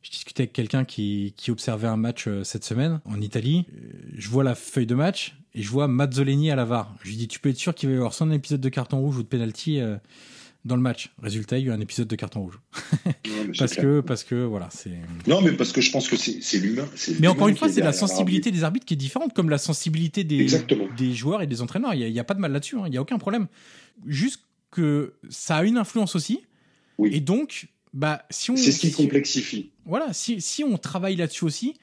[0.02, 3.66] je discutais avec quelqu'un qui, qui, observait un match euh, cette semaine en Italie.
[3.72, 6.96] Euh, je vois la feuille de match et je vois Mazzoleni à la VAR.
[7.04, 8.70] Je lui dis, tu peux être sûr qu'il va y avoir soit un épisode de
[8.70, 9.98] carton rouge ou de penalty euh,
[10.66, 11.12] dans le match.
[11.22, 12.60] Résultat, il y a eu un épisode de carton rouge.
[13.60, 14.98] parce que, parce que, voilà, c'est.
[15.28, 16.88] Non, mais parce que je pense que c'est l'humain.
[17.20, 20.24] Mais encore une fois, c'est la sensibilité des arbitres qui est différente, comme la sensibilité
[20.24, 20.48] des,
[20.98, 21.94] des joueurs et des entraîneurs.
[21.94, 22.78] Il n'y a, pas de mal là-dessus.
[22.78, 22.84] Hein.
[22.86, 23.48] Il n'y a aucun problème.
[24.08, 24.42] Juste
[24.72, 26.42] que ça a une influence aussi.
[26.98, 27.10] Oui.
[27.14, 28.56] Et donc, bah, si on.
[28.56, 29.72] C'est ce qui complexifie.
[29.86, 31.76] Voilà, si, si on travaille là-dessus aussi,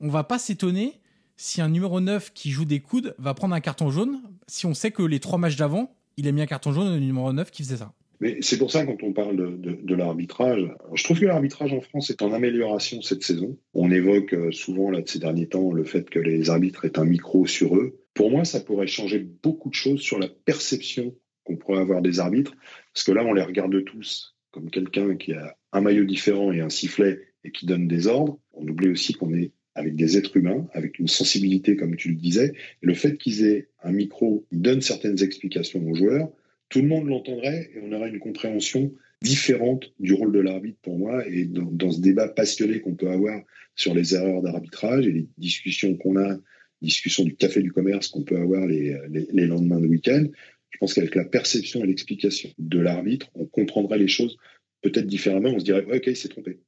[0.00, 1.00] on va pas s'étonner
[1.36, 4.74] si un numéro 9 qui joue des coudes va prendre un carton jaune, si on
[4.74, 7.50] sait que les trois matchs d'avant, il a mis un carton jaune au numéro 9
[7.50, 7.92] qui faisait ça.
[8.20, 11.80] Mais c'est pour ça, quand on parle de, de, l'arbitrage, je trouve que l'arbitrage en
[11.80, 13.58] France est en amélioration cette saison.
[13.74, 17.00] On évoque euh, souvent, là, de ces derniers temps, le fait que les arbitres aient
[17.00, 17.98] un micro sur eux.
[18.14, 22.20] Pour moi, ça pourrait changer beaucoup de choses sur la perception qu'on pourrait avoir des
[22.20, 22.52] arbitres,
[22.94, 26.60] parce que là, on les regarde tous comme quelqu'un qui a un maillot différent et
[26.60, 28.38] un sifflet et qui donne des ordres.
[28.52, 32.14] On oublie aussi qu'on est avec des êtres humains, avec une sensibilité, comme tu le
[32.14, 32.52] disais.
[32.82, 36.30] Et le fait qu'ils aient un micro qui donne certaines explications aux joueurs,
[36.68, 38.92] tout le monde l'entendrait et on aurait une compréhension
[39.22, 41.26] différente du rôle de l'arbitre pour moi.
[41.26, 43.40] Et dans, ce débat passionné qu'on peut avoir
[43.74, 46.36] sur les erreurs d'arbitrage et les discussions qu'on a,
[46.82, 50.26] discussions du café du commerce qu'on peut avoir les lendemains de week-end,
[50.72, 54.36] je pense qu'avec la perception et l'explication de l'arbitre, on comprendrait les choses
[54.82, 55.50] peut-être différemment.
[55.50, 56.60] On se dirait, ok, il s'est trompé.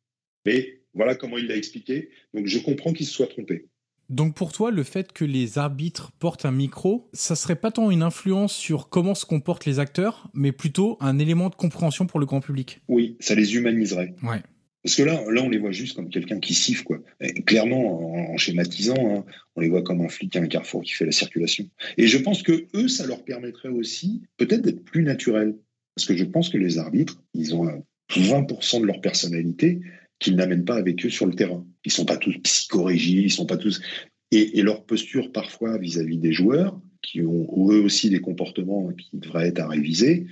[0.46, 2.10] Mais voilà comment il l'a expliqué.
[2.32, 3.66] Donc je comprends qu'il se soit trompé.
[4.10, 7.90] Donc pour toi, le fait que les arbitres portent un micro, ça serait pas tant
[7.90, 12.20] une influence sur comment se comportent les acteurs, mais plutôt un élément de compréhension pour
[12.20, 12.82] le grand public?
[12.88, 14.14] Oui, ça les humaniserait.
[14.22, 14.42] Ouais.
[14.84, 17.02] Parce que là, on les voit juste comme quelqu'un qui siffle, quoi.
[17.46, 19.24] clairement, en, schématisant, hein,
[19.56, 21.66] on les voit comme un flic à un carrefour qui fait la circulation.
[21.96, 25.56] Et je pense que eux, ça leur permettrait aussi peut-être d'être plus naturels.
[25.96, 29.80] Parce que je pense que les arbitres, ils ont 20% de leur personnalité
[30.18, 31.66] qu'ils n'amènent pas avec eux sur le terrain.
[31.86, 33.80] Ils sont pas tous psychorégies, ils sont pas tous.
[34.32, 39.48] Et, leur posture parfois vis-à-vis des joueurs, qui ont eux aussi des comportements qui devraient
[39.48, 40.26] être à réviser,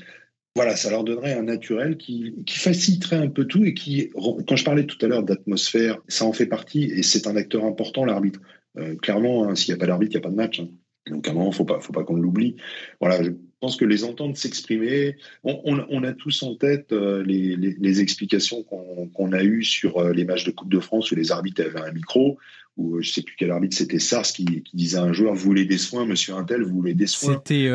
[0.55, 4.11] voilà, ça leur donnerait un naturel qui, faciliterait un peu tout et qui,
[4.47, 7.65] quand je parlais tout à l'heure d'atmosphère, ça en fait partie et c'est un acteur
[7.65, 8.41] important, l'arbitre.
[8.79, 10.61] Euh, clairement, hein, s'il n'y a pas d'arbitre, il n'y a pas de match.
[10.61, 10.69] Hein.
[11.07, 12.57] Donc à un moment, faut pas, faut pas qu'on l'oublie.
[13.01, 13.23] Voilà,
[13.63, 19.45] pense que les entendre s'exprimer, on, a tous en tête euh, les, explications qu'on a
[19.45, 22.39] eues sur euh, les matchs de Coupe de France où les arbitres avaient un micro,
[22.77, 25.65] ou je sais plus quel arbitre, c'était Sars qui, disait à un joueur, vous voulez
[25.65, 27.35] des soins, monsieur Intel, vous voulez des soins.
[27.35, 27.69] C'était...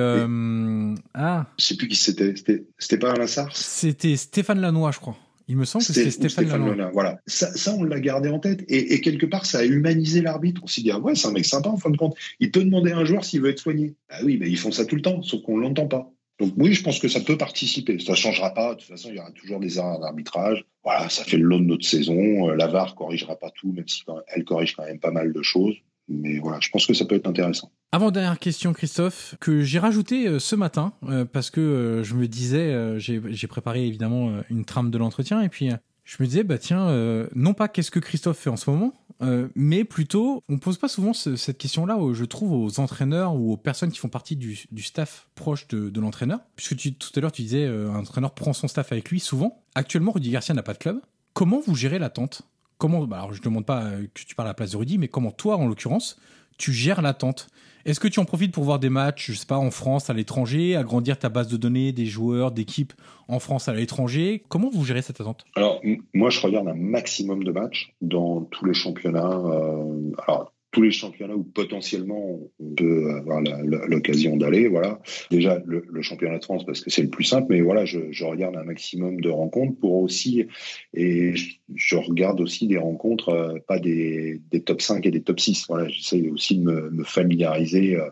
[1.13, 2.33] ah Je sais plus qui c'était,
[2.77, 3.55] c'était pas Alain Sars?
[3.55, 5.17] C'était Stéphane Lannoy, je crois.
[5.49, 8.65] Il me semble que c'était Stéphane, Stéphane Voilà, ça, on l'a gardé en tête.
[8.67, 10.61] Et, quelque part, ça a humanisé l'arbitre.
[10.63, 12.17] On s'est dit, ah ouais, c'est un mec sympa en fin de compte.
[12.39, 13.95] Il peut demander à un joueur s'il veut être soigné.
[14.09, 16.11] Ah oui, mais ils font ça tout le temps, sauf qu'on ne l'entend pas.
[16.39, 17.97] Donc oui, je pense que ça peut participer.
[17.99, 18.75] Ça ne changera pas.
[18.75, 20.65] De toute façon, il y aura toujours des erreurs d'arbitrage.
[20.83, 22.49] Voilà, ça fait le lot de notre saison.
[22.49, 25.41] Euh, la VAR corrigera pas tout, même si elle corrige quand même pas mal de
[25.41, 25.75] choses.
[26.09, 27.71] Mais voilà, je pense que ça peut être intéressant.
[27.91, 32.99] Avant-dernière question, Christophe, que j'ai rajouté euh, ce matin, euh, parce que je me disais,
[32.99, 35.69] j'ai préparé évidemment une trame de l'entretien, et puis
[36.03, 39.47] je me disais, bah tiens, non pas qu'est-ce que Christophe fait en ce moment, euh,
[39.55, 43.91] mais plutôt, on pose pas souvent cette question-là, je trouve, aux entraîneurs ou aux personnes
[43.91, 46.39] qui font partie du, staff proche de, l'entraîneur.
[46.55, 49.63] Puisque tout à l'heure, tu disais, euh, un entraîneur prend son staff avec lui souvent.
[49.75, 51.01] Actuellement, Rudy Garcia n'a pas de club.
[51.33, 52.43] Comment vous gérez l'attente?
[52.77, 54.97] Comment, bah, alors je ne demande pas que tu parles à la place de Rudy,
[54.97, 56.19] mais comment toi, en l'occurrence,
[56.57, 57.47] tu gères l'attente?
[57.87, 60.13] Est-ce que tu en profites pour voir des matchs, je sais pas, en France, à
[60.13, 62.91] l'étranger, agrandir ta base de données des joueurs, d'équipes
[63.29, 64.43] en France, à l'étranger?
[64.49, 65.45] Comment vous gérez cette attente?
[65.55, 65.81] Alors,
[66.13, 69.41] moi, je regarde un maximum de matchs dans tous les championnats.
[69.45, 74.67] Euh, alors, tous les championnats où potentiellement on peut avoir l'occasion d'aller.
[74.67, 74.99] Voilà.
[75.31, 78.55] Déjà le, championnat de France parce que c'est le plus simple, mais voilà, je, regarde
[78.57, 80.45] un maximum de rencontres pour aussi
[80.93, 81.33] et
[81.73, 85.65] je, regarde aussi des rencontres, euh, pas des, top 5 et des top 6.
[85.69, 88.09] Voilà, j'essaie aussi de me, familiariser euh,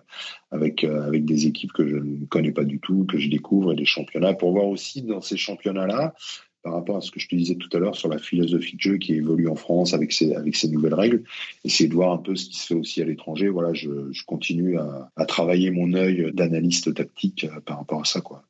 [0.51, 3.73] avec euh, avec des équipes que je ne connais pas du tout, que je découvre
[3.73, 6.13] et des championnats pour voir aussi dans ces championnats-là
[6.65, 8.81] par rapport à ce que je te disais tout à l'heure sur la philosophie de
[8.81, 10.33] jeu qui évolue en France avec ces,
[10.67, 11.23] nouvelles règles,
[11.63, 13.49] essayer de voir un peu ce qui se fait aussi à l'étranger.
[13.49, 13.87] Voilà, je,
[14.25, 18.43] continue à, à, travailler mon œil d'analyste tactique euh, par rapport à ça, quoi.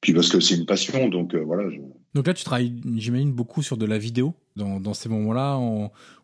[0.00, 1.68] Puis parce que c'est une passion, donc euh, voilà.
[2.14, 5.58] Donc là, tu travailles, j'imagine, beaucoup sur de la vidéo dans, dans ces moments-là.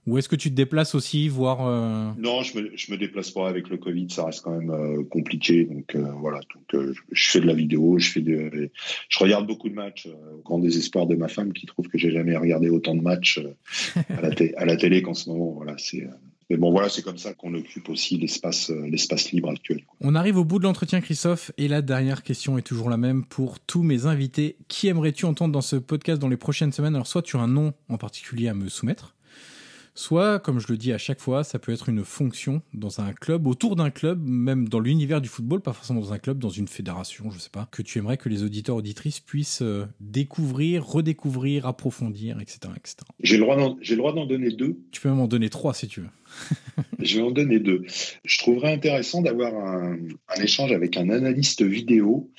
[0.07, 3.31] Ou est-ce que tu te déplaces aussi, voir euh, Non, je me, je me déplace
[3.31, 5.65] pas avec le Covid, ça reste quand même euh, compliqué.
[5.65, 8.71] Donc voilà, donc je fais de la vidéo, je fais de,
[9.09, 10.07] je regarde beaucoup de matchs.
[10.07, 13.41] au grand désespoir de ma femme qui trouve que j'ai jamais regardé autant de matchs
[14.09, 15.53] à, la à la télé qu'en ce moment.
[15.53, 16.07] Voilà, c'est
[16.51, 19.85] mais bon, voilà, c'est comme ça qu'on occupe aussi l'espace, euh, l'espace libre actuel.
[20.01, 23.25] On arrive au bout de l'entretien, Christophe, et la dernière question est toujours la même
[23.25, 24.57] pour tous mes invités.
[24.69, 26.95] Qui aimerais-tu entendre dans ce podcast dans les prochaines semaines?
[26.95, 29.15] Alors, soit tu as un nom en particulier à me soumettre,
[29.97, 33.13] Soit, comme je le dis à chaque fois, ça peut être une fonction dans un
[33.13, 36.49] club, autour d'un club, même dans l'univers du football, pas forcément dans un club, dans
[36.49, 40.85] une fédération, je sais pas, que tu aimerais que les auditeurs auditrices puissent euh, découvrir,
[40.85, 42.59] redécouvrir, approfondir, etc.
[42.77, 42.97] etc.
[43.21, 44.81] J'ai le droit d'en donner deux.
[44.91, 46.09] Tu peux même en donner trois si tu veux.
[47.01, 47.85] Je vais en donner deux.
[48.25, 49.99] Je trouverais intéressant d'avoir un,
[50.43, 52.31] échange avec un analyste vidéo,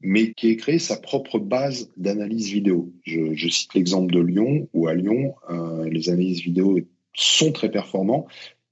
[0.00, 2.92] mais qui ait créé sa propre base d'analyse vidéo.
[3.04, 6.78] Je, cite l'exemple de Lyon, où à Lyon, euh, les analyses vidéo
[7.14, 8.26] sont très performants,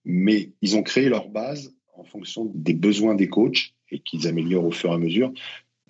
[0.05, 4.67] mais ils ont créé leur base en fonction des besoins des coachs et qu'ils améliorent
[4.67, 5.33] au fur et à mesure.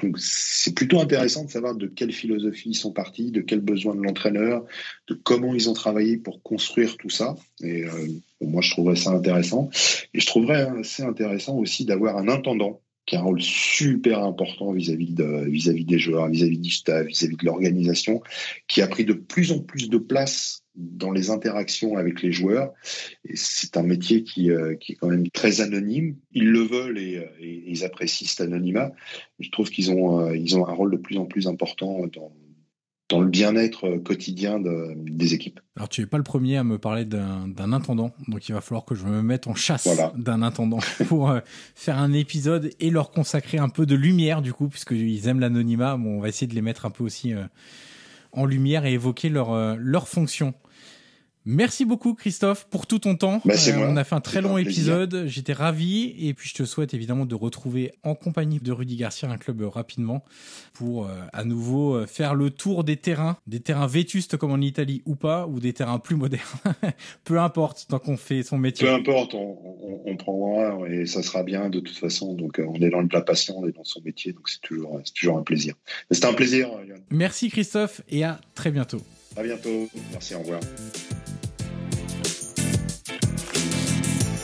[0.02, 3.94] Donc c'est plutôt intéressant de savoir de quelle philosophie ils sont partis, de quels besoins
[3.94, 4.64] de l'entraîneur,
[5.08, 7.36] de comment ils ont travaillé pour construire tout ça.
[7.62, 8.08] Et euh,
[8.40, 9.70] moi, je trouverais ça intéressant.
[10.12, 14.72] Et je trouverais assez intéressant aussi d'avoir un intendant qui a un rôle super important
[14.72, 18.22] vis-à-vis de, vis-à-vis des joueurs, vis-à-vis du staff, vis-à-vis de l'organisation,
[18.68, 22.72] qui a pris de plus en plus de place dans les interactions avec les joueurs.
[23.34, 26.16] C'est un métier qui, euh, qui, est quand même très anonyme.
[26.32, 28.92] Ils le veulent et, euh, et ils apprécient cet anonymat.
[29.38, 32.32] Je trouve qu'ils ont, euh, ils ont un rôle de plus en plus important dans,
[33.12, 35.60] dans le bien-être quotidien de, des équipes.
[35.76, 38.84] Alors tu n'es pas le premier à me parler d'un intendant, donc il va falloir
[38.84, 40.78] que je me mette en chasse d'un intendant
[41.08, 41.32] pour
[41.74, 45.96] faire un épisode et leur consacrer un peu de lumière du coup, puisqu'ils aiment l'anonymat.
[45.96, 47.34] Bon, on va essayer de les mettre un peu aussi
[48.32, 50.54] en lumière et évoquer leur, leur fonction.
[51.44, 53.40] Merci beaucoup Christophe pour tout ton temps.
[53.44, 56.64] Bah, euh, on a fait un très long épisode, j'étais ravi et puis je te
[56.64, 60.22] souhaite évidemment de retrouver en compagnie de Rudy Garcia un club rapidement
[60.72, 64.60] pour euh, à nouveau euh, faire le tour des terrains, des terrains vétustes comme en
[64.60, 66.42] Italie ou pas ou des terrains plus modernes.
[67.24, 68.86] Peu importe tant qu'on fait son métier.
[68.86, 69.58] Peu importe, on,
[70.06, 72.34] on, prendra et ça sera bien de toute façon.
[72.34, 75.00] Donc on est dans le plat patient, on est dans son métier donc c'est toujours,
[75.14, 75.74] toujours un plaisir.
[76.10, 76.68] C'était un plaisir.
[76.86, 77.00] Yann.
[77.10, 79.02] Merci Christophe et à très bientôt.
[79.36, 79.88] À bientôt.
[80.12, 80.60] Merci, au revoir.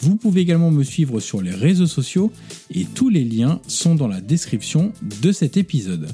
[0.00, 2.30] Vous pouvez également me suivre sur les réseaux sociaux
[2.70, 4.92] et tous les liens sont dans la description
[5.22, 6.08] de cet épisode.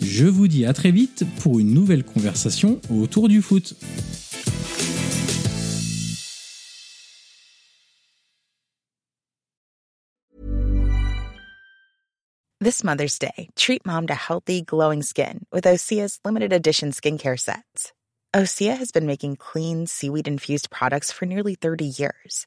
[0.00, 3.74] Je vous dis à très vite pour une nouvelle conversation autour du foot.
[12.60, 17.92] This Mother's Day, treat mom to healthy, glowing skin with Osea's limited edition skincare sets.
[18.34, 22.46] Osea has been making clean, seaweed infused products for nearly 30 years.